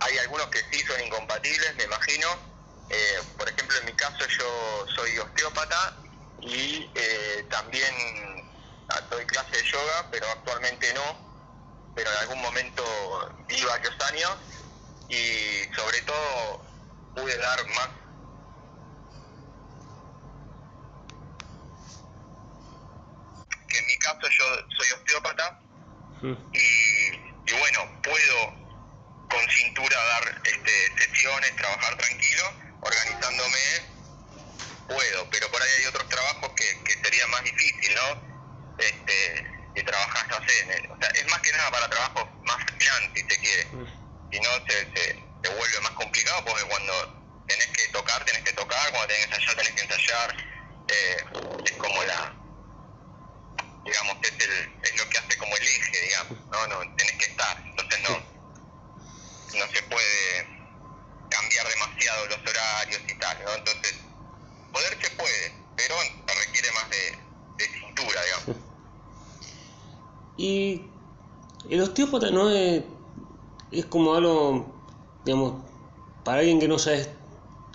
hay 0.00 0.18
algunos 0.18 0.46
que 0.48 0.58
sí 0.70 0.80
son 0.84 1.00
incompatibles, 1.00 1.74
me 1.76 1.84
imagino. 1.84 2.28
Eh, 2.88 3.22
por 3.36 3.48
ejemplo, 3.48 3.78
en 3.78 3.86
mi 3.86 3.92
caso 3.94 4.26
yo 4.38 4.86
soy 4.94 5.18
osteópata 5.18 5.96
y 6.42 6.92
eh, 6.94 7.46
también 7.50 7.92
ah, 8.90 9.00
doy 9.10 9.24
clase 9.26 9.56
de 9.56 9.64
yoga, 9.64 10.08
pero 10.10 10.26
actualmente 10.30 10.92
no. 10.94 11.26
Pero 11.94 12.10
en 12.12 12.18
algún 12.18 12.40
momento 12.42 12.84
di 13.48 13.60
varios 13.64 13.94
años 14.12 14.32
y 15.08 15.64
sobre 15.74 16.02
todo 16.02 16.64
pude 17.14 17.36
dar 17.38 17.66
más 17.68 17.88
que 23.68 23.78
en 23.78 23.86
mi 23.86 23.98
caso 23.98 24.20
yo 24.22 24.44
soy 24.76 24.90
osteópata 24.92 25.62
Mm. 26.22 26.32
y, 26.32 27.10
y 27.44 27.52
bueno 27.58 28.00
puedo 28.02 28.54
con 29.28 29.46
cintura 29.50 29.96
dar 30.02 30.40
este, 30.44 30.70
sesiones 30.98 31.54
trabajar 31.56 31.94
tranquilo 31.98 32.42
organizándome 32.80 33.58
puedo 34.88 35.28
pero 35.30 35.50
por 35.50 35.60
ahí 35.60 35.68
hay 35.80 35.84
otros 35.86 36.08
trabajos 36.08 36.52
que, 36.56 36.82
que 36.84 36.92
sería 37.04 37.26
más 37.26 37.44
difícil 37.44 37.94
no 37.94 38.22
este 38.78 39.44
si 39.76 39.82
trabajas 39.84 40.24
no 40.30 40.35
sé 40.46 40.60
en 40.62 40.70
el- 40.72 40.90
o 40.90 40.96
sea 40.98 41.08
es 41.14 41.26
más 41.26 41.40
que 41.42 41.52
nada 41.52 41.70
para 41.70 41.88
trabajos 41.88 42.24
más 42.42 42.56
freelance 42.64 43.10
si 43.14 43.20
se 43.28 43.40
quiere 43.40 43.68
si 44.30 44.40
no 44.40 44.50
se, 44.68 44.92
se, 44.94 45.04
se 45.42 45.48
vuelve 45.54 45.80
más 45.80 45.92
complicado 45.92 46.44
porque 46.44 46.64
cuando 46.64 46.92
tenés 47.46 47.66
que 47.68 47.88
tocar, 47.88 48.24
tenés 48.24 48.42
que 48.42 48.52
tocar, 48.54 48.90
cuando 48.90 49.06
tenés 49.06 49.26
que 49.28 49.34
ensayar, 49.36 49.56
tenés 49.56 49.72
que 49.74 49.82
ensayar, 49.82 50.36
eh, 50.88 51.24
es 51.64 51.72
como 51.72 52.02
la, 52.02 52.36
digamos, 53.84 54.16
es, 54.22 54.32
el, 54.40 54.78
es 54.82 54.96
lo 54.96 55.08
que 55.08 55.18
hace 55.18 55.36
como 55.36 55.56
el 55.56 55.62
eje, 55.62 56.00
digamos, 56.02 56.38
no, 56.50 56.66
no, 56.66 56.94
tenés 56.96 57.16
que 57.18 57.26
estar, 57.26 57.62
entonces 57.68 58.00
no, 58.00 58.18
no 59.54 59.68
se 59.72 59.82
puede 59.84 60.48
cambiar 61.28 61.68
demasiado 61.68 62.26
los 62.26 62.38
horarios 62.46 63.02
y 63.06 63.14
tal, 63.18 63.44
¿no? 63.44 63.54
Entonces, 63.54 63.94
poder 64.72 64.98
se 65.00 65.10
puede, 65.10 65.70
pero 65.76 65.96
requiere 66.26 66.72
más 66.72 66.90
de, 66.90 67.18
de 67.58 67.68
cintura, 67.68 68.22
digamos. 68.24 68.66
Y 70.36 70.90
el 71.68 71.80
osteópata 71.82 72.30
no 72.30 72.50
es, 72.50 72.82
es 73.70 73.86
como 73.86 74.14
algo, 74.14 74.74
digamos, 75.24 75.64
para 76.24 76.40
alguien 76.40 76.60
que 76.60 76.68
no 76.68 76.78
sabe, 76.78 77.08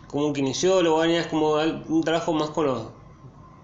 como 0.07 0.27
un 0.27 0.33
kinesiólogo, 0.33 1.03
es 1.03 1.27
como 1.27 1.53
un 1.53 2.03
trabajo 2.03 2.33
más 2.33 2.49
con 2.51 2.65
los... 2.67 2.83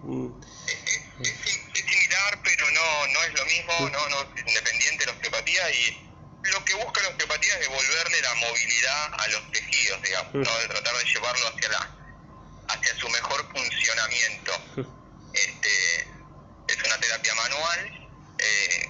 mm, 0.04 0.28
es, 0.68 0.74
es- 1.20 1.58
es 1.74 1.86
similar, 1.86 2.40
pero 2.44 2.66
no, 2.72 3.08
no 3.14 3.24
es 3.24 3.34
lo 3.40 3.46
mismo, 3.46 3.74
no, 3.90 4.10
no 4.10 4.22
es 4.22 4.48
independiente 4.48 5.00
de 5.00 5.06
la 5.08 5.12
osteopatía 5.18 5.62
y 5.72 6.08
lo 6.52 6.64
que 6.66 6.74
busca 6.76 7.02
la 7.04 7.10
osteopatía 7.10 7.54
es 7.56 7.60
devolverle 7.68 8.22
la 8.22 8.36
movilidad 8.36 9.14
a 9.20 9.28
los 9.30 9.52
tejidos, 9.52 10.02
digamos. 10.04 10.34
¿no? 10.34 10.60
de 10.60 10.68
tratar 10.68 10.94
de 10.98 11.04
llevarlo 11.12 11.48
hacia 11.50 11.70
la 11.70 11.94
hacia 12.70 12.96
su 13.00 13.08
mejor 13.10 13.46
funcionamiento. 13.56 14.52
Este, 15.34 15.70
es 16.68 16.78
una 16.86 17.00
terapia 17.00 17.34
manual, 17.36 17.97
eh, 18.40 18.90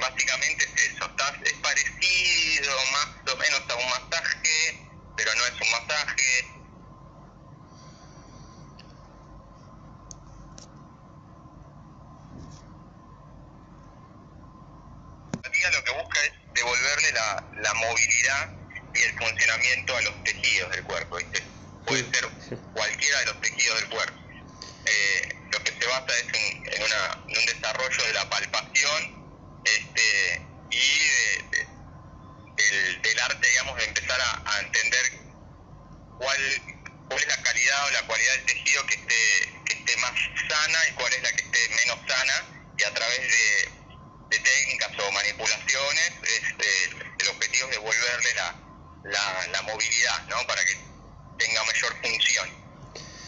básicamente 0.00 0.64
es 0.64 0.92
eso, 0.92 1.10
es 1.44 1.52
parecido 1.54 2.72
más 2.92 3.34
o 3.34 3.36
menos 3.36 3.62
a 3.68 3.74
un 3.74 3.88
masaje, 3.90 4.88
pero 5.16 5.34
no 5.34 5.46
es 5.46 5.60
un 5.60 5.70
masaje, 5.70 6.56
lo 15.72 15.84
que 15.84 15.92
busca 15.92 16.20
es 16.24 16.32
devolverle 16.54 17.12
la, 17.12 17.44
la 17.62 17.74
movilidad 17.74 18.50
y 18.94 19.02
el 19.02 19.18
funcionamiento 19.18 19.96
a 19.96 20.02
los 20.02 20.24
tejidos 20.24 20.70
del 20.70 20.84
cuerpo, 20.84 21.16
¿viste? 21.16 21.42
Puede 21.86 22.10
ser 22.10 22.28
cualquiera 22.72 23.20
de 23.20 23.26
los 23.26 23.40
tejidos 23.40 23.80
del 23.80 23.88
cuerpo. 23.90 24.18
Eh, 24.86 25.45
lo 25.56 25.64
que 25.64 25.72
se 25.72 25.86
basa 25.86 26.12
es 26.18 26.26
en, 26.76 26.82
una, 26.82 27.24
en 27.28 27.38
un 27.38 27.46
desarrollo 27.46 28.04
de 28.06 28.12
la 28.12 28.28
palpación 28.28 29.00
este, 29.64 30.48
y 30.70 30.98
de- 31.50 31.66
del, 32.56 33.02
del 33.02 33.20
arte, 33.20 33.48
digamos, 33.48 33.76
de 33.76 33.84
empezar 33.84 34.20
a, 34.20 34.42
a 34.56 34.60
entender 34.60 35.12
cuál, 36.18 36.40
cuál 37.08 37.20
es 37.20 37.26
la 37.28 37.42
calidad 37.42 37.86
o 37.86 37.90
la 37.90 38.06
cualidad 38.06 38.32
del 38.36 38.46
tejido 38.46 38.86
que 38.86 38.94
esté, 38.94 39.62
que 39.66 39.72
esté 39.74 39.96
más 39.98 40.12
sana 40.48 40.78
y 40.88 40.92
cuál 40.94 41.12
es 41.12 41.22
la 41.22 41.32
que 41.32 41.42
esté 41.44 41.68
menos 41.68 41.98
sana 42.08 42.44
y 42.78 42.82
a 42.84 42.94
través 42.94 43.20
de, 43.20 43.96
de 44.30 44.38
técnicas 44.38 44.90
o 44.98 45.12
manipulaciones 45.12 46.12
este, 46.22 46.68
el 47.20 47.28
objetivo 47.28 47.68
es 47.68 47.72
devolverle 47.76 48.34
la, 48.34 48.62
la, 49.04 49.46
la 49.48 49.62
movilidad, 49.62 50.26
¿no? 50.28 50.46
Para 50.46 50.64
que 50.64 50.74
tenga 51.38 51.62
mayor 51.64 51.96
función 52.02 52.50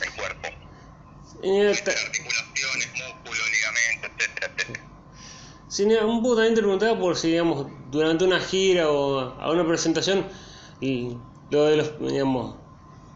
el 0.01 0.13
cuerpo. 0.15 0.49
Eh, 0.49 1.69
Entre 1.71 1.83
ta- 1.83 2.01
articulaciones, 2.01 2.89
músculos, 2.95 3.51
ligamentos, 3.51 4.11
etcétera, 4.19 4.53
etcétera. 4.57 4.85
Un 5.91 6.23
poco 6.23 6.37
también 6.37 6.55
te 6.55 6.61
preguntaba 6.61 6.99
por 6.99 7.17
si, 7.17 7.29
digamos, 7.29 7.67
durante 7.91 8.25
una 8.25 8.41
gira 8.41 8.91
o 8.91 9.19
a 9.41 9.51
una 9.51 9.67
presentación, 9.67 10.31
y 10.81 11.19
lo 11.51 11.65
de 11.67 11.77
los, 11.77 11.99
digamos, 12.01 12.57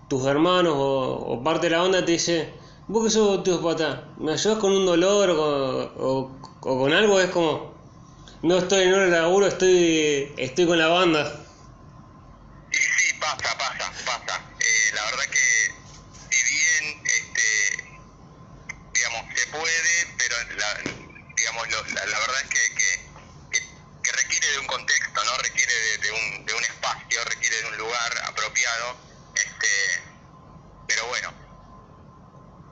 tus 0.08 0.26
hermanos 0.26 0.74
o, 0.76 1.42
parte 1.44 1.66
de 1.66 1.70
la 1.76 1.82
onda 1.82 2.04
te 2.04 2.12
dice, 2.12 2.58
vos 2.86 3.04
que 3.04 3.10
sos 3.10 3.38
osteópata, 3.38 4.12
¿me 4.16 4.32
ayudas 4.32 4.58
con 4.58 4.72
un 4.72 4.86
dolor 4.86 5.30
o 5.30 5.36
con, 5.36 6.04
o- 6.06 6.40
o 6.60 6.78
con 6.80 6.92
algo? 6.92 7.20
Es 7.20 7.30
como, 7.30 7.74
no 8.42 8.58
estoy 8.58 8.84
en 8.84 8.94
hora 8.94 9.04
de 9.04 9.10
laburo, 9.10 9.46
estoy, 9.46 10.34
estoy 10.38 10.66
con 10.66 10.78
la 10.78 10.88
banda. 10.88 11.46
Y 12.70 12.76
sí, 12.76 13.14
pasa, 13.20 13.56
pasa, 13.58 13.92
pasa. 14.06 14.34
Eh, 14.60 14.94
la 14.94 15.02
verdad 15.04 15.24
que 15.30 15.46
si 16.30 16.54
bien, 16.54 17.02
este, 17.04 18.02
digamos, 18.94 19.22
se 19.34 19.46
puede, 19.48 19.94
pero 20.18 20.34
la, 20.56 20.66
digamos, 21.36 21.68
lo- 21.70 21.86
la, 21.94 22.06
la 22.06 22.18
verdad 22.18 22.40
es 22.44 22.48
que, 22.48 22.74
que, 22.74 22.90
que- 23.50 23.82
que 24.02 24.12
requiere 24.12 24.46
de 24.52 24.58
un 24.58 24.66
contexto, 24.66 25.24
¿no? 25.24 25.32
Requiere 25.38 25.72
de, 25.74 25.98
de 25.98 26.10
un, 26.12 26.46
de 26.46 26.54
un 26.54 26.62
espacio, 26.64 27.24
requiere 27.24 27.56
de 27.62 27.66
un 27.68 27.76
lugar 27.78 28.12
apropiado. 28.28 28.96
Este, 29.34 29.68
pero 30.86 31.06
bueno, 31.06 31.28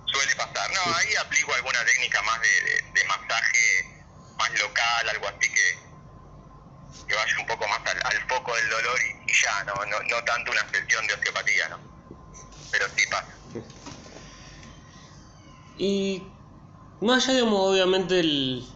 suele 0.04 0.34
pasar. 0.36 0.70
No, 0.74 0.80
ahí 0.96 1.14
aplico 1.16 1.54
alguna 1.54 1.84
técnica 1.84 2.22
más 2.22 2.40
de, 2.40 2.48
de- 2.48 2.82
de 3.00 3.04
masaje 3.06 3.62
más 4.38 4.50
local, 4.60 5.08
algo 5.10 5.28
así 5.28 5.48
que, 5.52 5.68
que 7.06 7.14
vaya 7.14 7.34
un 7.40 7.46
poco 7.46 7.66
más 7.68 7.80
al, 7.86 8.00
al 8.04 8.28
foco 8.28 8.54
del 8.56 8.68
dolor 8.70 8.98
y, 9.02 9.30
y 9.30 9.34
ya, 9.34 9.64
no, 9.64 9.74
no, 9.86 10.02
no 10.02 10.24
tanto 10.24 10.50
una 10.52 10.64
sesión 10.70 11.06
de 11.06 11.14
osteopatía, 11.14 11.68
¿no? 11.68 11.78
Pero 12.70 12.86
sí 12.96 13.04
pasa. 13.10 13.38
Y 15.76 16.32
más 17.00 17.24
allá, 17.24 17.34
digamos, 17.38 17.60
obviamente 17.70 18.20
el, 18.20 18.68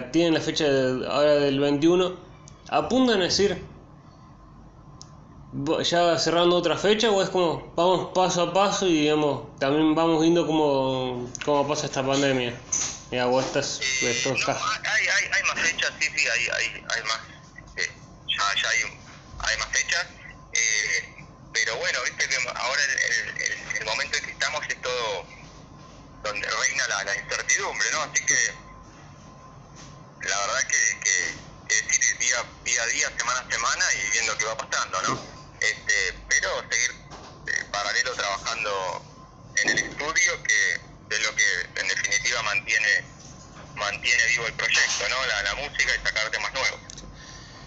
la 0.00 0.10
tienen 0.12 0.34
la 0.34 0.40
fecha 0.40 0.64
de- 0.64 1.06
ahora 1.08 1.34
del 1.36 1.58
21, 1.60 2.16
apuntan 2.68 3.20
a 3.20 3.24
decir, 3.24 3.64
"Bo- 5.52 5.80
ya 5.82 6.18
cerrando 6.18 6.56
otra 6.56 6.76
fecha 6.76 7.10
o 7.10 7.22
es 7.22 7.30
como 7.30 7.72
vamos 7.76 8.12
paso 8.14 8.42
a 8.42 8.52
paso 8.52 8.86
y 8.86 9.00
digamos, 9.02 9.56
también 9.58 9.94
vamos 9.94 10.20
viendo 10.20 10.46
cómo, 10.46 11.30
cómo 11.44 11.66
pasa 11.66 11.86
esta 11.86 12.04
pandemia. 12.04 12.52
Y 13.10 13.16
hago 13.18 13.40
estas, 13.40 13.80
Eh, 13.80 14.22
no, 14.26 14.32
hay, 14.34 15.06
hay, 15.06 15.24
hay 15.32 15.42
más 15.44 15.60
fechas, 15.60 15.92
sí, 16.00 16.06
sí, 16.14 16.26
hay, 16.26 16.42
hay, 16.48 16.66
hay 16.94 17.02
más. 17.04 17.20
eh, 17.76 17.88
ya 18.26 18.62
ya 18.62 18.68
hay, 18.68 18.80
hay 19.38 19.58
más 19.58 19.68
fechas. 19.68 20.06
eh, 20.52 21.26
pero 21.52 21.76
bueno, 21.76 21.98
viste 22.04 22.28
que 22.28 22.36
ahora 22.54 22.80
el, 22.84 22.90
el- 22.90 23.42
el- 23.42 23.76
el 23.78 23.84
momento 23.86 24.16
en 24.18 24.24
que 24.24 24.30
estamos 24.32 24.60
es 24.68 24.80
todo 24.82 25.24
donde 26.22 26.46
reina 26.48 26.88
la, 26.88 27.04
la 27.04 27.16
incertidumbre, 27.16 27.86
¿no? 27.92 28.00
Así 28.02 28.24
que 28.26 28.34
la 30.28 30.38
verdad 30.38 30.60
que, 30.68 31.00
que, 31.00 31.34
que 31.68 31.82
decir 31.82 32.18
día, 32.18 32.44
día 32.64 32.82
a 32.82 32.86
día, 32.86 33.12
semana 33.18 33.40
a 33.40 33.50
semana 33.50 33.84
y 33.94 34.10
viendo 34.12 34.38
qué 34.38 34.44
va 34.44 34.56
pasando, 34.56 35.02
¿no? 35.02 35.20
Este, 35.60 36.14
pero 36.28 36.62
seguir 36.70 36.90
eh, 37.48 37.64
paralelo 37.72 38.12
trabajando 38.14 39.02
en 39.56 39.70
el 39.70 39.78
estudio, 39.78 40.42
que 40.42 40.80
es 41.10 41.22
lo 41.22 41.34
que 41.34 41.80
en 41.80 41.88
definitiva 41.88 42.42
mantiene 42.42 43.04
mantiene 43.76 44.26
vivo 44.28 44.46
el 44.46 44.54
proyecto, 44.54 45.08
¿no? 45.10 45.26
La, 45.26 45.42
la 45.42 45.54
música 45.56 45.94
y 45.94 46.06
sacar 46.06 46.30
temas 46.30 46.52
nuevos. 46.52 46.80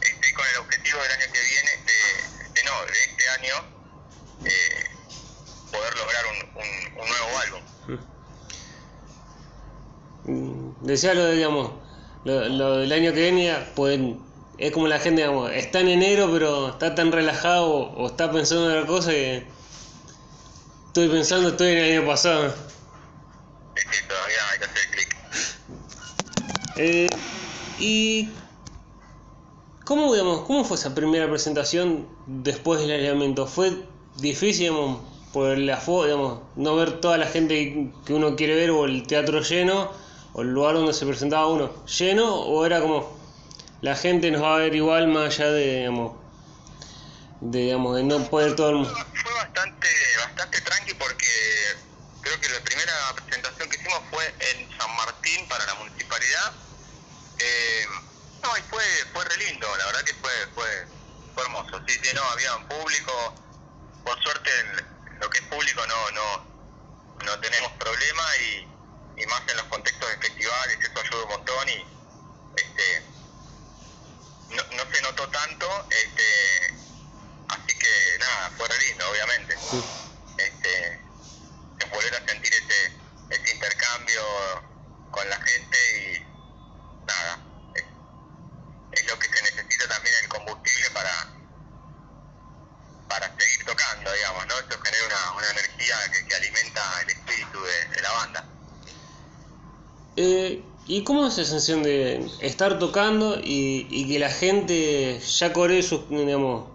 Estoy 0.02 0.34
con 0.34 0.46
el 0.48 0.58
objetivo 0.58 1.02
del 1.02 1.12
año 1.12 1.26
que 1.32 1.42
viene, 1.42 1.72
de, 1.86 2.50
de 2.54 2.64
no, 2.64 2.86
de 2.86 3.04
este 3.04 3.30
año, 3.30 3.56
eh, 4.46 4.90
poder 5.72 5.98
lograr 5.98 6.26
un, 6.26 6.38
un, 6.98 7.08
nuevo 7.10 7.40
álbum. 7.40 7.64
Mm, 10.26 10.86
Decía 10.86 11.14
de, 11.14 11.36
digamos, 11.36 11.74
lo, 12.24 12.50
lo 12.50 12.78
del 12.78 12.92
año 12.92 13.14
que 13.14 13.22
viene, 13.32 13.56
pues 13.76 14.00
es 14.60 14.72
como 14.72 14.88
la 14.88 15.00
gente, 15.00 15.22
digamos, 15.22 15.52
está 15.52 15.80
en 15.80 15.88
enero 15.88 16.30
pero 16.32 16.70
está 16.70 16.94
tan 16.94 17.12
relajado 17.12 17.70
o 17.70 18.08
está 18.08 18.32
pensando 18.32 18.70
en 18.70 18.78
otra 18.78 18.88
cosa 18.88 19.12
que 19.12 19.48
estoy 20.88 21.08
pensando, 21.08 21.50
estoy 21.50 21.72
en 21.72 21.78
el 21.78 21.98
año 21.98 22.08
pasado. 22.08 22.50
Sí, 22.50 23.88
sí, 23.92 24.02
todavía 24.08 24.38
hay 24.52 24.60
que 24.60 24.66
hacer 24.66 24.92
clic. 24.92 25.16
Eh, 26.76 27.08
y 27.80 28.30
¿cómo, 29.86 30.14
digamos, 30.14 30.42
cómo 30.42 30.66
fue 30.66 30.76
esa 30.76 30.94
primera 30.94 31.30
presentación 31.30 32.08
después 32.28 32.82
del 32.82 32.92
aislamiento? 32.92 33.48
¿Fue 33.48 33.72
difícil, 34.18 34.70
digamos, 34.70 35.00
por 35.32 35.58
la 35.58 35.80
digamos, 35.80 36.40
no 36.58 36.76
ver 36.76 37.00
toda 37.00 37.18
la 37.18 37.28
gente 37.28 37.92
que 38.06 38.14
uno 38.14 38.36
quiere 38.36 38.56
ver 38.56 38.72
o 38.72 38.86
el 38.86 39.08
teatro 39.08 39.42
lleno 39.42 39.90
o 40.34 40.42
el 40.42 40.50
lugar 40.54 40.76
donde 40.76 40.94
se 40.94 41.06
presentaba 41.06 41.48
uno 41.48 41.86
lleno 41.86 42.36
o 42.36 42.66
era 42.66 42.82
como 42.82 43.20
la 43.82 43.96
gente 43.96 44.30
nos 44.32 44.44
va 44.44 44.56
a 44.56 44.58
ver 44.58 44.76
igual 44.76 45.08
más 45.08 45.34
allá 45.34 45.52
de, 45.52 45.78
digamos, 45.78 46.18
de, 47.42 47.60
digamos, 47.60 47.96
de 47.96 48.04
no 48.04 48.30
poder 48.30 48.56
todo 48.56 48.70
el 48.70 48.76
mundo? 48.76 48.94
Fue 49.24 49.34
bastante, 49.34 49.88
bastante 50.20 50.62
tranqui 50.62 50.94
porque 50.96 51.28
creo 52.22 52.40
que 52.42 52.50
la 52.50 52.60
primera 52.60 52.94
presentación 53.16 53.70
que 53.70 53.78
hicimos 53.78 54.02
fue 54.12 54.26
en 54.52 54.70
San 54.78 54.96
Martín 54.98 55.48
para 55.48 55.66
la 55.66 55.76
municipalidad. 55.76 56.54
Eh, 57.40 57.86
no, 58.44 58.58
y 58.58 58.62
fue, 58.70 58.84
fue 59.14 59.24
re 59.24 59.38
lindo, 59.38 59.68
la 59.78 59.86
verdad 59.86 60.02
que 60.02 60.14
fue, 60.16 60.32
fue, 60.54 60.88
fue 61.34 61.44
hermoso. 61.44 61.82
Sí, 61.88 61.98
sí, 62.04 62.10
no, 62.14 62.24
había 62.32 62.56
un 62.56 62.68
público. 62.68 63.34
Por 64.04 64.22
suerte, 64.22 64.50
en 64.60 65.20
lo 65.20 65.30
que 65.30 65.40
es 65.40 65.46
público 65.46 65.82
no, 65.88 66.12
no, 66.12 67.26
no 67.26 67.40
tenemos 67.40 67.72
problema 67.74 68.24
y, 68.38 68.79
y 69.20 69.26
más 69.28 69.42
en 69.48 69.58
los 69.58 69.66
contextos 69.66 70.10
de 70.10 70.18
festivales, 70.18 70.78
eso 70.82 71.00
ayuda 71.00 71.24
un 71.24 71.30
montón 71.30 71.70
y 71.70 71.86
este, 72.56 73.04
no, 74.50 74.64
no 74.64 74.94
se 74.94 75.02
notó 75.02 75.30
tanto, 75.30 75.88
este, 75.90 76.74
así 77.50 77.78
que 77.78 78.18
nada, 78.20 78.52
fue 78.58 78.68
re 78.68 78.78
lindo, 78.80 79.10
obviamente. 79.10 79.58
Este, 80.38 81.00
volver 81.92 82.16
a 82.16 82.26
sentir 82.26 82.54
ese, 82.54 82.94
ese 83.30 83.54
intercambio 83.54 84.22
con 85.12 85.30
la 85.30 85.42
gente 85.42 85.78
y 85.98 87.06
nada, 87.06 87.40
es, 87.76 87.84
es 88.92 89.08
lo 89.08 89.20
que 89.20 89.28
se 89.28 89.42
necesita 89.44 89.88
también 89.88 90.16
el 90.22 90.30
combustible 90.30 90.90
para 90.92 91.36
para 93.10 93.28
seguir 93.40 93.66
tocando, 93.66 94.14
digamos, 94.14 94.46
¿no? 94.46 94.60
Eso 94.60 94.80
genera 94.84 95.06
una, 95.08 95.32
una 95.32 95.50
energía 95.50 95.96
que, 96.14 96.26
que 96.28 96.36
alimenta 96.36 97.02
el 97.02 97.10
espíritu 97.10 97.60
de, 97.64 97.86
de 97.86 98.02
la 98.02 98.12
banda. 98.12 98.59
Eh, 100.22 100.62
¿Y 100.86 101.06
cómo 101.06 101.26
es 101.28 101.38
esa 101.38 101.52
sensación 101.52 101.82
de 101.82 102.30
estar 102.42 102.78
tocando 102.78 103.40
y, 103.40 103.88
y 103.90 104.06
que 104.10 104.20
la 104.20 104.30
gente 104.30 105.18
ya 105.18 105.54
coree 105.54 105.82
sus, 105.82 106.10
digamos, 106.10 106.68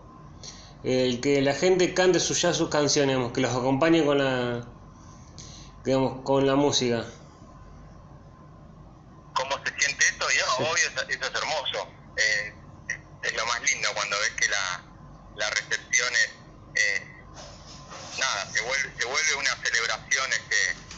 el 0.83 1.21
que 1.21 1.43
la 1.43 1.53
gente 1.53 1.93
cante 1.93 2.21
sus, 2.21 2.41
ya 2.41 2.55
sus 2.55 2.71
canciones, 2.71 3.17
digamos, 3.17 3.35
que 3.35 3.43
los 3.43 3.55
acompañe 3.55 4.03
con 4.03 4.17
la, 4.17 4.67
digamos, 5.85 6.23
con 6.23 6.47
la 6.47 6.55
música? 6.55 7.05
¿Cómo 9.35 9.57
se 9.63 9.79
siente 9.79 10.05
eso? 10.07 10.27
Sí. 10.31 10.63
obvio, 10.63 10.75
eso, 10.75 11.03
eso 11.07 11.25
es 11.27 11.35
hermoso. 11.35 11.89
Eh, 12.17 12.55
es 13.25 13.37
lo 13.37 13.45
más 13.45 13.61
lindo 13.61 13.91
cuando 13.95 14.17
ves 14.21 14.33
que 14.41 14.49
la, 14.49 14.85
la 15.37 15.51
recepción 15.51 16.13
es, 16.15 16.31
eh, 16.83 17.03
nada, 18.19 18.51
se 18.51 18.63
vuelve, 18.63 18.91
se 18.99 19.05
vuelve 19.05 19.35
una 19.39 19.55
celebración 19.63 20.33
este 20.33 20.94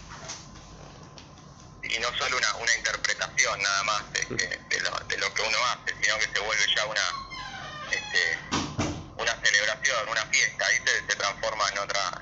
y 1.88 1.98
no 1.98 2.12
solo 2.18 2.36
una, 2.36 2.54
una 2.56 2.74
interpretación 2.76 3.62
nada 3.62 3.82
más 3.84 4.12
de, 4.12 4.20
de 4.68 4.80
lo, 4.80 4.90
de 5.08 5.16
lo 5.18 5.34
que 5.34 5.42
uno 5.42 5.58
hace, 5.66 5.94
sino 6.02 6.18
que 6.18 6.28
se 6.32 6.38
vuelve 6.40 6.64
ya 6.74 6.86
una 6.86 7.02
este, 7.90 8.38
una 9.16 9.32
celebración, 9.42 10.08
una 10.08 10.26
fiesta, 10.26 10.66
ahí 10.66 10.76
se, 10.84 11.06
se 11.06 11.16
transforma 11.16 11.68
en 11.72 11.78
otra, 11.78 12.20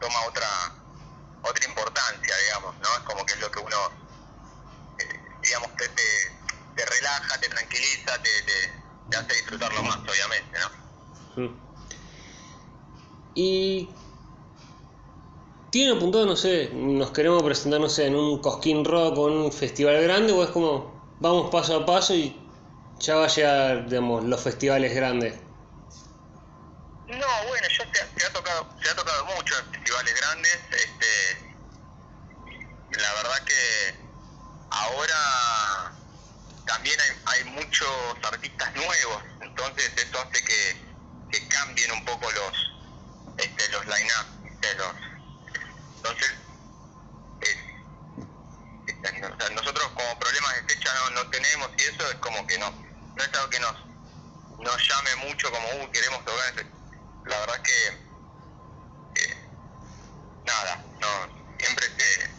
toma 0.00 0.20
otra 0.26 0.48
otra 1.42 1.64
importancia, 1.68 2.36
digamos, 2.36 2.74
¿no? 2.80 2.88
Es 2.96 3.02
como 3.04 3.24
que 3.26 3.34
es 3.34 3.40
lo 3.40 3.50
que 3.50 3.60
uno 3.60 3.76
eh, 4.98 5.20
digamos, 5.42 5.76
te, 5.76 5.88
te, 5.90 6.02
te 6.76 6.86
relaja, 6.86 7.38
te 7.40 7.48
tranquiliza, 7.48 8.22
te, 8.22 8.42
te, 8.42 8.84
te 9.10 9.16
hace 9.16 9.34
disfrutarlo 9.34 9.82
más, 9.82 9.98
obviamente, 9.98 10.58
¿no? 10.58 11.64
Y 13.34 14.03
tiene 15.74 15.96
apuntado, 15.96 16.24
no 16.24 16.36
sé, 16.36 16.70
nos 16.72 17.10
queremos 17.10 17.42
presentar, 17.42 17.80
no 17.80 17.88
sé, 17.88 18.06
en 18.06 18.14
un 18.14 18.40
Cosquín 18.40 18.84
Rock 18.84 19.18
o 19.18 19.22
un 19.22 19.52
festival 19.52 20.00
grande, 20.02 20.32
o 20.32 20.44
es 20.44 20.50
como 20.50 21.16
vamos 21.18 21.50
paso 21.50 21.74
a 21.74 21.84
paso 21.84 22.14
y 22.14 22.40
ya 23.00 23.16
va 23.16 23.24
a 23.24 23.26
llegar, 23.26 23.88
digamos, 23.88 24.22
los 24.22 24.40
festivales 24.40 24.94
grandes. 24.94 25.34
No, 27.08 27.26
bueno, 27.48 27.66
yo 27.68 27.84
se, 27.92 28.20
se 28.20 28.24
ha 28.24 28.32
tocado, 28.32 28.68
se 28.80 28.88
ha 28.88 28.94
tocado 28.94 29.24
mucho 29.24 29.58
en 29.58 29.72
festivales 29.72 30.14
grandes, 30.20 30.60
este 30.70 31.06
la 32.96 33.12
verdad 33.14 33.44
que 33.44 33.94
ahora 34.70 35.92
también 36.66 37.00
hay, 37.00 37.10
hay 37.34 37.50
muchos 37.50 37.90
artistas 38.22 38.72
nuevos, 38.76 39.24
entonces 39.40 39.90
eso 39.96 40.20
hace 40.20 40.44
que, 40.44 40.76
que 41.32 41.48
cambien 41.48 41.90
un 41.90 42.04
poco 42.04 42.30
los 42.30 43.34
este, 43.38 43.68
los 43.70 43.84
line-up, 43.86 44.26
los, 44.78 45.13
entonces 46.04 46.34
es, 47.40 47.56
o 49.22 49.40
sea, 49.40 49.48
nosotros 49.50 49.88
como 49.94 50.18
problemas 50.18 50.54
de 50.56 50.74
fecha 50.74 50.92
no, 50.94 51.10
no 51.22 51.30
tenemos 51.30 51.70
y 51.78 51.82
eso 51.82 52.10
es 52.10 52.16
como 52.16 52.46
que 52.46 52.58
no, 52.58 52.70
no 52.70 53.24
es 53.24 53.34
algo 53.34 53.48
que 53.48 53.60
nos, 53.60 53.74
nos 54.58 54.88
llame 54.88 55.16
mucho 55.26 55.50
como 55.50 55.66
uh, 55.66 55.90
queremos 55.90 56.22
tocar, 56.24 56.66
la 57.24 57.40
verdad 57.40 57.62
que, 57.62 58.04
que 59.14 59.34
nada, 60.44 60.86
no, 61.00 61.08
siempre 61.58 61.86
se 61.96 62.34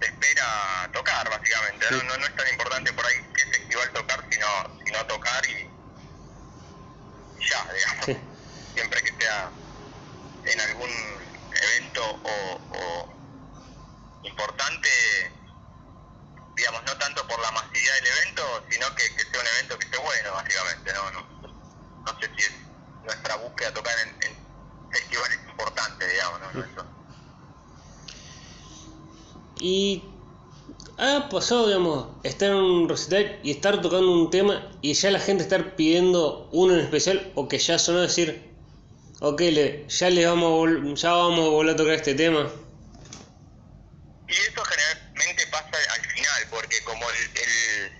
se 0.00 0.06
espera 0.06 0.88
tocar, 0.92 1.28
básicamente. 1.28 1.86
No, 1.90 2.00
no, 2.04 2.18
no 2.18 2.26
es 2.26 2.36
tan 2.36 2.46
importante 2.46 2.92
por 2.92 3.04
ahí 3.04 3.16
qué 3.34 3.44
festival 3.46 3.92
tocar, 3.92 4.24
sino, 4.30 4.46
sino 4.84 5.06
tocar 5.06 5.44
y, 5.48 5.54
y 7.36 7.50
ya, 7.50 7.72
digamos. 7.72 8.04
Sí. 8.04 8.16
Siempre 8.76 9.02
que 9.02 9.12
sea 9.18 9.52
en 10.44 10.60
algún 10.60 11.17
evento 11.58 12.02
o, 12.24 12.60
o 12.76 13.18
importante, 14.24 14.88
digamos, 16.56 16.82
no 16.84 16.96
tanto 16.98 17.26
por 17.26 17.40
la 17.40 17.50
masividad 17.52 17.94
del 17.94 18.06
evento, 18.06 18.42
sino 18.70 18.94
que, 18.94 19.02
sea 19.04 19.40
un 19.40 19.46
evento 19.46 19.78
que 19.78 19.84
esté 19.86 19.98
bueno, 19.98 20.32
básicamente. 20.32 20.92
No, 20.92 21.10
no, 21.10 21.20
no 22.04 22.20
sé 22.20 22.30
si 22.36 22.42
es 22.42 22.52
nuestra 23.04 23.36
búsqueda 23.36 23.72
tocar 23.74 23.94
en, 24.00 24.30
en 24.30 24.36
festivales 24.90 25.38
importantes, 25.48 26.10
digamos, 26.10 26.40
¿no? 26.40 26.64
Eso. 26.64 26.86
Y 29.60 30.04
ha 30.98 31.28
pasado, 31.28 31.66
digamos, 31.66 32.08
estar 32.22 32.50
en 32.50 32.56
un 32.56 32.88
recital 32.88 33.38
y 33.42 33.52
estar 33.52 33.80
tocando 33.80 34.12
un 34.12 34.30
tema 34.30 34.70
y 34.82 34.94
ya 34.94 35.10
la 35.10 35.20
gente 35.20 35.42
estar 35.42 35.76
pidiendo 35.76 36.48
uno 36.52 36.74
en 36.74 36.80
especial 36.80 37.32
o 37.34 37.48
que 37.48 37.58
ya 37.58 37.78
sonó 37.78 38.00
decir, 38.00 38.47
ok, 39.20 39.40
le, 39.40 39.86
ya 39.88 40.10
le 40.10 40.26
vamos 40.26 40.44
a 40.46 40.56
vol- 40.56 40.94
ya 40.96 41.10
vamos 41.12 41.46
a 41.46 41.50
volver 41.50 41.74
a 41.74 41.76
tocar 41.76 41.94
este 41.94 42.14
tema. 42.14 42.50
Y 44.28 44.32
eso 44.34 44.62
generalmente 44.64 45.46
pasa 45.48 45.76
al 45.94 46.06
final, 46.06 46.46
porque 46.50 46.82
como 46.84 47.08
el, 47.10 47.16
el, 47.34 47.92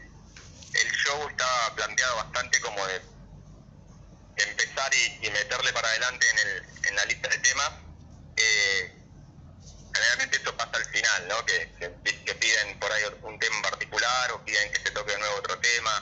el 0.75 0.93
show 0.93 1.29
estaba 1.29 1.75
planteado 1.75 2.17
bastante 2.17 2.61
como 2.61 2.87
de, 2.87 3.01
de 4.37 4.43
empezar 4.45 4.91
y, 4.95 5.27
y 5.27 5.31
meterle 5.31 5.73
para 5.73 5.89
adelante 5.89 6.27
en, 6.31 6.39
el, 6.39 6.63
en 6.89 6.97
la 6.97 7.05
lista 7.07 7.29
de 7.29 7.39
temas, 7.39 7.71
eh, 8.37 9.09
generalmente 9.95 10.37
eso 10.39 10.57
pasa 10.57 10.73
al 10.77 10.85
final, 10.87 11.29
¿no? 11.29 11.45
Que, 11.47 11.75
que, 11.79 11.91
pi- 11.91 12.25
que 12.25 12.35
piden 12.37 12.79
por 12.79 12.93
ahí 12.93 13.03
un 13.23 13.39
tema 13.39 13.57
en 13.57 13.63
particular 13.63 14.33
o 14.33 14.45
piden 14.45 14.71
que 14.73 14.81
se 14.81 14.91
toque 14.93 15.13
de 15.13 15.19
nuevo 15.19 15.37
otro 15.37 15.59
tema, 15.61 15.93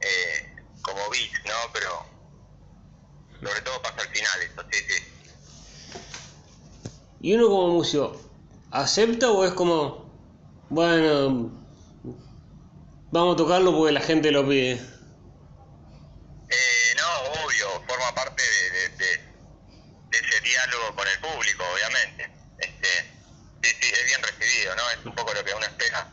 eh, 0.00 0.56
como 0.82 1.08
beats, 1.10 1.40
¿no? 1.46 1.70
Pero 1.72 2.06
sobre 3.42 3.62
todo 3.62 3.80
pasa 3.82 4.02
al 4.02 4.08
final 4.10 4.42
eso, 4.42 4.62
sí, 4.70 4.78
sí. 4.88 4.98
Y 7.26 7.34
uno 7.34 7.48
como 7.48 7.68
músico, 7.70 8.14
¿acepta 8.70 9.32
o 9.32 9.44
es 9.44 9.50
como, 9.52 10.14
bueno, 10.68 11.50
vamos 13.10 13.34
a 13.34 13.36
tocarlo 13.36 13.76
porque 13.76 13.90
la 13.92 14.00
gente 14.00 14.30
lo 14.30 14.46
pide? 14.46 14.74
Eh, 16.48 16.94
no, 16.96 17.42
obvio, 17.42 17.66
forma 17.88 18.14
parte 18.14 18.44
de, 18.44 18.70
de- 18.70 18.88
de- 18.90 19.20
de 20.10 20.18
ese 20.18 20.40
diálogo 20.40 20.94
con 20.94 21.08
el 21.08 21.18
público, 21.18 21.64
obviamente. 21.74 22.30
Este, 22.58 22.88
sí, 23.60 23.70
sí, 23.80 23.92
es 23.92 24.06
bien 24.06 24.22
recibido, 24.22 24.76
¿no? 24.76 24.82
Es 24.90 25.04
un 25.04 25.14
poco 25.16 25.34
lo 25.34 25.42
que 25.44 25.52
uno 25.52 25.66
espera. 25.66 26.06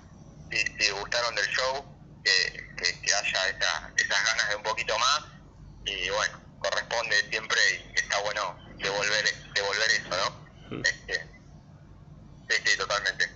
Si, 0.50 0.58
si 0.80 0.90
gustaron 0.94 1.36
del 1.36 1.46
show, 1.46 1.86
que, 2.24 2.32
que, 2.76 3.02
que 3.02 3.14
haya 3.14 3.50
esa, 3.50 3.94
esas 3.98 4.26
ganas 4.26 4.50
de 4.50 4.56
un 4.56 4.64
poquito 4.64 4.98
más. 4.98 5.22
Y 5.86 6.10
bueno, 6.10 6.40
corresponde 6.58 7.16
siempre 7.30 7.60
y 7.96 8.00
está 8.00 8.20
bueno 8.22 8.56
devolver, 8.82 9.26
devolver 9.54 9.92
eso, 9.92 10.10
¿no? 10.10 10.44
Mm. 10.78 10.82
Este, 10.86 11.14
sí, 12.50 12.56
sí, 12.66 12.78
totalmente. 12.78 13.30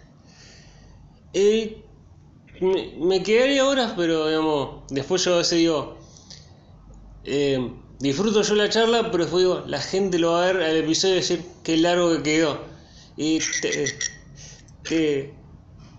Eh, 1.33 1.85
me, 2.61 2.93
me 2.99 3.21
quedaría 3.21 3.65
horas, 3.65 3.93
pero 3.97 4.27
digamos, 4.27 4.91
yo 5.17 5.35
a 5.35 5.37
veces 5.37 5.57
digo, 5.59 5.97
eh, 7.23 7.71
disfruto 7.99 8.41
yo 8.41 8.55
la 8.55 8.69
charla, 8.69 9.11
pero 9.11 9.25
después 9.25 9.43
digo, 9.43 9.63
la 9.67 9.81
gente 9.81 10.19
lo 10.19 10.31
va 10.33 10.43
a 10.43 10.53
ver 10.53 10.63
al 10.63 10.77
episodio 10.77 11.15
y 11.15 11.17
decir 11.17 11.45
qué 11.63 11.77
largo 11.77 12.15
que 12.17 12.23
quedó. 12.23 12.59
Y 13.17 13.39
te, 13.61 15.33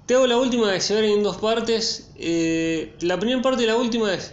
te, 0.07 0.15
hago 0.15 0.27
la 0.27 0.39
última 0.39 0.73
que 0.73 0.81
se 0.81 1.13
en 1.13 1.23
dos 1.23 1.37
partes. 1.39 2.11
Eh, 2.17 2.97
la 3.01 3.19
primera 3.19 3.43
parte 3.43 3.65
y 3.65 3.67
la 3.67 3.77
última 3.77 4.15
es, 4.15 4.33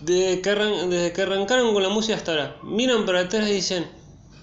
desde 0.00 0.40
que, 0.40 0.50
desde 0.54 1.12
que 1.12 1.22
arrancaron 1.22 1.72
con 1.72 1.82
la 1.82 1.88
música 1.88 2.16
hasta 2.16 2.32
ahora, 2.32 2.56
miran 2.62 3.04
para 3.06 3.20
atrás 3.20 3.48
y 3.48 3.52
dicen, 3.52 3.86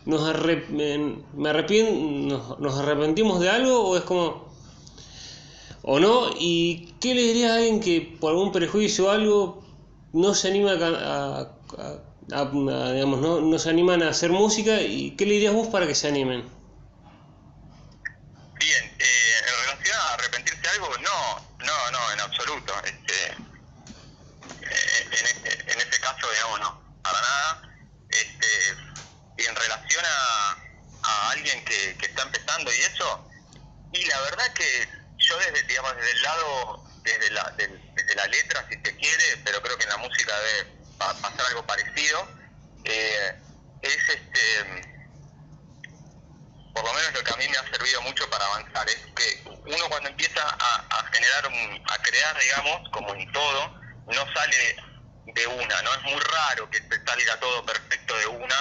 nos, 0.06 0.22
arrep- 0.22 0.70
me, 0.70 1.18
me 1.34 1.50
arrepien- 1.50 2.28
nos, 2.28 2.60
nos 2.60 2.76
arrepentimos 2.78 3.40
de 3.40 3.50
algo 3.50 3.82
o 3.82 3.98
es 3.98 4.04
como 4.04 4.49
o 5.84 6.00
no 6.00 6.32
y 6.38 6.98
qué 7.02 7.16
le 7.16 7.22
dirías 7.24 7.52
a 7.52 7.56
alguien 7.56 7.80
que 7.82 8.02
por 8.20 8.32
algún 8.32 8.52
prejuicio 8.52 9.08
o 9.08 9.10
algo 9.12 9.64
no 10.14 10.34
se 10.36 10.50
anima 10.50 10.72
a, 10.74 11.42
a- 11.78 12.04
a- 12.34 12.92
digamos 12.94 13.20
no, 13.22 13.42
no 13.42 13.60
se 13.60 13.70
animan 13.70 14.04
a 14.04 14.10
hacer 14.10 14.32
música 14.32 14.82
y 14.82 15.16
qué 15.16 15.26
le 15.26 15.34
dirías 15.34 15.54
vos 15.54 15.68
para 15.70 15.88
que 15.88 15.96
se 15.96 16.08
animen 16.08 16.44
Bien, 18.60 18.96
eh, 19.00 19.40
en 19.40 19.62
relación 19.66 19.96
a 19.98 20.14
arrepentirse 20.14 20.62
de 20.62 20.70
algo, 20.70 20.98
no, 21.00 21.56
no, 21.66 21.92
no, 21.92 22.12
en 22.14 22.20
absoluto. 22.20 22.74
Este, 22.84 23.16
eh, 24.62 25.08
en, 25.20 25.26
ese, 25.26 25.72
en 25.72 25.80
ese 25.80 26.00
caso, 26.02 26.30
digamos, 26.32 26.60
no, 26.60 27.00
para 27.02 27.22
nada. 27.22 27.62
Este, 28.10 28.48
y 29.38 29.46
en 29.46 29.56
relación 29.56 30.04
a, 30.06 30.52
a 31.04 31.32
alguien 31.32 31.64
que, 31.66 31.98
que 31.98 32.06
está 32.08 32.24
empezando 32.24 32.72
y 32.74 32.78
eso, 32.80 33.28
y 33.94 34.06
la 34.06 34.22
verdad 34.22 34.54
que 34.54 34.90
yo 35.30 35.38
desde, 35.38 35.64
digamos, 35.64 35.96
desde 35.96 36.12
el 36.12 36.22
lado, 36.24 36.84
desde 37.04 37.30
la, 37.32 37.54
desde 37.58 38.16
la 38.16 38.26
letra, 38.28 38.66
si 38.70 38.76
se 38.84 38.96
quiere, 38.98 39.38
pero 39.46 39.62
creo 39.62 39.78
que 39.78 39.84
en 39.84 39.90
la 39.92 39.98
música 39.98 40.34
debe 40.40 40.66
pa- 40.98 41.22
pasar 41.22 41.46
algo 41.48 41.66
parecido, 41.66 42.28
eh, 42.84 43.36
es 43.82 43.98
este 44.10 45.00
por 46.74 46.84
lo 46.86 46.94
menos 46.94 47.14
lo 47.14 47.24
que 47.24 47.34
a 47.34 47.38
mí 47.38 47.48
me 47.50 47.58
ha 47.58 47.72
servido 47.72 48.02
mucho 48.04 48.30
para 48.30 48.46
avanzar 48.46 48.88
es 48.88 48.98
que 49.16 49.42
uno 49.66 49.90
cuando 49.90 50.10
empieza 50.10 50.42
a, 50.48 51.10
generar, 51.12 51.48
un- 51.48 51.84
a 51.90 51.98
crear, 52.02 52.40
digamos, 52.40 52.82
como 52.92 53.14
en 53.16 53.30
todo, 53.34 53.76
no 54.08 54.26
sale 54.34 54.76
de 55.26 55.48
una, 55.48 55.82
¿no? 55.82 55.94
Es 55.94 56.04
muy 56.04 56.20
raro 56.22 56.70
que 56.70 56.80
te 56.82 57.04
salga 57.06 57.38
todo 57.40 57.66
perfecto 57.66 58.16
de 58.18 58.28
una 58.28 58.56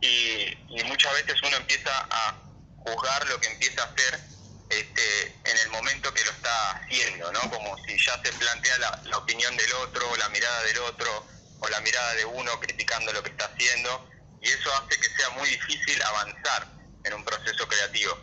y 0.00 0.82
muchas 0.84 1.14
veces 1.14 1.36
uno 1.42 1.56
empieza 1.56 1.90
a 2.10 2.36
juzgar 2.76 3.26
lo 3.28 3.40
que 3.40 3.48
empieza 3.48 3.82
a 3.82 3.86
hacer 3.86 4.33
este, 4.70 5.26
en 5.44 5.56
el 5.56 5.70
momento 5.70 6.12
que 6.12 6.24
lo 6.24 6.30
está 6.30 6.70
haciendo, 6.72 7.30
¿no? 7.32 7.50
Como 7.50 7.76
si 7.84 7.96
ya 7.98 8.20
se 8.22 8.32
plantea 8.32 8.78
la, 8.78 9.18
opinión 9.18 9.56
del 9.56 9.72
otro, 9.74 10.10
o 10.10 10.16
la 10.16 10.28
mirada 10.30 10.62
del 10.62 10.78
otro, 10.78 11.26
o 11.60 11.68
la 11.68 11.80
mirada 11.80 12.14
de 12.14 12.24
uno 12.24 12.58
criticando 12.60 13.12
lo 13.12 13.22
que 13.22 13.30
está 13.30 13.46
haciendo, 13.46 14.10
y 14.40 14.48
eso 14.48 14.74
hace 14.74 15.00
que 15.00 15.08
sea 15.16 15.30
muy 15.30 15.48
difícil 15.48 16.02
avanzar 16.02 16.66
en 17.04 17.14
un 17.14 17.24
proceso 17.24 17.66
creativo. 17.68 18.18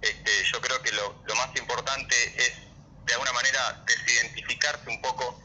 Este, 0.00 0.44
yo 0.44 0.60
creo 0.60 0.80
que 0.82 0.92
lo, 0.92 1.22
lo 1.26 1.34
más 1.34 1.54
importante 1.56 2.14
es, 2.36 2.52
de 3.04 3.12
alguna 3.12 3.32
manera, 3.32 3.82
desidentificarse 3.86 4.88
un 4.88 5.00
poco 5.00 5.42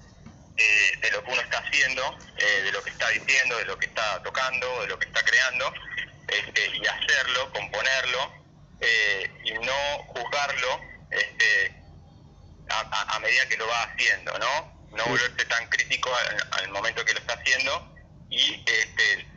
eh, 0.58 0.97
de 1.02 1.12
lo 1.12 1.24
que 1.24 1.32
uno 1.32 1.41
está 1.41 1.60
haciendo, 1.60 2.18
eh, 2.38 2.62
de 2.64 2.72
lo 2.72 2.84
que 2.84 2.89
está 2.91 3.10
diciendo, 3.10 3.58
de 3.58 3.66
lo 3.66 3.80
que 3.80 3.88
está 3.88 4.22
tocando, 4.22 4.82
de 4.82 4.88
lo 4.88 4.99
que 4.99 5.08
está 5.08 5.24
creando, 5.24 5.74
este, 6.28 6.78
y 6.78 6.86
hacerlo, 6.86 7.52
componerlo, 7.52 8.41
eh, 8.82 9.42
y 9.46 9.54
no 9.54 9.74
juzgarlo 10.08 10.82
este, 11.12 11.74
a, 12.70 13.20
medida 13.20 13.48
que 13.48 13.58
lo 13.58 13.68
va 13.68 13.84
haciendo, 13.84 14.38
¿no? 14.40 14.88
No 14.92 15.06
volverse 15.06 15.46
tan 15.46 15.68
crítico 15.68 16.12
al, 16.16 16.64
al 16.64 16.70
momento 16.70 17.06
que 17.06 17.14
lo 17.14 17.20
está 17.20 17.34
haciendo 17.36 17.94
y 18.30 18.64
este, 18.66 19.28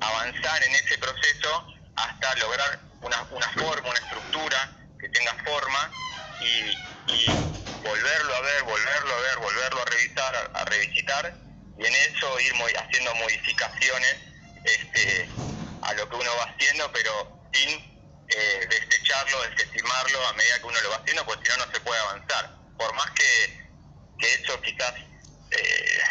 avanzar 0.00 0.64
en 0.64 0.74
ese 0.74 0.98
proceso 0.98 1.66
hasta 1.96 2.34
lograr 2.36 2.80
una, 3.00 3.22
una 3.30 3.48
forma, 3.50 3.90
una 3.90 3.98
estructura 4.00 4.58
que 4.98 5.08
tenga 5.10 5.34
forma 5.44 5.94
y, 6.38 6.70
y 7.06 7.52
volverlo 7.82 8.34
a 8.34 8.40
ver, 8.40 8.62
volverlo 8.64 9.14
a 9.14 9.20
ver, 9.20 9.38
volverlo 9.38 9.82
a 9.82 9.84
revisar, 9.86 10.36
a, 10.36 10.60
a 10.60 10.64
revisitar 10.66 11.34
y 11.78 11.86
en 11.86 11.94
eso 11.94 12.40
ir 12.40 12.54
mo- 12.54 12.66
haciendo 12.66 13.14
modificaciones 13.16 14.16
este, 14.64 15.30
a 15.82 15.94
lo 15.94 16.08
que 16.08 16.16
uno 16.16 16.36
va 16.36 16.44
haciendo, 16.44 16.90
pero 16.92 17.48
sin 17.52 17.93
eh, 18.36 18.66
desecharlo, 18.68 19.42
desestimarlo 19.50 20.26
a 20.26 20.32
medida 20.32 20.58
que 20.58 20.66
uno 20.66 20.80
lo 20.80 20.90
va 20.90 20.96
haciendo, 20.96 21.24
pues 21.24 21.38
si 21.42 21.48
no, 21.50 21.64
no 21.64 21.72
se 21.72 21.80
puede 21.80 22.00
avanzar. 22.00 22.50
Por 22.76 22.92
más 22.94 23.10
que, 23.12 23.70
que 24.18 24.34
eso 24.34 24.60
quizás 24.60 24.92
eh, 25.50 26.02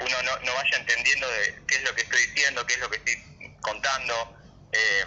uno 0.00 0.22
no, 0.22 0.38
no 0.40 0.54
vaya 0.54 0.76
entendiendo 0.76 1.28
de 1.28 1.62
qué 1.66 1.76
es 1.76 1.82
lo 1.82 1.94
que 1.94 2.02
estoy 2.02 2.26
diciendo, 2.26 2.66
qué 2.66 2.74
es 2.74 2.80
lo 2.80 2.90
que 2.90 2.96
estoy 2.96 3.56
contando, 3.62 4.36
eh, 4.72 5.04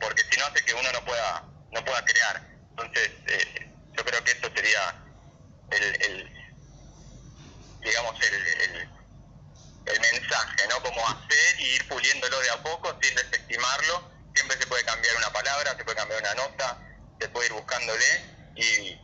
porque 0.00 0.22
si 0.30 0.38
no 0.38 0.46
hace 0.46 0.64
que 0.64 0.74
uno 0.74 0.92
no 0.92 1.04
pueda, 1.04 1.44
no 1.72 1.84
pueda 1.84 2.04
crear. 2.04 2.48
Entonces, 2.70 3.10
eh, 3.26 3.70
yo 3.96 4.04
creo 4.04 4.24
que 4.24 4.32
eso 4.32 4.50
sería 4.54 4.94
el, 5.70 6.30
digamos, 7.80 8.20
el, 8.22 8.90
el, 9.86 10.00
mensaje, 10.00 10.68
¿no? 10.68 10.82
Como 10.82 11.08
hacer 11.08 11.60
y 11.60 11.74
ir 11.74 11.88
puliéndolo 11.88 12.40
de 12.40 12.50
a 12.50 12.62
poco 12.62 12.98
sin 13.00 13.14
desestimarlo. 13.14 14.11
Siempre 14.34 14.56
se 14.58 14.66
puede 14.66 14.84
cambiar 14.84 15.16
una 15.16 15.32
palabra, 15.32 15.76
se 15.76 15.84
puede 15.84 15.96
cambiar 15.96 16.20
una 16.20 16.34
nota, 16.34 16.78
se 17.20 17.28
puede 17.28 17.46
ir 17.46 17.52
buscándole 17.52 18.52
y 18.56 18.98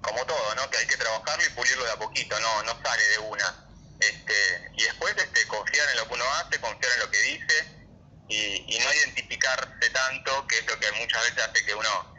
como 0.00 0.24
todo, 0.26 0.54
¿no? 0.54 0.70
Que 0.70 0.78
hay 0.78 0.86
que 0.86 0.96
trabajarlo 0.96 1.44
y 1.44 1.50
pulirlo 1.50 1.84
de 1.84 1.92
a 1.92 1.96
poquito, 1.96 2.38
no, 2.40 2.62
no 2.64 2.82
sale 2.82 3.02
de 3.08 3.18
una. 3.18 3.68
Este, 4.00 4.70
y 4.76 4.84
después 4.84 5.14
este, 5.16 5.46
confiar 5.48 5.88
en 5.90 5.96
lo 5.96 6.08
que 6.08 6.14
uno 6.14 6.24
hace, 6.34 6.60
confiar 6.60 6.92
en 6.92 7.00
lo 7.00 7.10
que 7.10 7.18
dice 7.18 7.78
y, 8.28 8.78
no 8.78 8.94
identificarse 8.94 9.90
tanto, 9.90 10.46
que 10.46 10.58
es 10.58 10.66
lo 10.66 10.78
que 10.78 10.92
muchas 10.92 11.22
veces 11.22 11.44
hace 11.44 11.64
que 11.64 11.74
uno 11.74 12.14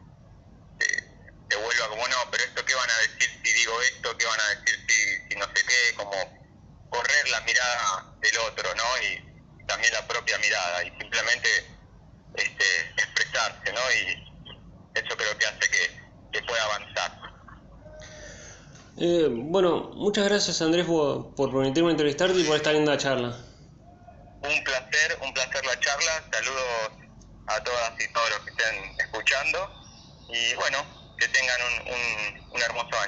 eh, 0.80 1.04
se 1.50 1.58
vuelva 1.58 1.88
como, 1.88 2.08
no, 2.08 2.18
pero 2.32 2.44
esto 2.44 2.66
qué 2.66 2.76
van 2.76 2.90
a 2.90 2.98
decir 2.98 3.42
si 3.44 3.54
digo 3.54 3.82
esto, 3.82 4.18
qué 4.18 4.26
van 4.26 4.40
a 4.40 4.50
decir 4.50 4.86
si, 4.88 5.30
si 5.30 5.36
no 5.38 5.46
sé 5.46 5.64
qué, 5.66 5.96
como 5.96 6.12
correr 6.90 7.30
la 7.30 7.42
mirada 7.42 8.14
del 8.20 8.38
otro, 8.40 8.76
¿no? 8.76 9.02
Y 9.04 9.66
también 9.68 9.94
la 9.94 10.06
propia 10.08 10.38
mirada 10.40 10.84
y 10.84 10.90
simplemente 10.98 11.79
este, 12.36 12.66
expresarse, 12.98 13.74
¿no? 13.74 13.82
Y 13.92 15.00
eso 15.00 15.16
creo 15.18 15.38
que 15.38 15.46
hace 15.46 15.70
que, 15.70 16.02
que 16.32 16.42
pueda 16.46 16.64
avanzar. 16.66 17.20
Eh, 18.98 19.28
bueno, 19.30 19.92
muchas 19.96 20.26
gracias 20.26 20.62
Andrés 20.62 20.86
por, 20.86 21.34
por 21.36 21.52
permitirme 21.52 21.92
entrevistarte 21.92 22.38
y 22.40 22.44
por 22.44 22.58
esta 22.58 22.74
linda 22.74 22.98
charla. 22.98 23.30
Un 24.42 24.64
placer, 24.64 25.18
un 25.22 25.34
placer 25.34 25.66
la 25.66 25.80
charla. 25.80 26.24
Saludos 26.32 26.92
a 27.48 27.64
todas 27.64 27.94
y 28.00 28.14
todos 28.14 28.30
los 28.30 28.40
que 28.40 28.50
estén 28.52 29.00
escuchando. 29.00 29.70
Y 30.30 30.54
bueno, 30.56 30.78
que 31.18 31.28
tengan 31.30 31.58
un, 31.62 31.94
un, 31.94 32.52
un 32.52 32.62
hermoso 32.62 33.00